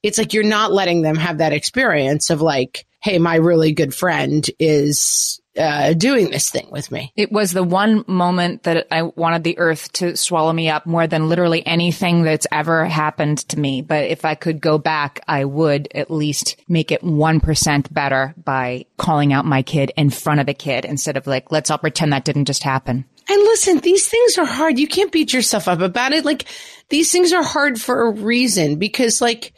It's 0.05 0.19
like 0.19 0.33
you're 0.33 0.45
not 0.45 0.73
letting 0.73 1.03
them 1.03 1.17
have 1.17 1.39
that 1.39 1.53
experience 1.53 2.31
of 2.31 2.41
like, 2.41 2.87
hey, 3.05 3.19
my 3.19 3.35
really 3.35 3.73
good 3.73 3.95
friend 3.95 4.49
is 4.59 5.39
uh, 5.59 5.93
doing 5.93 6.31
this 6.31 6.49
thing 6.49 6.67
with 6.71 6.91
me. 6.91 7.13
It 7.15 7.31
was 7.31 7.53
the 7.53 7.63
one 7.63 8.03
moment 8.09 8.63
that 8.63 8.87
I 8.91 9.03
wanted 9.03 9.45
the 9.45 9.59
earth 9.59 9.93
to 9.93 10.17
swallow 10.17 10.55
me 10.55 10.71
up 10.71 10.87
more 10.87 11.07
than 11.07 11.29
literally 11.29 11.65
anything 11.67 12.23
that's 12.23 12.47
ever 12.51 12.87
happened 12.87 13.47
to 13.51 13.61
me. 13.61 13.83
But 13.83 14.05
if 14.05 14.25
I 14.25 14.35
could 14.35 14.59
go 14.59 14.79
back, 14.79 15.21
I 15.29 15.45
would 15.45 15.89
at 15.95 16.11
least 16.11 16.57
make 16.67 16.91
it 16.91 17.03
1% 17.03 17.93
better 17.93 18.35
by 18.43 18.87
calling 18.97 19.35
out 19.35 19.45
my 19.45 19.61
kid 19.61 19.93
in 19.99 20.09
front 20.09 20.41
of 20.41 20.47
the 20.47 20.55
kid 20.55 20.87
instead 20.87 21.19
of 21.19 21.27
like, 21.27 21.53
let's 21.53 21.71
all 21.71 21.77
pretend 21.77 22.15
that 22.15 22.25
didn't 22.25 22.47
just 22.47 22.63
happen. 22.63 23.05
And 23.29 23.43
listen, 23.43 23.81
these 23.81 24.09
things 24.09 24.39
are 24.39 24.47
hard. 24.47 24.79
You 24.79 24.89
can't 24.89 25.13
beat 25.13 25.35
yourself 25.35 25.69
up 25.69 25.81
about 25.81 26.13
it. 26.13 26.25
Like 26.25 26.47
these 26.89 27.13
things 27.13 27.35
are 27.35 27.45
hard 27.45 27.79
for 27.79 28.07
a 28.07 28.13
reason 28.13 28.77
because 28.77 29.21
like 29.21 29.53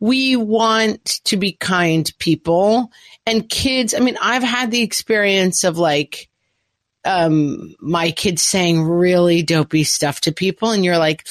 we 0.00 0.34
want 0.34 1.04
to 1.24 1.36
be 1.36 1.52
kind 1.52 2.10
people 2.18 2.90
and 3.26 3.48
kids. 3.48 3.94
I 3.94 4.00
mean, 4.00 4.16
I've 4.20 4.42
had 4.42 4.70
the 4.70 4.82
experience 4.82 5.62
of 5.62 5.78
like, 5.78 6.28
um, 7.04 7.74
my 7.80 8.10
kids 8.10 8.42
saying 8.42 8.82
really 8.82 9.42
dopey 9.42 9.84
stuff 9.84 10.22
to 10.22 10.32
people 10.32 10.70
and 10.70 10.84
you're 10.84 10.98
like, 10.98 11.26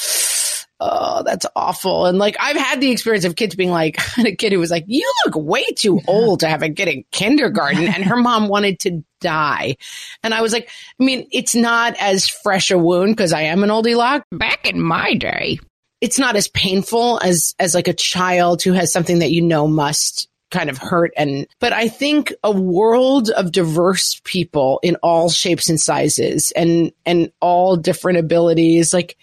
Oh, 0.82 1.24
that's 1.24 1.46
awful. 1.58 2.06
And 2.06 2.18
like, 2.18 2.38
I've 2.40 2.56
had 2.56 2.80
the 2.80 2.90
experience 2.90 3.26
of 3.26 3.36
kids 3.36 3.54
being 3.54 3.70
like, 3.70 4.00
a 4.18 4.34
kid 4.34 4.54
who 4.54 4.60
was 4.60 4.72
like, 4.72 4.86
you 4.88 5.12
look 5.26 5.36
way 5.36 5.66
too 5.76 6.00
old 6.08 6.40
to 6.40 6.48
have 6.48 6.62
a 6.62 6.70
kid 6.70 6.88
in 6.88 7.04
kindergarten. 7.12 7.84
And 7.84 8.06
her 8.06 8.16
mom 8.16 8.48
wanted 8.48 8.80
to 8.82 9.04
die. 9.20 9.76
And 10.24 10.34
I 10.34 10.42
was 10.42 10.54
like, 10.54 10.70
I 10.98 11.04
mean, 11.04 11.28
it's 11.34 11.54
not 11.54 11.98
as 12.00 12.30
fresh 12.30 12.72
a 12.72 12.78
wound 12.78 13.18
because 13.18 13.34
I 13.34 13.42
am 13.42 13.62
an 13.64 13.70
oldie 13.70 13.98
lock. 13.98 14.24
Back 14.32 14.70
in 14.70 14.82
my 14.82 15.16
day. 15.16 15.60
It's 16.02 16.20
not 16.20 16.36
as 16.36 16.48
painful 16.48 17.20
as, 17.22 17.56
as 17.60 17.76
like 17.76 17.88
a 17.88 17.94
child 17.94 18.62
who 18.62 18.74
has 18.74 18.92
something 18.92 19.20
that 19.20 19.32
you 19.32 19.42
know 19.42 19.68
must 19.68 20.30
kind 20.50 20.70
of 20.70 20.78
hurt. 20.78 21.12
And, 21.16 21.48
but 21.60 21.74
I 21.74 21.88
think 21.88 22.34
a 22.44 22.52
world 22.52 23.30
of 23.30 23.52
diverse 23.52 24.20
people 24.24 24.80
in 24.82 24.96
all 24.98 25.30
shapes 25.30 25.70
and 25.70 25.80
sizes 25.80 26.52
and, 26.56 26.92
and 27.06 27.32
all 27.40 27.76
different 27.76 28.20
abilities, 28.20 28.94
like 28.94 29.18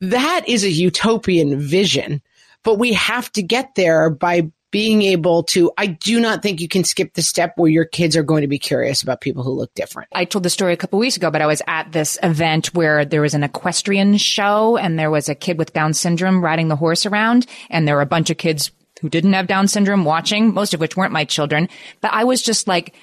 that 0.00 0.48
is 0.48 0.64
a 0.64 0.70
utopian 0.70 1.58
vision, 1.60 2.22
but 2.62 2.78
we 2.78 2.94
have 2.94 3.30
to 3.32 3.42
get 3.42 3.74
there 3.74 4.08
by 4.08 4.50
being 4.70 5.02
able 5.02 5.42
to, 5.42 5.72
I 5.76 5.86
do 5.86 6.20
not 6.20 6.42
think 6.42 6.60
you 6.60 6.68
can 6.68 6.84
skip 6.84 7.14
the 7.14 7.22
step 7.22 7.54
where 7.56 7.70
your 7.70 7.84
kids 7.84 8.16
are 8.16 8.22
going 8.22 8.42
to 8.42 8.48
be 8.48 8.58
curious 8.58 9.02
about 9.02 9.20
people 9.20 9.42
who 9.42 9.50
look 9.50 9.74
different. 9.74 10.08
I 10.12 10.24
told 10.24 10.44
the 10.44 10.50
story 10.50 10.72
a 10.72 10.76
couple 10.76 10.98
weeks 10.98 11.16
ago, 11.16 11.30
but 11.30 11.42
I 11.42 11.46
was 11.46 11.62
at 11.66 11.90
this 11.92 12.18
event 12.22 12.74
where 12.74 13.04
there 13.04 13.22
was 13.22 13.34
an 13.34 13.42
equestrian 13.42 14.16
show 14.16 14.76
and 14.76 14.98
there 14.98 15.10
was 15.10 15.28
a 15.28 15.34
kid 15.34 15.58
with 15.58 15.72
Down 15.72 15.92
syndrome 15.92 16.44
riding 16.44 16.68
the 16.68 16.76
horse 16.76 17.04
around 17.04 17.46
and 17.68 17.86
there 17.86 17.96
were 17.96 18.02
a 18.02 18.06
bunch 18.06 18.30
of 18.30 18.38
kids 18.38 18.70
who 19.00 19.08
didn't 19.08 19.32
have 19.32 19.46
Down 19.46 19.66
syndrome 19.66 20.04
watching, 20.04 20.54
most 20.54 20.74
of 20.74 20.80
which 20.80 20.96
weren't 20.96 21.12
my 21.12 21.24
children. 21.24 21.68
But 22.00 22.12
I 22.12 22.24
was 22.24 22.42
just 22.42 22.68
like, 22.68 22.94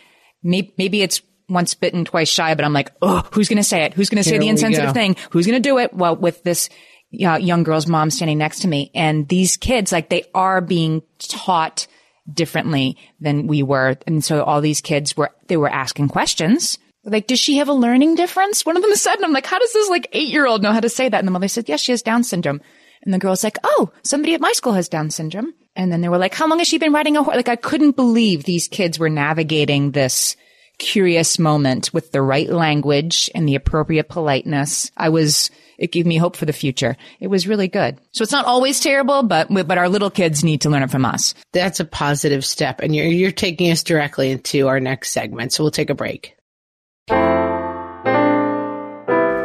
maybe, 0.44 0.74
maybe 0.78 1.02
it's 1.02 1.22
once 1.50 1.74
bitten, 1.74 2.06
twice 2.06 2.30
shy, 2.30 2.56
but 2.56 2.66
I'm 2.66 2.74
like, 2.74 2.92
oh, 3.02 3.28
who's 3.32 3.50
going 3.50 3.58
to 3.58 3.64
say 3.64 3.84
it? 3.84 3.94
Who's 3.94 4.10
going 4.10 4.22
to 4.22 4.30
say 4.30 4.38
the 4.38 4.50
insensitive 4.50 4.90
go. 4.90 4.94
thing? 4.94 5.16
Who's 5.32 5.48
going 5.48 5.62
to 5.62 5.70
do 5.70 5.78
it? 5.80 5.94
Well, 5.94 6.16
with 6.16 6.44
this 6.44 6.70
uh, 7.14 7.38
young 7.38 7.64
girl's 7.64 7.88
mom 7.88 8.10
standing 8.10 8.38
next 8.38 8.62
to 8.62 8.68
me 8.68 8.92
and 8.94 9.28
these 9.28 9.58
kids, 9.58 9.92
like 9.92 10.10
they 10.10 10.26
are 10.34 10.62
being 10.62 11.02
taught 11.20 11.88
differently 12.32 12.98
than 13.20 13.48
we 13.48 13.64
were. 13.64 13.98
And 14.06 14.24
so 14.24 14.44
all 14.44 14.62
these 14.62 14.82
kids 14.82 15.16
were, 15.16 15.32
they 15.48 15.58
were 15.58 15.70
asking 15.70 16.10
questions. 16.10 16.78
Like, 17.04 17.28
does 17.28 17.40
she 17.40 17.58
have 17.58 17.70
a 17.70 17.74
learning 17.74 18.16
difference? 18.16 18.66
One 18.66 18.76
of 18.76 18.84
them 18.84 18.94
said, 18.96 19.16
and 19.16 19.26
I'm 19.26 19.32
like, 19.32 19.46
how 19.46 19.60
does 19.60 19.74
this 19.74 19.90
like 19.90 20.08
eight 20.12 20.30
year 20.30 20.46
old 20.46 20.62
know 20.62 20.74
how 20.74 20.82
to 20.82 20.90
say 20.90 21.08
that? 21.08 21.20
And 21.20 21.28
the 21.28 21.32
mother 21.32 21.48
said, 21.48 21.70
yes, 21.70 21.80
she 21.80 21.94
has 21.94 22.02
Down 22.02 22.24
syndrome. 22.24 22.62
And 23.04 23.14
the 23.14 23.20
girl's 23.20 23.44
like, 23.44 23.58
oh, 23.64 23.92
somebody 24.04 24.34
at 24.34 24.42
my 24.42 24.52
school 24.52 24.74
has 24.74 24.90
Down 24.90 25.10
syndrome. 25.10 25.54
And 25.76 25.92
then 25.92 26.02
they 26.02 26.10
were 26.10 26.18
like, 26.18 26.34
how 26.34 26.48
long 26.48 26.58
has 26.58 26.68
she 26.68 26.80
been 26.80 26.92
riding 26.92 27.16
a 27.16 27.24
horse? 27.24 27.36
Like, 27.36 27.48
I 27.48 27.56
couldn't 27.56 27.96
believe 27.96 28.44
these 28.44 28.68
kids 28.68 29.00
were 29.00 29.10
navigating 29.10 29.92
this 29.92 30.36
curious 30.78 31.40
moment 31.40 31.94
with 31.94 32.12
the 32.12 32.22
right 32.22 32.50
language 32.50 33.30
and 33.34 33.48
the 33.48 33.56
appropriate 33.56 34.10
politeness. 34.10 34.92
I 34.96 35.10
was, 35.10 35.50
it 35.78 35.92
gave 35.92 36.06
me 36.06 36.18
hope 36.18 36.36
for 36.36 36.46
the 36.46 36.54
future. 36.54 36.98
It 37.20 37.28
was 37.28 37.48
really 37.48 37.68
good. 37.68 38.00
So 38.12 38.24
it's 38.24 38.32
not 38.32 38.46
always 38.46 38.80
terrible, 38.80 39.24
but, 39.24 39.48
but 39.50 39.78
our 39.78 39.90
little 39.90 40.10
kids 40.10 40.44
need 40.44 40.62
to 40.62 40.70
learn 40.70 40.84
it 40.84 40.92
from 40.92 41.06
us. 41.06 41.34
That's 41.54 41.80
a 41.80 41.86
positive 41.86 42.46
step. 42.46 42.80
And 42.82 42.96
you're, 42.96 43.06
you're 43.06 43.32
taking 43.32 43.72
us 43.72 43.84
directly 43.84 44.32
into 44.32 44.68
our 44.68 44.80
next 44.80 45.12
segment. 45.12 45.54
So 45.54 45.64
we'll 45.64 45.72
take 45.72 45.90
a 45.90 45.96
break. 45.96 46.36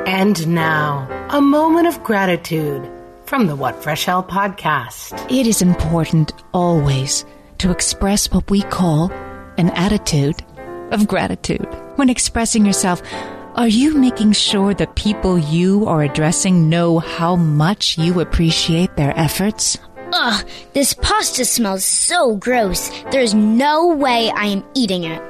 And 0.04 0.46
now, 0.48 1.08
a 1.30 1.40
moment 1.40 1.88
of 1.88 2.02
gratitude 2.04 2.88
from 3.24 3.46
the 3.46 3.56
What 3.56 3.82
Fresh 3.82 4.04
Hell 4.04 4.22
podcast. 4.22 5.30
It 5.30 5.46
is 5.46 5.62
important 5.62 6.32
always 6.52 7.24
to 7.58 7.70
express 7.70 8.30
what 8.30 8.50
we 8.50 8.62
call 8.62 9.10
an 9.56 9.70
attitude 9.70 10.42
of 10.92 11.08
gratitude. 11.08 11.66
When 11.96 12.10
expressing 12.10 12.64
yourself, 12.64 13.02
are 13.54 13.68
you 13.68 13.94
making 13.94 14.32
sure 14.32 14.72
the 14.72 14.86
people 14.86 15.38
you 15.38 15.86
are 15.86 16.02
addressing 16.02 16.68
know 16.68 17.00
how 17.00 17.36
much 17.36 17.98
you 17.98 18.20
appreciate 18.20 18.96
their 18.96 19.18
efforts? 19.18 19.78
Ugh, 20.12 20.46
this 20.72 20.94
pasta 20.94 21.44
smells 21.44 21.84
so 21.84 22.36
gross. 22.36 22.90
There's 23.10 23.34
no 23.34 23.88
way 23.88 24.30
I 24.30 24.46
am 24.46 24.64
eating 24.74 25.04
it. 25.04 25.22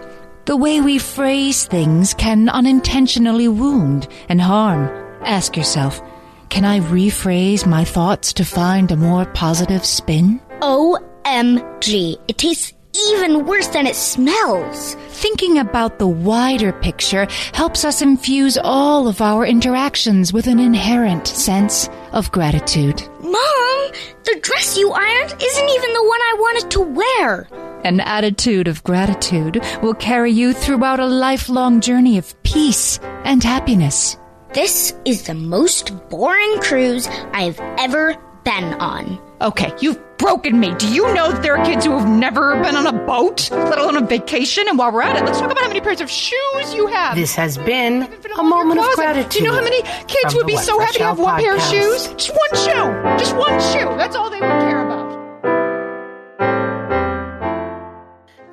The 0.45 0.57
way 0.57 0.81
we 0.81 0.99
phrase 0.99 1.67
things 1.67 2.15
can 2.15 2.49
unintentionally 2.49 3.49
wound 3.49 4.09
and 4.29 4.41
harm. 4.41 4.89
Ask 5.23 5.57
yourself, 5.57 6.01
can 6.49 6.65
I 6.65 6.81
rephrase 6.81 7.65
my 7.67 7.85
thoughts 7.85 8.33
to 8.35 8.45
find 8.45 8.91
a 8.91 8.97
more 8.97 9.25
positive 9.25 9.85
spin? 9.85 10.41
OMG. 10.61 12.19
It 12.29 12.39
tastes 12.39 12.73
even 12.97 13.47
worse 13.47 13.69
than 13.69 13.87
it 13.87 13.97
smells. 13.97 14.95
Thinking 15.09 15.59
about 15.59 15.99
the 15.99 16.07
wider 16.07 16.73
picture 16.73 17.27
helps 17.53 17.85
us 17.85 18.03
infuse 18.03 18.59
all 18.59 19.09
of 19.09 19.21
our 19.21 19.47
interactions 19.47 20.33
with 20.33 20.47
an 20.47 20.59
inherent 20.59 21.27
sense 21.27 21.89
of 22.13 22.31
gratitude. 22.33 23.03
Mom, 23.21 23.93
the 24.25 24.39
dress 24.43 24.77
you 24.77 24.91
ironed 24.93 25.35
isn't 25.41 25.69
even 25.69 25.93
the 25.93 26.05
one 26.05 26.21
I 26.21 26.37
wanted 26.39 26.71
to 26.73 26.81
wear. 26.81 27.49
An 27.85 28.01
attitude 28.01 28.69
of 28.69 28.85
gratitude 28.85 29.63
will 29.83 29.95
carry 29.95 30.31
you 30.31 30.53
throughout 30.53 31.01
a 31.01 31.07
lifelong 31.07 31.81
journey 31.81 32.19
of 32.19 32.41
peace 32.43 32.99
and 33.25 33.43
happiness. 33.43 34.17
This 34.55 34.95
is 35.05 35.23
the 35.23 35.35
most 35.35 36.09
boring 36.11 36.59
cruise 36.61 37.09
I've 37.33 37.59
ever 37.79 38.17
been 38.45 38.75
on. 38.75 39.21
Okay, 39.41 39.73
you've 39.81 39.99
broken 40.19 40.61
me. 40.61 40.75
Do 40.77 40.93
you 40.93 41.13
know 41.15 41.33
that 41.33 41.43
there 41.43 41.57
are 41.57 41.65
kids 41.65 41.85
who 41.85 41.99
have 41.99 42.09
never 42.09 42.55
been 42.63 42.77
on 42.77 42.87
a 42.87 42.93
boat, 42.93 43.51
let 43.51 43.79
alone 43.79 43.97
a 43.97 44.07
vacation? 44.07 44.69
And 44.69 44.79
while 44.79 44.93
we're 44.93 45.03
at 45.03 45.17
it, 45.17 45.25
let's 45.25 45.39
talk 45.41 45.51
about 45.51 45.63
how 45.63 45.69
many 45.69 45.81
pairs 45.81 46.01
of 46.01 46.09
shoes 46.11 46.75
you 46.75 46.87
have. 46.87 47.17
This 47.17 47.35
has 47.35 47.59
been 47.59 48.07
Fit 48.07 48.31
a 48.31 48.37
all 48.37 48.45
moment 48.45 48.79
of 48.79 48.85
closet. 48.87 48.97
gratitude. 49.03 49.31
Do 49.31 49.39
you 49.39 49.45
know 49.51 49.55
how 49.57 49.63
many 49.65 49.83
kids 50.07 50.35
would 50.35 50.47
be 50.47 50.57
so 50.57 50.79
happy 50.79 50.99
to 50.99 51.05
have 51.05 51.17
Hell 51.17 51.27
one 51.27 51.41
pair 51.41 51.57
of 51.57 51.63
shoes? 51.63 52.07
Just 52.15 52.31
one 52.31 52.55
shoe. 52.65 53.19
Just 53.19 53.37
one 53.37 53.61
shoe. 53.61 53.97
That's 53.97 54.15
all 54.15 54.31
they 54.31 54.41
would 54.41 54.49
care 54.49 54.85
about. 54.87 55.13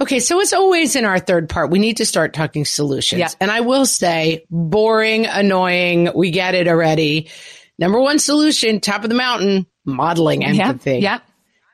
Okay, 0.02 0.20
so 0.22 0.42
as 0.42 0.54
always 0.54 0.96
in 0.96 1.06
our 1.06 1.20
third 1.20 1.50
part, 1.50 1.70
we 1.70 1.78
need 1.78 1.98
to 1.98 2.06
start 2.06 2.34
talking 2.34 2.66
solutions. 2.66 3.20
Yeah. 3.20 3.28
And 3.40 3.52
I 3.52 3.60
will 3.62 3.86
say, 3.86 4.46
boring, 4.50 5.28
annoying, 5.28 6.10
we 6.16 6.32
get 6.32 6.56
it 6.56 6.68
already. 6.68 7.30
Number 7.78 8.00
one 8.00 8.18
solution, 8.18 8.80
top 8.80 9.04
of 9.04 9.10
the 9.10 9.16
mountain, 9.16 9.68
modeling 9.86 10.44
empathy. 10.44 11.00
Yeah. 11.00 11.20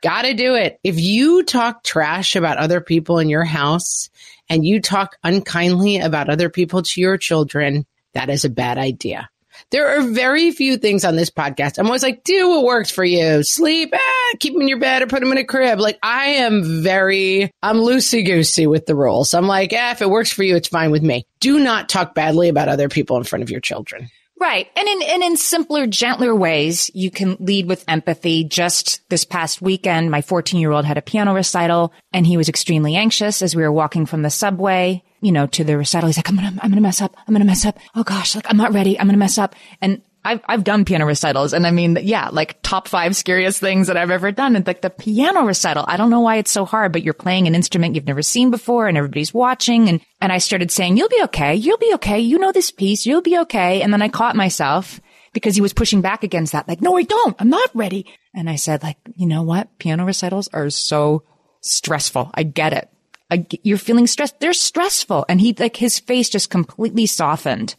Gotta 0.02 0.34
do 0.34 0.56
it. 0.56 0.80
If 0.84 1.00
you 1.00 1.44
talk 1.44 1.84
trash 1.84 2.36
about 2.36 2.58
other 2.58 2.80
people 2.80 3.18
in 3.20 3.30
your 3.30 3.44
house 3.44 4.10
and 4.50 4.66
you 4.66 4.80
talk 4.80 5.18
unkindly 5.24 5.98
about 5.98 6.30
other 6.30 6.50
people 6.50 6.84
to 6.84 7.02
your 7.02 7.18
children, 7.18 7.86
that 8.14 8.30
is 8.30 8.46
a 8.46 8.50
bad 8.50 8.78
idea. 8.78 9.30
There 9.72 9.98
are 9.98 10.04
very 10.04 10.52
few 10.52 10.78
things 10.78 11.06
on 11.06 11.16
this 11.16 11.30
podcast. 11.30 11.80
I'm 11.80 11.86
always 11.86 12.04
like, 12.04 12.24
do 12.24 12.50
what 12.50 12.66
works 12.66 12.92
for 12.92 13.04
you. 13.04 13.42
Sleep, 13.42 13.90
ah, 13.94 14.34
keep 14.40 14.54
them 14.54 14.62
in 14.62 14.68
your 14.68 14.80
bed 14.80 15.02
or 15.02 15.08
put 15.08 15.22
them 15.22 15.32
in 15.32 15.38
a 15.38 15.44
crib. 15.44 15.80
Like 15.80 15.98
I 16.04 16.26
am 16.26 16.84
very, 16.84 17.52
I'm 17.64 17.78
loosey 17.78 18.26
goosey 18.26 18.68
with 18.68 18.86
the 18.86 18.96
rules. 18.96 19.34
I'm 19.34 19.48
like, 19.48 19.72
ah, 19.74 19.92
if 19.92 20.02
it 20.02 20.10
works 20.10 20.32
for 20.32 20.44
you, 20.44 20.56
it's 20.56 20.68
fine 20.68 20.92
with 20.92 21.04
me. 21.04 21.26
Do 21.40 21.60
not 21.60 21.90
talk 21.90 22.14
badly 22.14 22.50
about 22.50 22.70
other 22.70 22.90
people 22.90 23.18
in 23.18 23.24
front 23.24 23.44
of 23.44 23.50
your 23.50 23.62
children. 23.62 24.10
Right. 24.40 24.70
And 24.76 24.88
in, 24.88 25.02
and 25.04 25.24
in 25.24 25.38
simpler, 25.38 25.88
gentler 25.88 26.36
ways, 26.36 26.92
you 26.94 27.10
can 27.10 27.38
lead 27.40 27.68
with 27.68 27.86
empathy. 27.88 28.44
Just 28.44 29.08
this 29.10 29.24
past 29.24 29.62
weekend, 29.62 30.12
my 30.12 30.22
14 30.22 30.60
year 30.60 30.72
old 30.72 30.84
had 30.86 30.98
a 30.98 31.02
piano 31.02 31.34
recital 31.34 31.94
and 32.12 32.28
he 32.28 32.36
was 32.36 32.50
extremely 32.50 32.96
anxious 32.96 33.42
as 33.42 33.56
we 33.56 33.64
were 33.64 33.72
walking 33.72 34.06
from 34.06 34.24
the 34.24 34.30
subway, 34.30 35.02
you 35.22 35.32
know, 35.32 35.48
to 35.48 35.64
the 35.64 35.78
recital. 35.78 36.08
He's 36.08 36.18
like, 36.18 36.30
I'm 36.30 36.36
going 36.36 36.54
to, 36.54 36.62
I'm 36.62 36.70
going 36.70 36.76
to 36.76 36.82
mess 36.82 37.02
up. 37.02 37.16
I'm 37.18 37.34
going 37.34 37.40
to 37.42 37.48
mess 37.48 37.66
up. 37.66 37.78
Oh 37.96 38.04
gosh, 38.04 38.36
like 38.36 38.46
I'm 38.50 38.58
not 38.58 38.74
ready. 38.74 39.00
I'm 39.00 39.08
going 39.08 39.14
to 39.14 39.20
mess 39.20 39.38
up. 39.38 39.56
And 39.80 40.02
I've, 40.26 40.42
I've 40.48 40.64
done 40.64 40.86
piano 40.86 41.06
recitals 41.06 41.54
and 41.54 41.68
I 41.68 41.72
mean, 41.72 41.98
yeah, 42.02 42.30
like 42.32 42.62
top 42.64 42.88
five 42.88 43.16
scariest 43.16 43.60
things 43.60 43.88
that 43.88 43.96
I've 43.96 44.10
ever 44.10 44.32
done. 44.32 44.56
And 44.56 44.66
like 44.66 44.82
the 44.82 44.90
piano 44.90 45.44
recital, 45.46 45.86
I 45.88 45.98
don't 45.98 46.10
know 46.10 46.22
why 46.22 46.38
it's 46.38 46.52
so 46.52 46.66
hard, 46.66 46.92
but 46.92 47.04
you're 47.04 47.14
playing 47.14 47.48
an 47.48 47.56
instrument 47.56 47.96
you've 47.96 48.08
never 48.08 48.24
seen 48.24 48.50
before 48.50 48.88
and 48.88 48.98
everybody's 48.98 49.34
watching. 49.34 49.88
And, 49.88 50.02
and 50.20 50.32
I 50.32 50.40
started 50.40 50.72
saying, 50.72 50.98
you'll 50.98 51.10
be 51.10 51.22
okay. 51.26 51.56
You'll 51.56 51.78
be 51.78 51.94
okay. 51.96 52.20
You 52.20 52.40
know 52.40 52.52
this 52.52 52.72
piece. 52.72 53.06
You'll 53.06 53.22
be 53.22 53.38
okay. 53.40 53.82
And 53.84 53.94
then 53.94 54.02
I 54.02 54.10
caught 54.10 54.36
myself 54.36 55.00
because 55.32 55.54
he 55.54 55.62
was 55.62 55.74
pushing 55.74 56.02
back 56.02 56.24
against 56.24 56.54
that. 56.54 56.68
Like, 56.68 56.82
no, 56.82 56.98
I 56.98 57.04
don't. 57.04 57.36
I'm 57.40 57.50
not 57.50 57.70
ready. 57.76 58.08
And 58.34 58.50
I 58.50 58.56
said, 58.56 58.82
like, 58.82 58.98
you 59.16 59.28
know 59.28 59.44
what? 59.44 59.78
Piano 59.78 60.06
recitals 60.06 60.50
are 60.54 60.70
so 60.72 61.24
stressful. 61.62 62.32
I 62.34 62.44
get 62.44 62.74
it. 62.74 62.90
I, 63.30 63.46
you're 63.64 63.78
feeling 63.78 64.08
stressed. 64.08 64.40
They're 64.40 64.54
stressful. 64.54 65.26
And 65.30 65.40
he, 65.40 65.54
like, 65.54 65.76
his 65.76 66.00
face 66.00 66.30
just 66.30 66.50
completely 66.50 67.06
softened 67.06 67.76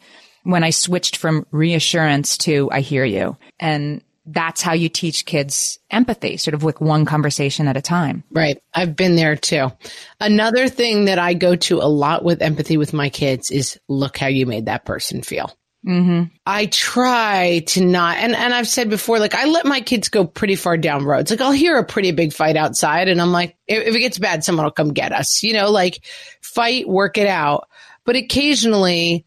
when 0.47 0.63
I 0.63 0.69
switched 0.69 1.17
from 1.17 1.45
reassurance 1.51 2.37
to 2.37 2.71
I 2.71 2.79
hear 2.79 3.03
you. 3.03 3.35
And 3.59 4.01
that's 4.25 4.61
how 4.61 4.71
you 4.71 4.87
teach 4.87 5.25
kids 5.25 5.77
empathy, 5.91 6.37
sort 6.37 6.53
of 6.53 6.63
with 6.63 6.79
one 6.79 7.03
conversation 7.03 7.67
at 7.67 7.75
a 7.75 7.81
time. 7.81 8.23
Right. 8.31 8.63
I've 8.73 8.95
been 8.95 9.17
there 9.17 9.35
too. 9.35 9.73
Another 10.21 10.69
thing 10.69 11.05
that 11.05 11.19
I 11.19 11.33
go 11.33 11.57
to 11.57 11.79
a 11.79 11.89
lot 11.91 12.23
with 12.23 12.41
empathy 12.41 12.77
with 12.77 12.93
my 12.93 13.09
kids 13.09 13.51
is 13.51 13.77
look 13.89 14.17
how 14.17 14.27
you 14.27 14.45
made 14.45 14.67
that 14.67 14.85
person 14.85 15.21
feel. 15.21 15.51
Mm-hmm. 15.85 16.33
I 16.45 16.67
try 16.67 17.63
to 17.67 17.85
not, 17.85 18.17
and, 18.17 18.33
and 18.33 18.53
I've 18.53 18.69
said 18.69 18.89
before, 18.89 19.19
like 19.19 19.35
I 19.35 19.47
let 19.47 19.65
my 19.65 19.81
kids 19.81 20.07
go 20.07 20.25
pretty 20.25 20.55
far 20.55 20.77
down 20.77 21.03
roads. 21.03 21.29
Like 21.29 21.41
I'll 21.41 21.51
hear 21.51 21.77
a 21.77 21.85
pretty 21.85 22.11
big 22.11 22.31
fight 22.31 22.55
outside 22.55 23.09
and 23.09 23.21
I'm 23.21 23.33
like, 23.33 23.57
if, 23.67 23.87
if 23.87 23.95
it 23.95 23.99
gets 23.99 24.17
bad, 24.17 24.45
someone 24.45 24.63
will 24.63 24.71
come 24.71 24.93
get 24.93 25.11
us, 25.11 25.43
you 25.43 25.51
know, 25.51 25.71
like 25.71 26.05
fight, 26.41 26.87
work 26.87 27.17
it 27.17 27.27
out. 27.27 27.67
But 28.05 28.15
occasionally 28.15 29.25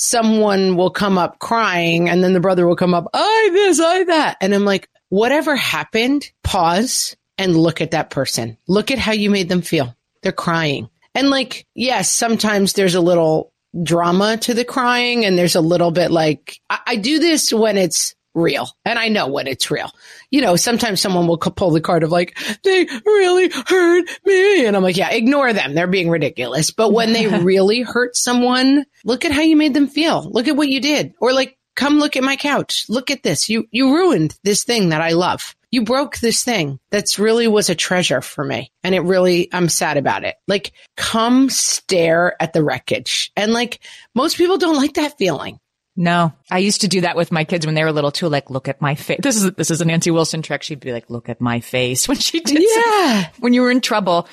someone 0.00 0.78
will 0.78 0.90
come 0.90 1.18
up 1.18 1.38
crying 1.38 2.08
and 2.08 2.24
then 2.24 2.32
the 2.32 2.40
brother 2.40 2.66
will 2.66 2.74
come 2.74 2.94
up, 2.94 3.06
I 3.12 3.50
this, 3.52 3.78
I 3.78 4.04
that. 4.04 4.38
And 4.40 4.54
I'm 4.54 4.64
like, 4.64 4.88
whatever 5.10 5.54
happened, 5.54 6.32
pause 6.42 7.16
and 7.36 7.54
look 7.54 7.82
at 7.82 7.90
that 7.90 8.08
person. 8.08 8.56
Look 8.66 8.90
at 8.90 8.98
how 8.98 9.12
you 9.12 9.28
made 9.28 9.50
them 9.50 9.60
feel. 9.60 9.94
They're 10.22 10.32
crying. 10.32 10.88
And 11.14 11.28
like, 11.28 11.66
yes, 11.74 12.10
sometimes 12.10 12.72
there's 12.72 12.94
a 12.94 13.00
little 13.02 13.52
drama 13.82 14.38
to 14.38 14.54
the 14.54 14.64
crying 14.64 15.26
and 15.26 15.36
there's 15.36 15.54
a 15.54 15.60
little 15.60 15.90
bit 15.90 16.10
like, 16.10 16.58
I, 16.70 16.78
I 16.86 16.96
do 16.96 17.18
this 17.18 17.52
when 17.52 17.76
it's 17.76 18.14
real. 18.34 18.68
And 18.84 18.98
I 18.98 19.08
know 19.08 19.28
when 19.28 19.46
it's 19.46 19.70
real. 19.70 19.90
You 20.30 20.40
know, 20.40 20.56
sometimes 20.56 21.00
someone 21.00 21.26
will 21.26 21.38
pull 21.38 21.70
the 21.70 21.80
card 21.80 22.02
of 22.02 22.10
like, 22.10 22.38
they 22.62 22.86
really 23.04 23.50
hurt 23.50 24.08
me. 24.24 24.66
And 24.66 24.76
I'm 24.76 24.82
like, 24.82 24.96
yeah, 24.96 25.10
ignore 25.10 25.52
them. 25.52 25.74
They're 25.74 25.86
being 25.86 26.10
ridiculous. 26.10 26.70
But 26.70 26.92
when 26.92 27.12
they 27.12 27.26
really 27.42 27.80
hurt 27.82 28.16
someone, 28.16 28.86
look 29.04 29.24
at 29.24 29.32
how 29.32 29.42
you 29.42 29.56
made 29.56 29.74
them 29.74 29.88
feel. 29.88 30.28
Look 30.30 30.48
at 30.48 30.56
what 30.56 30.68
you 30.68 30.80
did. 30.80 31.14
Or 31.20 31.32
like, 31.32 31.58
come 31.76 31.98
look 31.98 32.16
at 32.16 32.24
my 32.24 32.36
couch. 32.36 32.86
Look 32.88 33.10
at 33.10 33.22
this. 33.22 33.48
You, 33.48 33.66
you 33.70 33.94
ruined 33.94 34.36
this 34.44 34.64
thing 34.64 34.90
that 34.90 35.00
I 35.00 35.12
love. 35.12 35.54
You 35.72 35.82
broke 35.84 36.18
this 36.18 36.42
thing 36.42 36.80
that's 36.90 37.18
really 37.18 37.46
was 37.46 37.70
a 37.70 37.76
treasure 37.76 38.20
for 38.20 38.44
me. 38.44 38.72
And 38.82 38.92
it 38.92 39.00
really, 39.00 39.48
I'm 39.52 39.68
sad 39.68 39.96
about 39.96 40.24
it. 40.24 40.34
Like, 40.48 40.72
come 40.96 41.48
stare 41.48 42.34
at 42.42 42.52
the 42.52 42.64
wreckage. 42.64 43.30
And 43.36 43.52
like, 43.52 43.78
most 44.12 44.36
people 44.36 44.58
don't 44.58 44.76
like 44.76 44.94
that 44.94 45.16
feeling. 45.16 45.60
No, 46.00 46.32
I 46.50 46.60
used 46.60 46.80
to 46.80 46.88
do 46.88 47.02
that 47.02 47.14
with 47.14 47.30
my 47.30 47.44
kids 47.44 47.66
when 47.66 47.74
they 47.74 47.84
were 47.84 47.92
little 47.92 48.10
too. 48.10 48.30
Like, 48.30 48.48
look 48.48 48.68
at 48.68 48.80
my 48.80 48.94
face. 48.94 49.20
This 49.22 49.36
is 49.36 49.52
this 49.52 49.70
is 49.70 49.82
a 49.82 49.84
Nancy 49.84 50.10
Wilson 50.10 50.40
trick. 50.40 50.62
She'd 50.62 50.80
be 50.80 50.94
like, 50.94 51.10
look 51.10 51.28
at 51.28 51.42
my 51.42 51.60
face 51.60 52.08
when 52.08 52.16
she 52.16 52.40
did. 52.40 52.62
Yeah. 52.62 53.24
Some, 53.24 53.32
when 53.40 53.52
you 53.52 53.60
were 53.60 53.70
in 53.70 53.82
trouble, 53.82 54.26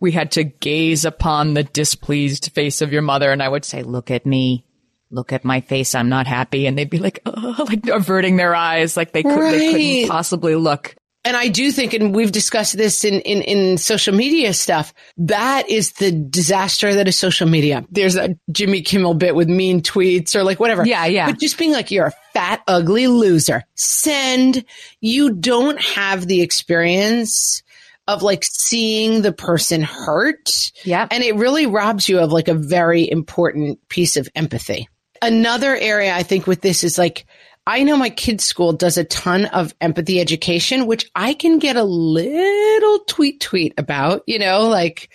we 0.00 0.12
had 0.12 0.32
to 0.32 0.44
gaze 0.44 1.06
upon 1.06 1.54
the 1.54 1.62
displeased 1.62 2.52
face 2.52 2.82
of 2.82 2.92
your 2.92 3.00
mother, 3.00 3.32
and 3.32 3.42
I 3.42 3.48
would 3.48 3.64
say, 3.64 3.82
look 3.82 4.10
at 4.10 4.26
me. 4.26 4.66
Look 5.10 5.32
at 5.32 5.46
my 5.46 5.62
face. 5.62 5.94
I'm 5.94 6.10
not 6.10 6.26
happy. 6.26 6.66
And 6.66 6.76
they'd 6.76 6.90
be 6.90 6.98
like, 6.98 7.20
oh, 7.24 7.64
like 7.68 7.86
averting 7.86 8.36
their 8.36 8.54
eyes, 8.54 8.94
like 8.94 9.12
they, 9.12 9.22
could, 9.22 9.40
right. 9.40 9.52
they 9.52 9.72
couldn't 9.72 10.08
possibly 10.10 10.56
look 10.56 10.94
and 11.24 11.36
I 11.36 11.48
do 11.48 11.72
think, 11.72 11.94
and 11.94 12.14
we've 12.14 12.32
discussed 12.32 12.76
this 12.76 13.02
in, 13.02 13.20
in, 13.20 13.40
in 13.42 13.78
social 13.78 14.14
media 14.14 14.52
stuff, 14.52 14.92
that 15.16 15.70
is 15.70 15.92
the 15.92 16.12
disaster 16.12 16.94
that 16.94 17.08
is 17.08 17.18
social 17.18 17.48
media. 17.48 17.84
There's 17.90 18.16
a 18.16 18.38
Jimmy 18.52 18.82
Kimmel 18.82 19.14
bit 19.14 19.34
with 19.34 19.48
mean 19.48 19.80
tweets 19.80 20.36
or 20.36 20.42
like 20.44 20.60
whatever. 20.60 20.86
Yeah, 20.86 21.06
yeah. 21.06 21.26
But 21.26 21.40
just 21.40 21.56
being 21.56 21.72
like, 21.72 21.90
you're 21.90 22.08
a 22.08 22.14
fat, 22.34 22.62
ugly 22.66 23.06
loser. 23.06 23.64
Send. 23.74 24.64
You 25.00 25.32
don't 25.32 25.80
have 25.80 26.26
the 26.26 26.42
experience 26.42 27.62
of 28.06 28.22
like 28.22 28.44
seeing 28.44 29.22
the 29.22 29.32
person 29.32 29.80
hurt. 29.80 30.72
Yeah. 30.84 31.08
And 31.10 31.24
it 31.24 31.36
really 31.36 31.66
robs 31.66 32.06
you 32.06 32.18
of 32.18 32.32
like 32.32 32.48
a 32.48 32.54
very 32.54 33.10
important 33.10 33.78
piece 33.88 34.18
of 34.18 34.28
empathy. 34.34 34.90
Another 35.22 35.74
area 35.74 36.14
I 36.14 36.22
think 36.22 36.46
with 36.46 36.60
this 36.60 36.84
is 36.84 36.98
like, 36.98 37.24
I 37.66 37.82
know 37.82 37.96
my 37.96 38.10
kids' 38.10 38.44
school 38.44 38.72
does 38.72 38.98
a 38.98 39.04
ton 39.04 39.46
of 39.46 39.74
empathy 39.80 40.20
education, 40.20 40.86
which 40.86 41.10
I 41.14 41.32
can 41.34 41.58
get 41.58 41.76
a 41.76 41.84
little 41.84 43.00
tweet 43.06 43.40
tweet 43.40 43.74
about, 43.78 44.22
you 44.26 44.38
know, 44.38 44.68
like, 44.68 45.08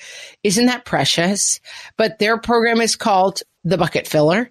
isn't 0.43 0.65
that 0.65 0.85
precious? 0.85 1.59
But 1.95 2.17
their 2.17 2.39
program 2.39 2.81
is 2.81 2.95
called 2.95 3.41
the 3.63 3.77
bucket 3.77 4.07
filler. 4.07 4.49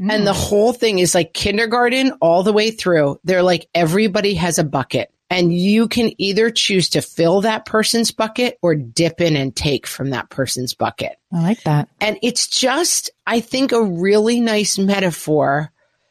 Mm. 0.00 0.12
And 0.12 0.26
the 0.26 0.32
whole 0.32 0.72
thing 0.72 0.98
is 1.00 1.14
like 1.14 1.34
kindergarten 1.34 2.12
all 2.20 2.42
the 2.42 2.52
way 2.52 2.70
through. 2.70 3.18
They're 3.24 3.42
like, 3.42 3.68
everybody 3.74 4.34
has 4.34 4.58
a 4.58 4.64
bucket 4.64 5.12
and 5.30 5.52
you 5.52 5.88
can 5.88 6.10
either 6.20 6.50
choose 6.50 6.90
to 6.90 7.02
fill 7.02 7.40
that 7.42 7.64
person's 7.64 8.10
bucket 8.10 8.58
or 8.62 8.74
dip 8.74 9.20
in 9.20 9.36
and 9.36 9.54
take 9.54 9.86
from 9.86 10.10
that 10.10 10.28
person's 10.28 10.74
bucket. 10.74 11.16
I 11.32 11.42
like 11.42 11.62
that. 11.62 11.88
And 12.00 12.18
it's 12.22 12.48
just, 12.48 13.10
I 13.26 13.40
think, 13.40 13.72
a 13.72 13.82
really 13.82 14.40
nice 14.40 14.76
metaphor 14.76 15.70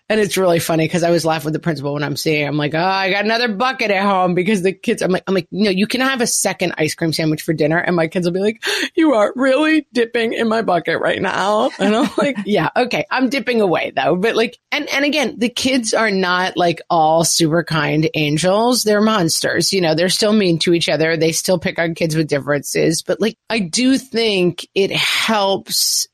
and 0.09 0.19
it's 0.19 0.37
really 0.37 0.59
funny 0.59 0.85
because 0.85 1.03
I 1.03 1.11
was 1.11 1.23
laughing 1.23 1.45
with 1.45 1.53
the 1.53 1.59
principal 1.59 1.93
when 1.93 2.03
I'm 2.03 2.17
seeing. 2.17 2.47
I'm 2.47 2.57
like, 2.57 2.73
oh, 2.73 2.79
I 2.79 3.11
got 3.11 3.25
another 3.25 3.47
bucket 3.47 3.91
at 3.91 4.03
home 4.03 4.33
because 4.33 4.63
the 4.63 4.73
kids. 4.73 5.03
I'm 5.03 5.11
like, 5.11 5.23
I'm 5.27 5.35
like, 5.35 5.47
no, 5.51 5.69
you 5.69 5.85
can 5.85 6.01
have 6.01 6.19
a 6.19 6.27
second 6.27 6.73
ice 6.77 6.95
cream 6.95 7.13
sandwich 7.13 7.43
for 7.43 7.53
dinner, 7.53 7.77
and 7.77 7.95
my 7.95 8.07
kids 8.07 8.25
will 8.25 8.33
be 8.33 8.39
like, 8.39 8.63
you 8.95 9.13
are 9.13 9.31
really 9.35 9.87
dipping 9.93 10.33
in 10.33 10.49
my 10.49 10.63
bucket 10.63 10.99
right 10.99 11.21
now, 11.21 11.69
and 11.79 11.95
I'm 11.95 12.09
like, 12.17 12.37
yeah, 12.45 12.69
okay, 12.75 13.05
I'm 13.11 13.29
dipping 13.29 13.61
away 13.61 13.91
though, 13.95 14.15
but 14.15 14.35
like, 14.35 14.57
and 14.71 14.89
and 14.89 15.05
again, 15.05 15.35
the 15.37 15.49
kids 15.49 15.93
are 15.93 16.11
not 16.11 16.57
like 16.57 16.81
all 16.89 17.23
super 17.23 17.63
kind 17.63 18.09
angels. 18.15 18.83
They're 18.83 19.01
monsters. 19.01 19.71
You 19.71 19.81
know, 19.81 19.93
they're 19.93 20.09
still 20.09 20.33
mean 20.33 20.57
to 20.59 20.73
each 20.73 20.89
other. 20.89 21.17
They 21.17 21.31
still 21.31 21.59
pick 21.59 21.77
on 21.77 21.93
kids 21.93 22.15
with 22.15 22.27
differences, 22.27 23.03
but 23.03 23.21
like, 23.21 23.37
I 23.49 23.59
do 23.59 23.97
think 23.97 24.67
it 24.73 24.91
helps 24.91 26.07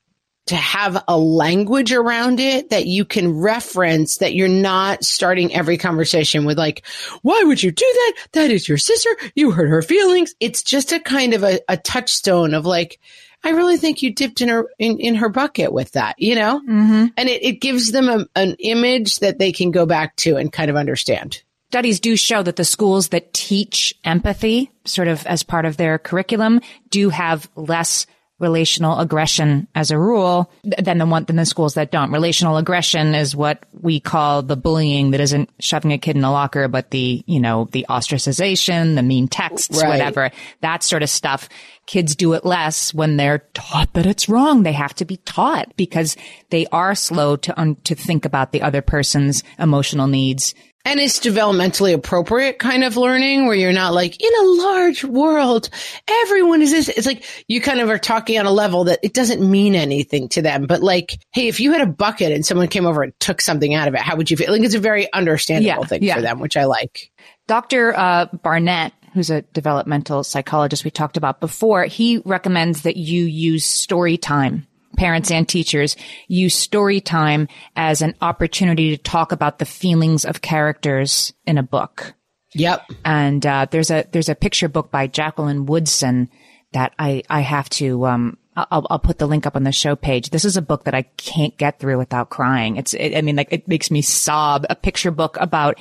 to 0.46 0.56
have 0.56 1.02
a 1.08 1.18
language 1.18 1.92
around 1.92 2.38
it 2.38 2.70
that 2.70 2.86
you 2.86 3.04
can 3.04 3.38
reference 3.38 4.18
that 4.18 4.34
you're 4.34 4.48
not 4.48 5.04
starting 5.04 5.52
every 5.54 5.76
conversation 5.76 6.44
with 6.44 6.56
like, 6.56 6.86
why 7.22 7.42
would 7.44 7.62
you 7.62 7.72
do 7.72 7.84
that? 7.84 8.28
That 8.32 8.50
is 8.50 8.68
your 8.68 8.78
sister. 8.78 9.10
You 9.34 9.50
hurt 9.50 9.68
her 9.68 9.82
feelings. 9.82 10.34
It's 10.38 10.62
just 10.62 10.92
a 10.92 11.00
kind 11.00 11.34
of 11.34 11.42
a, 11.42 11.60
a 11.68 11.76
touchstone 11.76 12.54
of 12.54 12.64
like, 12.64 13.00
I 13.42 13.50
really 13.50 13.76
think 13.76 14.02
you 14.02 14.14
dipped 14.14 14.40
in 14.40 14.48
her 14.48 14.68
in, 14.78 14.98
in 14.98 15.14
her 15.16 15.28
bucket 15.28 15.72
with 15.72 15.92
that, 15.92 16.16
you 16.18 16.34
know? 16.34 16.60
Mm-hmm. 16.60 17.06
And 17.16 17.28
it, 17.28 17.44
it 17.44 17.60
gives 17.60 17.92
them 17.92 18.08
a, 18.08 18.26
an 18.34 18.56
image 18.60 19.18
that 19.18 19.38
they 19.38 19.52
can 19.52 19.72
go 19.72 19.84
back 19.84 20.16
to 20.16 20.36
and 20.36 20.52
kind 20.52 20.70
of 20.70 20.76
understand. 20.76 21.42
Studies 21.70 21.98
do 21.98 22.16
show 22.16 22.42
that 22.44 22.56
the 22.56 22.64
schools 22.64 23.08
that 23.08 23.32
teach 23.32 23.94
empathy 24.04 24.70
sort 24.84 25.08
of 25.08 25.26
as 25.26 25.42
part 25.42 25.64
of 25.64 25.76
their 25.76 25.98
curriculum 25.98 26.60
do 26.90 27.10
have 27.10 27.50
less 27.56 28.06
relational 28.38 28.98
aggression 28.98 29.66
as 29.74 29.90
a 29.90 29.98
rule 29.98 30.50
than 30.62 30.98
the 30.98 31.06
one 31.06 31.24
than 31.24 31.36
the 31.36 31.46
schools 31.46 31.74
that 31.74 31.90
don't. 31.90 32.12
Relational 32.12 32.56
aggression 32.58 33.14
is 33.14 33.34
what 33.34 33.64
we 33.72 33.98
call 33.98 34.42
the 34.42 34.56
bullying 34.56 35.12
that 35.12 35.20
isn't 35.20 35.48
shoving 35.58 35.92
a 35.92 35.98
kid 35.98 36.16
in 36.16 36.24
a 36.24 36.30
locker, 36.30 36.68
but 36.68 36.90
the, 36.90 37.22
you 37.26 37.40
know, 37.40 37.66
the 37.72 37.86
ostracization, 37.88 38.94
the 38.94 39.02
mean 39.02 39.28
texts, 39.28 39.80
Right. 39.82 39.88
whatever, 39.88 40.30
that 40.60 40.82
sort 40.82 41.02
of 41.02 41.10
stuff. 41.10 41.48
Kids 41.86 42.16
do 42.16 42.32
it 42.32 42.44
less 42.44 42.92
when 42.92 43.16
they're 43.16 43.44
taught 43.54 43.92
that 43.94 44.06
it's 44.06 44.28
wrong. 44.28 44.64
They 44.64 44.72
have 44.72 44.94
to 44.96 45.04
be 45.04 45.18
taught 45.18 45.74
because 45.76 46.16
they 46.50 46.66
are 46.72 46.94
slow 46.94 47.36
to 47.36 47.58
un- 47.58 47.76
to 47.84 47.94
think 47.94 48.24
about 48.24 48.52
the 48.52 48.62
other 48.62 48.82
person's 48.82 49.44
emotional 49.58 50.08
needs 50.08 50.54
And 50.86 51.00
it's 51.00 51.18
developmentally 51.18 51.92
appropriate 51.92 52.60
kind 52.60 52.84
of 52.84 52.96
learning 52.96 53.46
where 53.46 53.56
you're 53.56 53.72
not 53.72 53.92
like 53.92 54.22
in 54.22 54.30
a 54.40 54.46
large 54.62 55.02
world, 55.02 55.68
everyone 56.06 56.62
is 56.62 56.70
this. 56.70 56.88
It's 56.88 57.06
like 57.08 57.24
you 57.48 57.60
kind 57.60 57.80
of 57.80 57.90
are 57.90 57.98
talking 57.98 58.38
on 58.38 58.46
a 58.46 58.52
level 58.52 58.84
that 58.84 59.00
it 59.02 59.12
doesn't 59.12 59.42
mean 59.42 59.74
anything 59.74 60.28
to 60.28 60.42
them. 60.42 60.66
But 60.66 60.84
like, 60.84 61.18
hey, 61.32 61.48
if 61.48 61.58
you 61.58 61.72
had 61.72 61.80
a 61.80 61.86
bucket 61.90 62.30
and 62.30 62.46
someone 62.46 62.68
came 62.68 62.86
over 62.86 63.02
and 63.02 63.12
took 63.18 63.40
something 63.40 63.74
out 63.74 63.88
of 63.88 63.94
it, 63.94 64.00
how 64.00 64.14
would 64.14 64.30
you 64.30 64.36
feel? 64.36 64.52
Like 64.52 64.62
it's 64.62 64.76
a 64.76 64.78
very 64.78 65.12
understandable 65.12 65.82
Yeah, 65.82 65.88
thing 65.88 66.02
yeah. 66.04 66.14
for 66.14 66.22
them, 66.22 66.38
which 66.38 66.56
I 66.56 66.66
like. 66.66 67.10
Dr. 67.48 67.92
Uh, 67.96 68.26
Barnett, 68.26 68.92
who's 69.12 69.30
a 69.30 69.42
developmental 69.42 70.22
psychologist 70.22 70.84
we 70.84 70.92
talked 70.92 71.16
about 71.16 71.40
before, 71.40 71.84
he 71.86 72.18
recommends 72.24 72.82
that 72.82 72.96
you 72.96 73.24
use 73.24 73.64
story 73.64 74.16
time. 74.16 74.68
Parents 74.96 75.30
and 75.30 75.48
teachers 75.48 75.96
use 76.28 76.54
story 76.54 77.00
time 77.00 77.48
as 77.74 78.02
an 78.02 78.14
opportunity 78.20 78.96
to 78.96 79.02
talk 79.02 79.32
about 79.32 79.58
the 79.58 79.64
feelings 79.64 80.24
of 80.24 80.42
characters 80.42 81.32
in 81.46 81.58
a 81.58 81.62
book. 81.62 82.14
Yep. 82.54 82.90
And 83.04 83.44
uh, 83.44 83.66
there's 83.70 83.90
a 83.90 84.06
there's 84.12 84.28
a 84.28 84.34
picture 84.34 84.68
book 84.68 84.90
by 84.90 85.06
Jacqueline 85.06 85.66
Woodson 85.66 86.30
that 86.72 86.94
I 86.98 87.22
I 87.28 87.40
have 87.40 87.68
to 87.70 88.06
um 88.06 88.38
I'll 88.56 88.86
I'll 88.88 88.98
put 88.98 89.18
the 89.18 89.26
link 89.26 89.46
up 89.46 89.56
on 89.56 89.64
the 89.64 89.72
show 89.72 89.96
page. 89.96 90.30
This 90.30 90.44
is 90.44 90.56
a 90.56 90.62
book 90.62 90.84
that 90.84 90.94
I 90.94 91.02
can't 91.02 91.56
get 91.58 91.78
through 91.78 91.98
without 91.98 92.30
crying. 92.30 92.76
It's 92.76 92.94
it, 92.94 93.14
I 93.14 93.20
mean 93.20 93.36
like 93.36 93.52
it 93.52 93.68
makes 93.68 93.90
me 93.90 94.00
sob. 94.02 94.64
A 94.70 94.74
picture 94.74 95.10
book 95.10 95.36
about 95.40 95.78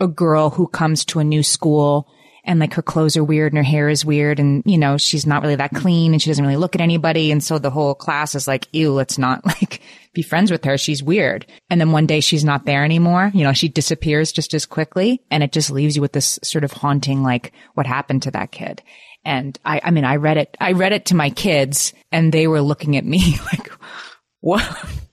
a 0.00 0.08
girl 0.08 0.50
who 0.50 0.66
comes 0.66 1.04
to 1.06 1.18
a 1.18 1.24
new 1.24 1.42
school 1.42 2.08
and 2.44 2.60
like 2.60 2.74
her 2.74 2.82
clothes 2.82 3.16
are 3.16 3.24
weird 3.24 3.52
and 3.52 3.58
her 3.58 3.70
hair 3.70 3.88
is 3.88 4.04
weird 4.04 4.38
and 4.38 4.62
you 4.66 4.78
know 4.78 4.96
she's 4.96 5.26
not 5.26 5.42
really 5.42 5.56
that 5.56 5.74
clean 5.74 6.12
and 6.12 6.20
she 6.20 6.30
doesn't 6.30 6.44
really 6.44 6.56
look 6.56 6.74
at 6.74 6.80
anybody. 6.80 7.32
And 7.32 7.42
so 7.42 7.58
the 7.58 7.70
whole 7.70 7.94
class 7.94 8.34
is 8.34 8.46
like 8.46 8.68
ew 8.72 8.92
let's 8.92 9.18
not 9.18 9.44
like 9.46 9.80
be 10.12 10.22
friends 10.22 10.50
with 10.50 10.64
her. 10.64 10.78
She's 10.78 11.02
weird. 11.02 11.46
And 11.70 11.80
then 11.80 11.92
one 11.92 12.06
day 12.06 12.20
she's 12.20 12.44
not 12.44 12.66
there 12.66 12.84
anymore. 12.84 13.30
You 13.34 13.44
know 13.44 13.52
she 13.52 13.68
disappears 13.68 14.32
just 14.32 14.54
as 14.54 14.66
quickly 14.66 15.22
and 15.30 15.42
it 15.42 15.52
just 15.52 15.70
leaves 15.70 15.96
you 15.96 16.02
with 16.02 16.12
this 16.12 16.38
sort 16.42 16.64
of 16.64 16.72
haunting 16.72 17.22
like 17.22 17.52
what 17.74 17.86
happened 17.86 18.22
to 18.22 18.30
that 18.32 18.52
kid. 18.52 18.82
And 19.24 19.58
I 19.64 19.80
I 19.82 19.90
mean 19.90 20.04
I 20.04 20.16
read 20.16 20.36
it 20.36 20.56
I 20.60 20.72
read 20.72 20.92
it 20.92 21.06
to 21.06 21.16
my 21.16 21.30
kids 21.30 21.92
and 22.12 22.32
they 22.32 22.46
were 22.46 22.60
looking 22.60 22.96
at 22.96 23.04
me 23.04 23.36
like 23.52 23.70
What, 24.44 24.62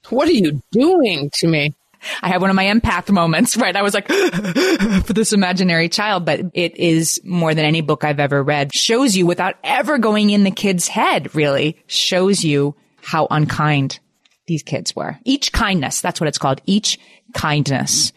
what 0.10 0.28
are 0.28 0.34
you 0.34 0.62
doing 0.74 1.32
to 1.36 1.48
me? 1.48 1.74
I 2.22 2.30
had 2.30 2.41
one 2.41 2.49
of 2.49 2.56
my 2.56 2.66
empath 2.66 3.12
moments, 3.12 3.58
right? 3.58 3.76
I 3.76 3.82
was 3.82 3.93
like, 3.93 4.08
for 5.06 5.14
this 5.14 5.34
imaginary 5.34 5.89
child, 5.89 6.26
but 6.26 6.41
it 6.54 6.78
is 6.78 7.22
more 7.24 7.54
than 7.54 7.66
any 7.66 7.82
book 7.82 8.04
I've 8.04 8.20
ever 8.20 8.43
read. 8.43 8.74
Shows 8.74 9.16
you 9.16 9.26
without 9.26 9.56
ever 9.64 9.97
going 9.97 10.30
in 10.30 10.43
the 10.43 10.52
kid's 10.52 10.88
head, 10.88 11.34
really, 11.36 11.78
shows 11.88 12.43
you 12.43 12.76
how 13.02 13.28
unkind 13.30 13.99
these 14.47 14.64
kids 14.64 14.95
were. 14.95 15.18
Each 15.24 15.52
kindness, 15.52 16.02
that's 16.02 16.20
what 16.20 16.28
it's 16.28 16.38
called. 16.38 16.62
Each 16.66 16.99
kindness. 17.34 18.14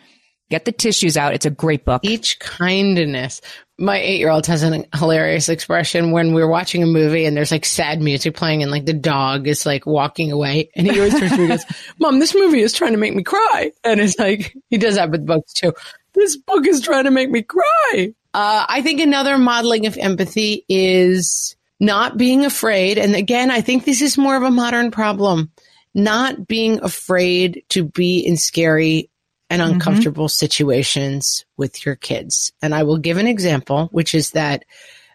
Get 0.51 0.67
the 0.67 0.73
tissues 0.73 1.17
out. 1.17 1.35
It's 1.35 1.47
a 1.47 1.51
great 1.51 1.85
book. 1.85 2.03
Each 2.05 2.39
kindness. 2.39 3.41
My 3.79 3.99
eight 3.99 4.21
year 4.21 4.31
old 4.31 4.47
has 4.47 4.63
a 4.63 4.85
hilarious 4.95 5.49
expression 5.49 6.13
when 6.13 6.33
we're 6.33 6.49
watching 6.49 6.83
a 6.83 6.87
movie 6.87 7.25
and 7.25 7.37
there's 7.37 7.51
like 7.51 7.65
sad 7.65 8.01
music 8.01 8.37
playing 8.37 8.63
and 8.63 8.71
like 8.71 8.87
the 8.87 8.93
dog 8.93 9.49
is 9.49 9.67
like 9.67 9.85
walking 9.85 10.31
away 10.31 10.71
and 10.77 10.87
he 10.87 10.99
always 10.99 11.19
turns 11.19 11.33
to 11.33 11.39
me 11.39 11.45
and 11.45 11.53
goes, 11.53 11.65
Mom, 11.99 12.21
this 12.21 12.35
movie 12.35 12.61
is 12.61 12.73
trying 12.73 12.93
to 12.93 12.99
make 12.99 13.15
me 13.15 13.25
cry. 13.25 13.73
And 13.83 14.01
it's 14.01 14.19
like, 14.19 14.57
he 14.71 14.79
does 14.79 14.95
that 14.95 15.11
with 15.11 15.27
books 15.27 15.53
too. 15.55 15.73
This 16.15 16.37
book 16.37 16.67
is 16.67 16.81
trying 16.81 17.05
to 17.05 17.11
make 17.11 17.31
me 17.31 17.43
cry. 17.43 18.15
Uh, 18.33 18.67
I 18.69 18.83
think 18.83 19.01
another 19.01 19.39
modeling 19.39 19.87
of 19.87 19.99
empathy 19.99 20.65
is 20.69 21.57
not 21.81 22.17
being 22.17 22.45
afraid. 22.45 22.99
And 22.99 23.15
again, 23.17 23.51
I 23.51 23.61
think 23.61 23.85
this 23.85 24.03
is 24.03 24.17
more 24.17 24.37
of 24.37 24.43
a 24.43 24.51
modern 24.51 24.91
problem. 24.91 25.51
Not 25.95 26.47
being 26.49 26.81
afraid 26.83 27.65
to 27.71 27.85
be 27.85 28.21
in 28.21 28.37
scary 28.37 29.11
and 29.55 29.63
mm-hmm. 29.63 29.75
uncomfortable 29.75 30.29
situations 30.29 31.45
with 31.57 31.87
your 31.87 31.95
kids. 31.95 32.53
And 32.61 32.75
I 32.75 32.83
will 32.83 32.99
give 32.99 33.17
an 33.17 33.29
example, 33.29 33.89
which 33.93 34.15
is 34.15 34.33
that 34.33 34.65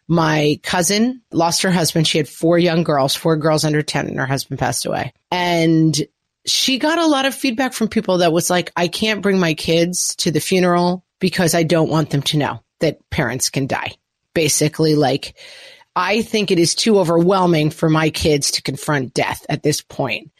my 0.08 0.60
cousin 0.64 1.22
lost 1.32 1.62
her 1.62 1.72
husband. 1.72 2.08
She 2.08 2.18
had 2.18 2.30
four 2.30 2.58
young 2.58 2.84
girls, 2.84 3.16
four 3.16 3.36
girls 3.36 3.66
under 3.66 3.82
10, 3.82 4.08
and 4.08 4.18
her 4.18 4.26
husband 4.26 4.60
passed 4.60 4.86
away. 4.86 5.14
And 5.30 5.96
she 6.46 6.80
got 6.80 6.98
a 6.98 7.06
lot 7.06 7.26
of 7.26 7.36
feedback 7.36 7.74
from 7.74 7.90
people 7.90 8.20
that 8.20 8.32
was 8.32 8.50
like, 8.50 8.72
I 8.76 8.88
can't 8.88 9.22
bring 9.22 9.40
my 9.40 9.54
kids 9.54 10.16
to 10.18 10.32
the 10.32 10.40
funeral 10.40 11.04
because 11.20 11.54
I 11.54 11.64
don't 11.64 11.90
want 11.90 12.10
them 12.10 12.22
to 12.24 12.38
know 12.38 12.64
that 12.80 13.08
parents 13.10 13.50
can 13.50 13.68
die. 13.68 13.92
Basically, 14.34 14.96
like, 14.96 15.36
I 15.96 16.22
think 16.22 16.50
it 16.50 16.60
is 16.60 16.76
too 16.76 16.98
overwhelming 16.98 17.72
for 17.72 17.90
my 17.90 18.10
kids 18.10 18.52
to 18.52 18.62
confront 18.62 19.14
death 19.14 19.46
at 19.50 19.64
this 19.64 19.82
point. 19.82 20.32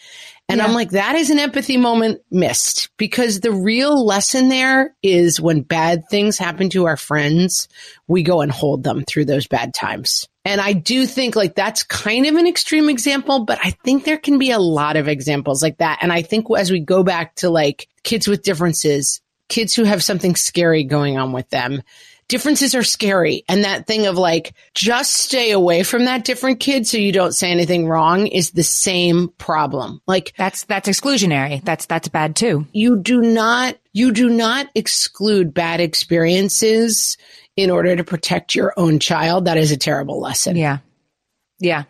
And 0.50 0.62
I'm 0.62 0.74
like, 0.74 0.92
that 0.92 1.16
is 1.16 1.30
an 1.30 1.38
empathy 1.38 1.78
moment 1.78 2.22
missed 2.32 2.90
because 2.98 3.40
the 3.40 3.52
real 3.52 4.04
lesson 4.04 4.50
there 4.50 4.96
is 5.04 5.40
when 5.40 5.62
bad 5.62 6.10
things 6.10 6.40
happen 6.40 6.70
to 6.72 6.86
our 6.86 6.98
friends, 6.98 7.68
we 8.08 8.24
go 8.24 8.42
and 8.42 8.52
hold 8.52 8.84
them 8.84 9.04
through 9.04 9.26
those 9.26 9.48
bad 9.48 9.76
times. 9.76 10.28
And 10.46 10.60
I 10.60 10.74
do 10.74 11.06
think 11.06 11.36
like 11.36 11.54
that's 11.54 11.84
kind 11.84 12.26
of 12.26 12.36
an 12.36 12.48
extreme 12.48 12.90
example, 12.90 13.46
but 13.46 13.60
I 13.64 13.72
think 13.86 14.04
there 14.04 14.18
can 14.18 14.40
be 14.40 14.50
a 14.50 14.60
lot 14.60 14.98
of 14.98 15.08
examples 15.08 15.62
like 15.62 15.78
that. 15.78 16.00
And 16.02 16.12
I 16.12 16.24
think 16.24 16.48
as 16.58 16.72
we 16.72 16.80
go 16.80 17.04
back 17.04 17.36
to 17.36 17.52
like 17.52 17.88
kids 18.04 18.28
with 18.28 18.42
differences, 18.42 19.22
kids 19.50 19.76
who 19.76 19.84
have 19.84 20.04
something 20.04 20.36
scary 20.36 20.84
going 20.84 21.20
on 21.20 21.32
with 21.32 21.50
them, 21.52 21.84
differences 22.30 22.74
are 22.74 22.84
scary. 22.84 23.44
And 23.50 23.66
that 23.66 23.86
thing 23.86 24.06
of 24.06 24.18
like, 24.18 24.54
just 24.74 25.12
stay 25.14 25.52
away 25.52 25.84
from 25.84 26.06
that 26.06 26.24
different 26.24 26.62
kid 26.62 26.88
so 26.88 26.98
you 26.98 27.12
don't 27.12 27.34
say 27.34 27.52
anything 27.52 27.88
wrong 27.88 28.28
is 28.28 28.52
the 28.52 28.64
same 28.64 29.28
problem. 29.38 30.02
Like, 30.08 30.34
That's, 30.38 30.64
that's 30.64 30.88
exclusionary. 30.88 31.62
That's, 31.66 31.86
that's 31.88 32.08
bad 32.08 32.38
too. 32.38 32.66
you 32.72 32.98
do 32.98 33.22
not, 33.22 33.78
you 33.92 34.14
do 34.14 34.30
not 34.30 34.68
exclude 34.76 35.54
bad 35.54 35.82
experiences 35.82 37.18
in 37.58 37.70
order 37.70 37.96
to 37.96 38.04
protect 38.06 38.56
your 38.56 38.74
own 38.78 39.00
child. 39.00 39.46
That 39.46 39.58
is 39.58 39.72
a 39.72 39.78
terrible 39.78 40.22
lesson. 40.22 40.56
Yeah. 40.56 40.78
Yeah. 41.60 41.84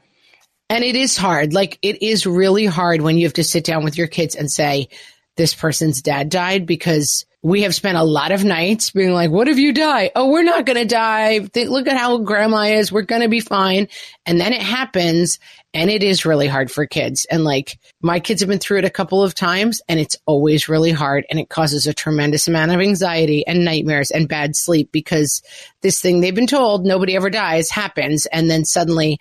And 0.69 0.83
it 0.83 0.95
is 0.95 1.17
hard. 1.17 1.53
Like 1.53 1.77
it 1.81 2.01
is 2.01 2.25
really 2.25 2.65
hard 2.65 3.01
when 3.01 3.17
you 3.17 3.25
have 3.25 3.33
to 3.33 3.43
sit 3.43 3.65
down 3.65 3.83
with 3.83 3.97
your 3.97 4.07
kids 4.07 4.35
and 4.35 4.49
say, 4.49 4.87
this 5.35 5.53
person's 5.53 6.01
dad 6.01 6.29
died 6.29 6.65
because 6.65 7.25
we 7.41 7.61
have 7.61 7.73
spent 7.73 7.97
a 7.97 8.03
lot 8.03 8.33
of 8.33 8.43
nights 8.43 8.91
being 8.91 9.13
like, 9.13 9.31
what 9.31 9.47
if 9.47 9.57
you 9.57 9.71
die? 9.71 10.11
Oh, 10.13 10.29
we're 10.29 10.43
not 10.43 10.65
going 10.65 10.77
to 10.77 10.85
die. 10.85 11.39
Think, 11.39 11.69
look 11.69 11.87
at 11.87 11.95
how 11.95 12.17
grandma 12.17 12.63
is. 12.63 12.91
We're 12.91 13.03
going 13.03 13.21
to 13.21 13.29
be 13.29 13.39
fine. 13.39 13.87
And 14.25 14.41
then 14.41 14.51
it 14.51 14.61
happens 14.61 15.39
and 15.73 15.89
it 15.89 16.03
is 16.03 16.25
really 16.25 16.47
hard 16.47 16.69
for 16.69 16.85
kids. 16.85 17.25
And 17.31 17.45
like 17.45 17.79
my 18.01 18.19
kids 18.19 18.41
have 18.41 18.49
been 18.49 18.59
through 18.59 18.79
it 18.79 18.85
a 18.85 18.89
couple 18.89 19.23
of 19.23 19.35
times 19.35 19.81
and 19.87 20.01
it's 20.01 20.17
always 20.25 20.67
really 20.67 20.91
hard 20.91 21.25
and 21.29 21.39
it 21.39 21.47
causes 21.47 21.87
a 21.87 21.93
tremendous 21.93 22.49
amount 22.49 22.71
of 22.71 22.81
anxiety 22.81 23.47
and 23.47 23.63
nightmares 23.63 24.11
and 24.11 24.27
bad 24.27 24.55
sleep 24.57 24.91
because 24.91 25.41
this 25.81 26.01
thing 26.01 26.19
they've 26.19 26.35
been 26.35 26.45
told 26.45 26.85
nobody 26.85 27.15
ever 27.15 27.29
dies 27.29 27.69
happens. 27.69 28.25
And 28.25 28.49
then 28.49 28.65
suddenly 28.65 29.17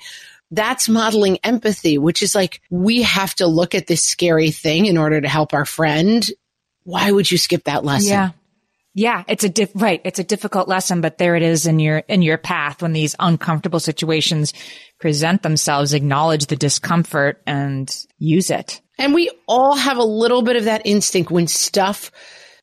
that's 0.51 0.89
modeling 0.89 1.39
empathy, 1.45 1.99
which 1.99 2.23
is 2.23 2.35
like, 2.35 2.63
we 2.69 3.03
have 3.03 3.35
to 3.37 3.47
look 3.47 3.77
at 3.77 3.87
this 3.87 4.03
scary 4.03 4.51
thing 4.51 4.87
in 4.87 4.99
order 4.99 5.21
to 5.21 5.29
help 5.29 5.55
our 5.55 5.67
friend. 5.67 6.29
Why 6.89 7.13
would 7.13 7.31
you 7.31 7.37
skip 7.37 7.65
that 7.65 7.85
lesson? 7.85 8.09
Yeah. 8.09 8.31
Yeah, 8.95 9.23
it's 9.29 9.45
a 9.45 9.49
diff- 9.51 9.73
right. 9.75 10.01
It's 10.05 10.19
a 10.19 10.25
difficult 10.25 10.69
lesson, 10.69 11.03
but 11.03 11.19
there 11.19 11.37
it 11.37 11.43
is 11.43 11.67
in 11.67 11.79
your 11.79 11.99
in 11.99 12.23
your 12.23 12.39
path 12.39 12.81
when 12.81 12.95
these 12.95 13.15
uncomfortable 13.21 13.79
situations 13.79 14.55
present 14.99 15.43
themselves. 15.43 15.93
Acknowledge 15.93 16.47
the 16.47 16.57
discomfort 16.57 17.43
and 17.47 17.95
use 18.19 18.51
it. 18.51 18.81
And 18.99 19.13
we 19.13 19.31
all 19.47 19.77
have 19.77 19.99
a 19.99 20.03
little 20.03 20.41
bit 20.41 20.57
of 20.57 20.65
that 20.65 20.83
instinct 20.87 21.31
when 21.31 21.47
stuff 21.47 22.11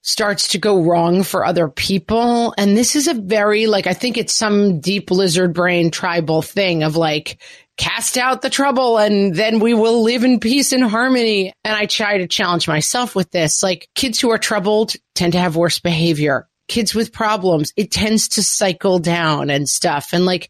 starts 0.01 0.49
to 0.49 0.57
go 0.57 0.81
wrong 0.81 1.21
for 1.23 1.45
other 1.45 1.69
people. 1.69 2.53
And 2.57 2.75
this 2.75 2.95
is 2.95 3.07
a 3.07 3.13
very, 3.13 3.67
like, 3.67 3.87
I 3.87 3.93
think 3.93 4.17
it's 4.17 4.33
some 4.33 4.79
deep 4.79 5.11
lizard 5.11 5.53
brain 5.53 5.89
tribal 5.89 6.41
thing 6.41 6.83
of 6.83 6.95
like, 6.95 7.39
cast 7.77 8.17
out 8.17 8.41
the 8.41 8.49
trouble 8.49 8.97
and 8.97 9.35
then 9.35 9.59
we 9.59 9.73
will 9.73 10.03
live 10.03 10.23
in 10.23 10.39
peace 10.39 10.71
and 10.71 10.83
harmony. 10.83 11.53
And 11.63 11.75
I 11.75 11.85
try 11.85 12.19
to 12.19 12.27
challenge 12.27 12.67
myself 12.67 13.15
with 13.15 13.31
this. 13.31 13.61
Like, 13.61 13.89
kids 13.95 14.19
who 14.19 14.31
are 14.31 14.37
troubled 14.37 14.93
tend 15.13 15.33
to 15.33 15.39
have 15.39 15.55
worse 15.55 15.79
behavior. 15.79 16.47
Kids 16.67 16.95
with 16.95 17.11
problems, 17.11 17.73
it 17.77 17.91
tends 17.91 18.29
to 18.29 18.43
cycle 18.43 18.97
down 18.99 19.49
and 19.49 19.69
stuff. 19.69 20.13
And 20.13 20.25
like, 20.25 20.49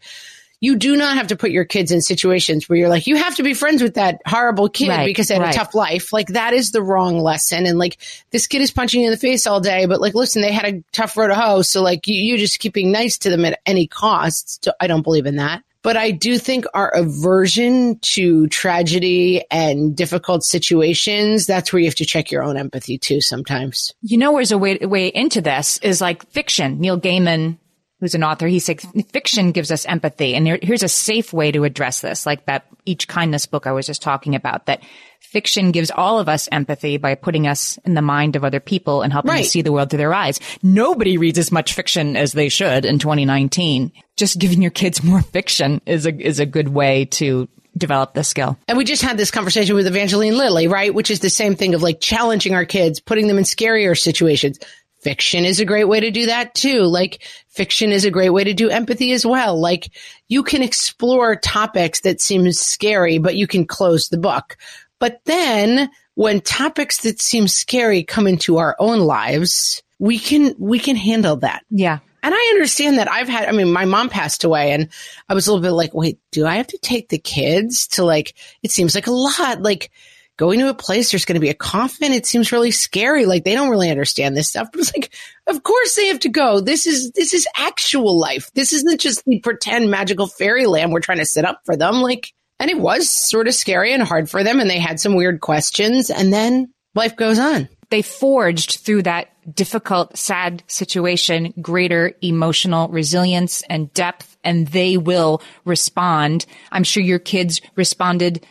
you 0.61 0.77
do 0.77 0.95
not 0.95 1.17
have 1.17 1.27
to 1.27 1.35
put 1.35 1.51
your 1.51 1.65
kids 1.65 1.91
in 1.91 2.01
situations 2.01 2.67
where 2.67 2.79
you're 2.79 2.89
like, 2.89 3.07
you 3.07 3.17
have 3.17 3.35
to 3.35 3.43
be 3.43 3.53
friends 3.53 3.83
with 3.83 3.95
that 3.95 4.21
horrible 4.25 4.69
kid 4.69 4.89
Right, 4.89 5.05
because 5.05 5.27
they 5.27 5.35
had 5.35 5.43
right. 5.43 5.53
a 5.53 5.57
tough 5.57 5.75
life. 5.75 6.13
Like 6.13 6.29
that 6.29 6.53
is 6.53 6.71
the 6.71 6.81
wrong 6.81 7.19
lesson. 7.19 7.65
And 7.65 7.77
like 7.77 7.97
this 8.31 8.47
kid 8.47 8.61
is 8.61 8.71
punching 8.71 9.01
you 9.01 9.07
in 9.07 9.11
the 9.11 9.17
face 9.17 9.45
all 9.45 9.59
day, 9.59 9.85
but 9.85 9.99
like, 9.99 10.15
listen, 10.15 10.41
they 10.41 10.53
had 10.53 10.73
a 10.73 10.83
tough 10.91 11.17
road 11.17 11.27
to 11.27 11.35
hoe. 11.35 11.61
So 11.61 11.83
like 11.83 12.07
you, 12.07 12.15
you 12.15 12.37
just 12.37 12.59
keep 12.59 12.73
being 12.73 12.91
nice 12.91 13.17
to 13.19 13.29
them 13.29 13.45
at 13.45 13.59
any 13.65 13.85
cost. 13.85 14.63
So 14.65 14.71
I 14.79 14.87
don't 14.87 15.03
believe 15.03 15.25
in 15.25 15.35
that. 15.35 15.63
But 15.85 15.97
I 15.97 16.09
do 16.09 16.39
think 16.39 16.65
our 16.73 16.89
aversion 16.89 17.99
to 17.99 18.47
tragedy 18.47 19.43
and 19.51 19.95
difficult 19.95 20.43
situations, 20.43 21.45
that's 21.45 21.71
where 21.71 21.79
you 21.79 21.85
have 21.85 21.93
to 21.97 22.05
check 22.05 22.31
your 22.31 22.41
own 22.41 22.57
empathy 22.57 22.97
too 22.97 23.21
sometimes. 23.21 23.93
You 24.01 24.17
know, 24.17 24.31
where's 24.31 24.51
a 24.51 24.57
way 24.57 24.79
way 24.81 25.09
into 25.09 25.41
this 25.41 25.77
is 25.83 26.01
like 26.01 26.27
fiction. 26.31 26.79
Neil 26.79 26.99
Gaiman 26.99 27.59
who's 27.99 28.15
an 28.15 28.23
author, 28.23 28.47
he 28.47 28.59
said 28.59 28.81
fiction 29.11 29.51
gives 29.51 29.71
us 29.71 29.85
empathy. 29.85 30.35
And 30.35 30.45
here, 30.45 30.59
here's 30.61 30.83
a 30.83 30.87
safe 30.89 31.31
way 31.33 31.51
to 31.51 31.63
address 31.63 32.01
this, 32.01 32.25
like 32.25 32.45
that 32.45 32.65
each 32.85 33.07
kindness 33.07 33.45
book 33.45 33.67
I 33.67 33.71
was 33.71 33.87
just 33.87 34.01
talking 34.01 34.35
about, 34.35 34.65
that 34.65 34.81
fiction 35.21 35.71
gives 35.71 35.91
all 35.91 36.19
of 36.19 36.29
us 36.29 36.47
empathy 36.51 36.97
by 36.97 37.15
putting 37.15 37.47
us 37.47 37.77
in 37.85 37.93
the 37.93 38.01
mind 38.01 38.35
of 38.35 38.43
other 38.43 38.59
people 38.59 39.01
and 39.01 39.11
helping 39.11 39.31
Right. 39.31 39.45
us 39.45 39.49
see 39.51 39.61
the 39.61 39.71
world 39.71 39.89
through 39.89 39.97
their 39.97 40.13
eyes. 40.13 40.39
Nobody 40.61 41.17
reads 41.17 41.37
as 41.39 41.51
much 41.51 41.73
fiction 41.73 42.15
as 42.15 42.33
they 42.33 42.49
should 42.49 42.85
in 42.85 42.99
2019. 42.99 43.91
Just 44.17 44.39
giving 44.39 44.61
your 44.61 44.71
kids 44.71 45.03
more 45.03 45.21
fiction 45.21 45.81
is 45.85 46.05
a, 46.05 46.15
is 46.15 46.39
a 46.39 46.45
good 46.45 46.69
way 46.69 47.05
to 47.05 47.49
develop 47.77 48.13
the 48.13 48.23
skill. 48.23 48.57
And 48.67 48.77
we 48.77 48.85
just 48.85 49.01
had 49.01 49.17
this 49.17 49.31
conversation 49.31 49.75
with 49.75 49.87
Evangeline 49.87 50.37
Lilly, 50.37 50.67
right? 50.67 50.93
Which 50.93 51.11
is 51.11 51.19
the 51.19 51.29
same 51.29 51.55
thing 51.55 51.73
of 51.75 51.81
like 51.81 51.99
challenging 51.99 52.53
our 52.53 52.63
kids, 52.65 52.99
putting 53.01 53.27
them 53.27 53.37
in 53.37 53.43
scarier 53.43 53.99
situations. 53.99 54.59
Fiction 55.05 55.45
is 55.45 55.59
a 55.59 55.65
great 55.65 55.83
way 55.83 55.99
to 55.99 56.09
do 56.09 56.25
that 56.25 56.55
too. 56.55 56.81
Like 56.81 57.21
fiction 57.49 57.91
is 57.91 58.05
a 58.05 58.09
great 58.09 58.31
way 58.31 58.43
to 58.43 58.55
do 58.55 58.71
empathy 58.71 59.11
as 59.11 59.23
well. 59.23 59.55
Like 59.61 59.91
you 60.29 60.41
can 60.41 60.63
explore 60.63 61.35
topics 61.35 62.01
that 62.01 62.21
seem 62.21 62.51
scary, 62.51 63.19
but 63.19 63.35
you 63.35 63.45
can 63.45 63.67
close 63.67 64.09
the 64.09 64.17
book. 64.17 64.57
But 64.99 65.21
then 65.25 65.91
when 66.15 66.41
topics 66.41 67.01
that 67.01 67.21
seem 67.21 67.47
scary 67.47 68.03
come 68.03 68.25
into 68.25 68.57
our 68.57 68.75
own 68.79 68.97
lives, 68.97 69.83
we 69.99 70.17
can, 70.17 70.55
we 70.57 70.79
can 70.79 70.95
handle 70.95 71.35
that. 71.35 71.63
Yeah. 71.69 71.99
And 72.23 72.33
I 72.33 72.49
understand 72.53 72.97
that 72.97 73.11
I've 73.11 73.29
had, 73.29 73.47
I 73.47 73.51
mean, 73.51 73.71
my 73.71 73.85
mom 73.85 74.09
passed 74.09 74.43
away 74.43 74.71
and 74.71 74.89
I 75.29 75.35
was 75.35 75.45
a 75.45 75.51
little 75.53 75.61
bit 75.61 75.73
like, 75.73 75.93
wait, 75.93 76.17
do 76.31 76.47
I 76.47 76.55
have 76.55 76.65
to 76.65 76.79
take 76.79 77.09
the 77.09 77.19
kids 77.19 77.85
to 77.89 78.03
like, 78.03 78.33
it 78.63 78.71
seems 78.71 78.95
like 78.95 79.05
a 79.05 79.11
lot. 79.11 79.61
Like 79.61 79.91
going 80.37 80.59
to 80.59 80.69
a 80.69 80.73
place, 80.73 81.11
there's 81.11 81.25
going 81.25 81.35
to 81.35 81.41
be 81.41 81.49
a 81.49 81.53
coffin. 81.53 82.11
It 82.11 82.25
seems 82.25 82.51
really 82.51 82.71
scary. 82.71 83.25
Like 83.25 83.43
they 83.43 83.53
don't 83.53 83.69
really 83.69 83.89
understand 83.89 84.35
this 84.35 84.49
stuff. 84.49 84.69
But 84.71 84.81
it's 84.81 84.95
like, 84.95 85.13
of 85.47 85.63
course 85.63 85.95
they 85.95 86.07
have 86.07 86.19
to 86.19 86.29
go. 86.29 86.59
This 86.59 86.87
is, 86.87 87.11
this 87.11 87.33
is 87.33 87.47
actual 87.55 88.19
life. 88.19 88.51
This 88.53 88.73
isn't 88.73 88.99
just 88.99 89.23
the 89.25 89.39
pretend 89.39 89.89
magical 89.89 90.27
fairyland 90.27 90.91
we're 90.91 90.99
trying 90.99 91.19
to 91.19 91.25
set 91.25 91.45
up 91.45 91.61
for 91.65 91.77
them. 91.77 92.01
Like, 92.01 92.33
and 92.59 92.69
it 92.69 92.79
was 92.79 93.09
sort 93.09 93.47
of 93.47 93.53
scary 93.53 93.93
and 93.93 94.03
hard 94.03 94.29
for 94.29 94.43
them. 94.43 94.59
And 94.59 94.69
they 94.69 94.79
had 94.79 94.99
some 94.99 95.15
weird 95.15 95.41
questions 95.41 96.09
and 96.09 96.33
then 96.33 96.73
life 96.95 97.15
goes 97.15 97.39
on. 97.39 97.69
they 97.89 98.01
forged 98.01 98.79
through 98.79 99.03
that 99.03 99.29
difficult, 99.53 100.17
sad 100.17 100.63
situation 100.67 101.53
greater 101.61 102.13
emotional 102.21 102.87
resilience 102.89 103.63
and 103.69 103.93
depth, 103.93 104.37
and 104.43 104.67
they 104.67 104.97
will 104.97 105.41
respond. 105.65 106.45
I'm 106.71 106.83
sure 106.83 107.03
your 107.03 107.19
kids 107.19 107.61
responded 107.75 108.45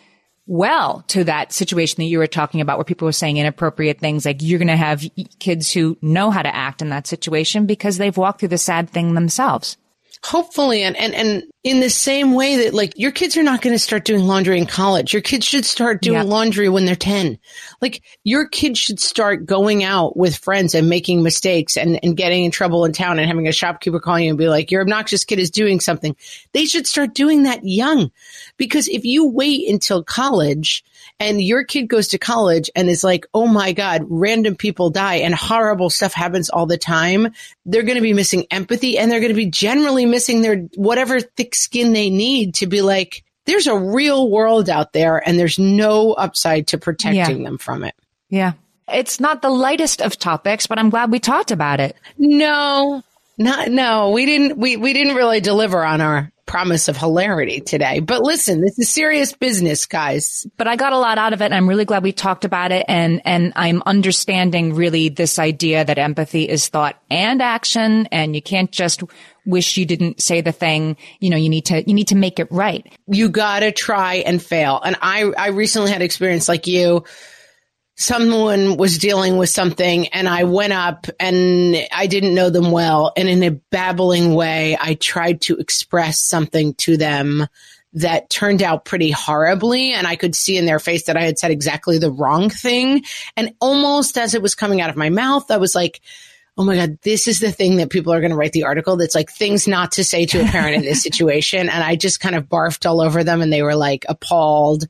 well 0.47 1.05
to 1.09 1.24
that 1.24 1.53
situation 1.53 1.97
that 1.99 2.09
you 2.09 2.18
were 2.18 2.26
talking 2.26 2.61
about 2.61 2.76
where 2.76 2.84
people 2.84 3.07
were 3.07 3.12
saying 3.12 3.36
inappropriate 3.36 3.99
things 3.99 4.26
like 4.26 4.42
you're 4.42 4.59
going 4.59 4.68
to 4.68 4.76
have 4.76 5.05
kids 5.38 5.72
who 5.72 5.97
know 6.03 6.30
how 6.30 6.42
to 6.42 6.55
act 6.55 6.82
in 6.82 6.90
that 6.90 7.07
situation 7.07 7.66
because 7.66 7.97
they've 7.97 8.16
walked 8.16 8.40
through 8.40 8.49
the 8.49 8.59
sad 8.59 8.90
thing 8.90 9.14
themselves. 9.14 9.76
Hopefully, 10.24 10.82
and, 10.82 10.96
and, 10.96 11.14
and 11.14 11.42
in 11.64 11.80
the 11.80 11.90
same 11.90 12.32
way 12.32 12.56
that 12.56 12.72
like 12.72 12.94
your 12.96 13.10
kids 13.10 13.36
are 13.36 13.42
not 13.42 13.60
going 13.60 13.74
to 13.74 13.78
start 13.78 14.06
doing 14.06 14.24
laundry 14.24 14.56
in 14.56 14.64
college. 14.64 15.12
Your 15.12 15.20
kids 15.20 15.44
should 15.44 15.66
start 15.66 16.00
doing 16.00 16.18
Yep. 16.18 16.26
laundry 16.26 16.68
when 16.70 16.86
they're 16.86 16.96
10. 16.96 17.38
Like 17.82 18.02
your 18.24 18.48
kids 18.48 18.78
should 18.78 18.98
start 19.00 19.44
going 19.44 19.84
out 19.84 20.16
with 20.16 20.36
friends 20.36 20.74
and 20.74 20.88
making 20.88 21.22
mistakes 21.22 21.76
and, 21.76 22.00
and 22.02 22.16
getting 22.16 22.44
in 22.44 22.50
trouble 22.50 22.86
in 22.86 22.92
town 22.92 23.18
and 23.18 23.28
having 23.28 23.48
a 23.48 23.52
shopkeeper 23.52 24.00
call 24.00 24.18
you 24.18 24.30
and 24.30 24.38
be 24.38 24.48
like, 24.48 24.70
your 24.70 24.80
obnoxious 24.80 25.24
kid 25.24 25.38
is 25.38 25.50
doing 25.50 25.78
something. 25.78 26.16
They 26.52 26.64
should 26.64 26.86
start 26.86 27.14
doing 27.14 27.42
that 27.42 27.60
young 27.62 28.10
because 28.56 28.88
if 28.88 29.04
you 29.04 29.26
wait 29.26 29.68
until 29.68 30.02
college 30.02 30.84
and 31.20 31.40
your 31.40 31.64
kid 31.64 31.88
goes 31.88 32.08
to 32.08 32.18
college 32.18 32.70
and 32.74 32.88
is 32.88 33.04
like, 33.04 33.26
oh 33.32 33.46
my 33.46 33.72
God, 33.72 34.04
random 34.08 34.56
people 34.56 34.90
die 34.90 35.16
and 35.16 35.34
horrible 35.34 35.90
stuff 35.90 36.12
happens 36.12 36.50
all 36.50 36.66
the 36.66 36.78
time, 36.78 37.32
they're 37.64 37.82
going 37.82 37.96
to 37.96 38.02
be 38.02 38.12
missing 38.12 38.46
empathy 38.50 38.98
and 38.98 39.10
they're 39.10 39.20
going 39.20 39.32
to 39.32 39.36
be 39.36 39.46
generally 39.46 40.06
missing 40.06 40.42
their 40.42 40.58
whatever 40.76 41.20
thick 41.20 41.54
skin 41.54 41.92
they 41.92 42.10
need 42.10 42.54
to 42.54 42.66
be 42.66 42.82
like, 42.82 43.24
there's 43.46 43.66
a 43.66 43.76
real 43.76 44.30
world 44.30 44.68
out 44.68 44.92
there 44.92 45.16
and 45.26 45.38
there's 45.38 45.58
no 45.58 46.12
upside 46.12 46.68
to 46.68 46.78
protecting 46.78 47.44
them 47.44 47.58
from 47.58 47.84
it. 47.84 47.94
Yeah. 48.28 48.52
It's 48.88 49.20
not 49.20 49.40
the 49.40 49.50
lightest 49.50 50.02
of 50.02 50.18
topics, 50.18 50.66
but 50.66 50.78
I'm 50.78 50.90
glad 50.90 51.10
we 51.10 51.18
talked 51.18 51.50
about 51.50 51.80
it. 51.80 51.96
No, 52.18 53.02
not, 53.39 53.68
no, 53.70 54.11
we 54.11 54.26
didn't, 54.26 54.59
we, 54.59 54.76
we 54.76 54.93
didn't 54.93 55.14
really 55.14 55.41
deliver 55.41 55.85
on 55.85 56.01
our 56.01 56.30
promise 56.47 56.89
of 56.89 56.97
hilarity 56.97 57.61
today. 57.61 58.01
But 58.01 58.22
listen, 58.22 58.61
this 58.61 58.78
is 58.78 58.89
serious 58.89 59.32
business, 59.32 59.87
guys. 59.87 60.47
but 60.57 60.68
I 60.68 60.76
got 60.76 60.93
a 60.93 60.99
lot 60.99 61.18
out 61.18 61.32
of 61.32 61.41
it 61.41 61.47
and 61.47 61.55
I'm 61.55 61.68
really 61.68 61.85
glad 61.85 62.03
we 62.03 62.12
talked 62.12 62.45
about 62.45 62.70
it 62.70 62.85
and 62.89 63.22
and 63.24 63.53
I'm 63.57 63.82
understanding 63.87 64.74
really 64.74 65.09
this 65.09 65.39
idea 65.39 65.85
that 65.85 65.99
empathy 65.99 66.49
is 66.49 66.68
thought 66.68 66.97
and 67.11 67.41
action 67.41 68.07
and 68.12 68.35
you 68.35 68.43
can't 68.43 68.70
just 68.70 69.03
wish 69.47 69.76
you 69.76 69.87
didn't 69.87 70.20
say 70.20 70.41
the 70.41 70.53
thing 70.53 70.97
you 71.20 71.30
know 71.30 71.37
you 71.37 71.49
need 71.49 71.66
to 71.66 71.82
you 71.87 71.95
need 71.95 72.09
to 72.09 72.16
make 72.16 72.39
it 72.39 72.49
right 72.51 72.87
you 73.07 73.28
gotta 73.28 73.72
try 73.72 74.16
and 74.16 74.43
fail. 74.43 74.80
And 74.85 74.97
I, 75.01 75.32
I 75.37 75.49
recently 75.49 75.91
had 75.91 76.03
experience 76.03 76.49
like 76.49 76.66
you. 76.66 77.05
Someone 77.97 78.76
was 78.76 78.99
dealing 78.99 79.36
with 79.36 79.51
something 79.51 80.09
and 80.09 80.28
I 80.28 80.45
went 80.45 80.72
up 80.72 81.07
and 81.20 81.76
I 81.92 82.07
didn't 82.09 82.34
know 82.34 82.51
them 82.51 82.72
well. 82.72 83.12
And 83.16 83.28
in 83.28 83.42
a 83.42 83.53
babbling 83.53 84.34
way, 84.34 84.76
I 84.80 84.95
tried 84.95 85.42
to 85.42 85.57
express 85.57 86.18
something 86.18 86.74
to 86.74 86.97
them 86.97 87.47
that 87.95 88.28
turned 88.28 88.62
out 88.62 88.84
pretty 88.84 89.11
horribly. 89.11 89.92
And 89.92 90.07
I 90.07 90.16
could 90.16 90.34
see 90.34 90.57
in 90.57 90.66
their 90.66 90.80
face 90.80 91.05
that 91.05 91.16
I 91.16 91.22
had 91.22 91.38
said 91.38 91.53
exactly 91.53 91.99
the 91.99 92.11
wrong 92.11 92.51
thing. 92.51 93.05
And 93.36 93.55
almost 93.61 94.18
as 94.18 94.34
it 94.34 94.42
was 94.42 94.55
coming 94.55 94.80
out 94.80 94.90
of 94.90 94.97
my 94.97 95.11
mouth, 95.11 95.51
I 95.51 95.59
was 95.59 95.74
like, 95.74 96.01
oh 96.57 96.64
my 96.64 96.76
God, 96.76 96.99
this 97.03 97.26
is 97.26 97.40
the 97.40 97.51
thing 97.51 97.76
that 97.76 97.90
people 97.90 98.12
are 98.12 98.20
going 98.20 98.30
to 98.30 98.36
write 98.36 98.53
the 98.53 98.64
article 98.64 98.97
that's 98.97 99.14
like 99.14 99.30
things 99.30 99.66
not 99.66 99.92
to 99.92 100.05
say 100.05 100.24
to 100.26 100.40
a 100.40 100.45
parent 100.45 100.76
in 100.76 100.82
this 100.82 101.03
situation. 101.03 101.68
And 101.68 101.82
I 101.82 101.97
just 101.97 102.20
kind 102.20 102.34
of 102.34 102.49
barfed 102.49 102.88
all 102.88 103.01
over 103.01 103.24
them 103.24 103.42
and 103.42 103.53
they 103.53 103.62
were 103.62 103.74
like 103.74 104.05
appalled. 104.09 104.84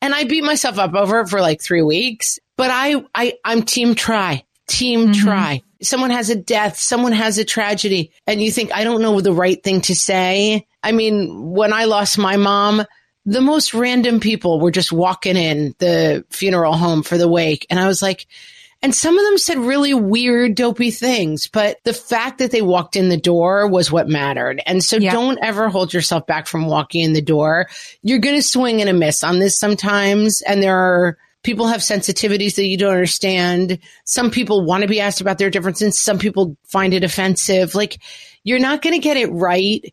And 0.00 0.14
I 0.14 0.24
beat 0.24 0.44
myself 0.44 0.78
up 0.78 0.94
over 0.94 1.20
it 1.20 1.28
for 1.28 1.40
like 1.40 1.60
three 1.60 1.82
weeks. 1.82 2.38
But 2.60 2.70
I, 2.70 3.02
I, 3.14 3.38
I'm 3.42 3.62
team 3.62 3.94
try, 3.94 4.44
team 4.68 5.12
mm-hmm. 5.12 5.24
try. 5.24 5.62
Someone 5.80 6.10
has 6.10 6.28
a 6.28 6.36
death, 6.36 6.76
someone 6.76 7.12
has 7.12 7.38
a 7.38 7.44
tragedy, 7.46 8.12
and 8.26 8.42
you 8.42 8.52
think, 8.52 8.70
I 8.74 8.84
don't 8.84 9.00
know 9.00 9.18
the 9.22 9.32
right 9.32 9.64
thing 9.64 9.80
to 9.80 9.94
say. 9.94 10.66
I 10.82 10.92
mean, 10.92 11.52
when 11.52 11.72
I 11.72 11.84
lost 11.84 12.18
my 12.18 12.36
mom, 12.36 12.84
the 13.24 13.40
most 13.40 13.72
random 13.72 14.20
people 14.20 14.60
were 14.60 14.70
just 14.70 14.92
walking 14.92 15.38
in 15.38 15.74
the 15.78 16.22
funeral 16.28 16.74
home 16.74 17.02
for 17.02 17.16
the 17.16 17.28
wake. 17.28 17.66
And 17.70 17.80
I 17.80 17.86
was 17.86 18.02
like, 18.02 18.26
and 18.82 18.94
some 18.94 19.16
of 19.16 19.24
them 19.24 19.38
said 19.38 19.56
really 19.56 19.94
weird, 19.94 20.54
dopey 20.54 20.90
things, 20.90 21.46
but 21.46 21.78
the 21.84 21.94
fact 21.94 22.40
that 22.40 22.50
they 22.50 22.60
walked 22.60 22.94
in 22.94 23.08
the 23.08 23.16
door 23.16 23.68
was 23.68 23.90
what 23.90 24.06
mattered. 24.06 24.62
And 24.66 24.84
so 24.84 24.98
Yeah. 24.98 25.12
don't 25.12 25.38
ever 25.40 25.70
hold 25.70 25.94
yourself 25.94 26.26
back 26.26 26.46
from 26.46 26.66
walking 26.66 27.04
in 27.04 27.14
the 27.14 27.22
door. 27.22 27.68
You're 28.02 28.18
going 28.18 28.36
to 28.36 28.42
swing 28.42 28.82
and 28.82 28.90
a 28.90 28.92
miss 28.92 29.24
on 29.24 29.38
this 29.38 29.58
sometimes. 29.58 30.42
And 30.42 30.62
there 30.62 30.76
are 30.76 31.16
people 31.42 31.66
have 31.68 31.80
sensitivities 31.80 32.56
that 32.56 32.66
you 32.66 32.76
don't 32.76 32.92
understand. 32.92 33.78
Some 34.04 34.30
people 34.30 34.64
want 34.64 34.82
to 34.82 34.88
be 34.88 35.00
asked 35.00 35.20
about 35.20 35.38
their 35.38 35.50
differences. 35.50 35.98
Some 35.98 36.18
people 36.18 36.56
find 36.66 36.94
it 36.94 37.04
offensive. 37.04 37.74
Like 37.74 38.00
you're 38.44 38.58
not 38.58 38.82
going 38.82 38.94
to 38.94 39.00
get 39.00 39.16
it 39.16 39.28
right, 39.28 39.92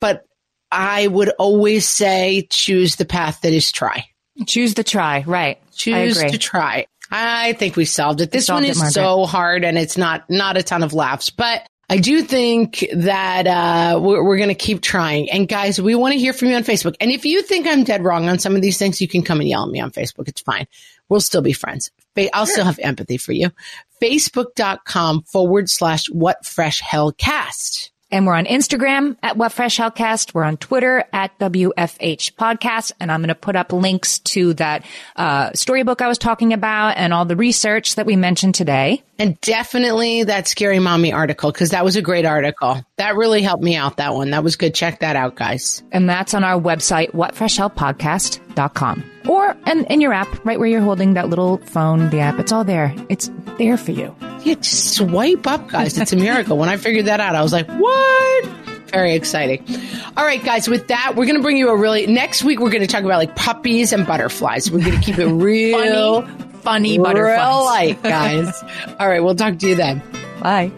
but 0.00 0.24
I 0.70 1.06
would 1.06 1.30
always 1.38 1.88
say 1.88 2.46
choose 2.50 2.96
the 2.96 3.04
path 3.04 3.40
that 3.42 3.52
is 3.52 3.72
try. 3.72 4.06
choose 4.46 4.74
the 4.74 4.84
try 4.84 5.24
right 5.26 5.58
Choose 5.72 6.18
to 6.18 6.38
try. 6.38 6.86
I 7.10 7.54
think 7.54 7.76
we 7.76 7.84
solved 7.84 8.20
it. 8.20 8.30
This 8.30 8.46
solved 8.46 8.64
one 8.64 8.70
is 8.70 8.78
Margaret. 8.78 8.92
so 8.92 9.24
hard 9.24 9.64
and 9.64 9.78
it's 9.78 9.96
not, 9.96 10.28
not 10.28 10.56
a 10.56 10.62
ton 10.62 10.82
of 10.82 10.92
laughs, 10.92 11.30
but 11.30 11.66
I 11.90 11.98
do 11.98 12.22
think 12.22 12.86
that, 12.92 13.46
uh, 13.46 13.98
we're, 13.98 14.22
we're 14.22 14.36
going 14.36 14.50
to 14.50 14.54
keep 14.54 14.82
trying. 14.82 15.30
And 15.30 15.48
guys, 15.48 15.80
we 15.80 15.94
want 15.94 16.12
to 16.12 16.18
hear 16.18 16.32
from 16.32 16.48
you 16.48 16.54
on 16.54 16.62
Facebook. 16.62 16.96
And 17.00 17.10
if 17.10 17.24
you 17.24 17.42
think 17.42 17.66
I'm 17.66 17.84
dead 17.84 18.04
wrong 18.04 18.28
on 18.28 18.38
some 18.38 18.54
of 18.54 18.62
these 18.62 18.78
things, 18.78 19.00
you 19.00 19.08
can 19.08 19.22
come 19.22 19.40
and 19.40 19.48
yell 19.48 19.64
at 19.64 19.70
me 19.70 19.80
on 19.80 19.90
Facebook. 19.90 20.28
It's 20.28 20.42
fine. 20.42 20.66
We'll 21.08 21.20
still 21.20 21.40
be 21.42 21.54
friends. 21.54 21.90
Fa- 22.14 22.34
I'll 22.36 22.46
still 22.46 22.66
have 22.66 22.78
empathy 22.78 23.16
for 23.16 23.32
you. 23.32 23.50
Facebook.com 24.02 25.22
forward 25.22 25.70
slash 25.70 26.06
what 26.10 26.44
fresh 26.44 26.80
hell 26.80 27.12
cast. 27.12 27.90
And 28.10 28.26
we're 28.26 28.34
on 28.34 28.46
Instagram 28.46 29.16
at 29.22 29.36
What 29.36 29.52
Fresh 29.52 29.78
Hellcast. 29.78 30.34
We're 30.34 30.44
on 30.44 30.56
Twitter 30.56 31.04
at 31.12 31.38
WFH 31.38 32.34
Podcast. 32.34 32.92
And 33.00 33.12
I'm 33.12 33.20
going 33.20 33.28
to 33.28 33.34
put 33.34 33.56
up 33.56 33.72
links 33.72 34.18
to 34.20 34.54
that 34.54 34.84
uh, 35.16 35.52
storybook 35.54 36.00
I 36.00 36.08
was 36.08 36.18
talking 36.18 36.52
about 36.52 36.96
and 36.96 37.12
all 37.12 37.24
the 37.24 37.36
research 37.36 37.96
that 37.96 38.06
we 38.06 38.16
mentioned 38.16 38.54
today. 38.54 39.02
And 39.18 39.40
definitely 39.40 40.24
that 40.24 40.48
scary 40.48 40.78
mommy 40.78 41.12
article, 41.12 41.52
because 41.52 41.70
that 41.70 41.84
was 41.84 41.96
a 41.96 42.02
great 42.02 42.24
article. 42.24 42.84
That 42.96 43.16
really 43.16 43.42
helped 43.42 43.62
me 43.62 43.74
out, 43.76 43.96
that 43.98 44.14
one. 44.14 44.30
That 44.30 44.44
was 44.44 44.56
good. 44.56 44.74
Check 44.74 45.00
that 45.00 45.16
out, 45.16 45.34
guys. 45.34 45.82
And 45.92 46.08
that's 46.08 46.34
on 46.34 46.44
our 46.44 46.60
website, 46.60 47.12
whatfreshhellpodcast.com. 47.12 48.47
Or 49.28 49.56
in, 49.66 49.84
in 49.86 50.00
your 50.00 50.12
app, 50.12 50.28
right 50.44 50.58
where 50.58 50.68
you're 50.68 50.80
holding 50.80 51.14
that 51.14 51.28
little 51.28 51.58
phone, 51.58 52.10
the 52.10 52.20
app. 52.20 52.38
It's 52.38 52.50
all 52.52 52.64
there. 52.64 52.94
It's 53.08 53.30
there 53.58 53.76
for 53.76 53.92
you. 53.92 54.14
Yeah, 54.44 54.54
just 54.54 54.94
swipe 54.94 55.46
up, 55.46 55.68
guys. 55.68 55.98
It's 55.98 56.12
a 56.12 56.16
miracle. 56.16 56.56
when 56.58 56.68
I 56.68 56.76
figured 56.76 57.06
that 57.06 57.20
out, 57.20 57.34
I 57.34 57.42
was 57.42 57.52
like, 57.52 57.68
what? 57.68 58.44
Very 58.90 59.14
exciting. 59.14 59.64
All 60.16 60.24
right, 60.24 60.42
guys, 60.42 60.66
with 60.68 60.88
that, 60.88 61.12
we're 61.14 61.26
going 61.26 61.36
to 61.36 61.42
bring 61.42 61.58
you 61.58 61.68
a 61.68 61.76
really, 61.76 62.06
next 62.06 62.42
week, 62.42 62.58
we're 62.58 62.70
going 62.70 62.80
to 62.80 62.86
talk 62.86 63.04
about 63.04 63.18
like 63.18 63.36
puppies 63.36 63.92
and 63.92 64.06
butterflies. 64.06 64.70
We're 64.70 64.84
going 64.84 64.98
to 64.98 65.04
keep 65.04 65.18
it 65.18 65.26
real, 65.26 66.22
Funny 66.62 66.92
real 66.98 67.04
butterflies. 67.04 67.64
light, 67.64 68.02
guys. 68.02 68.62
All 68.98 69.08
right, 69.08 69.20
we'll 69.22 69.34
talk 69.34 69.58
to 69.58 69.68
you 69.68 69.74
then. 69.74 70.02
Bye. 70.40 70.72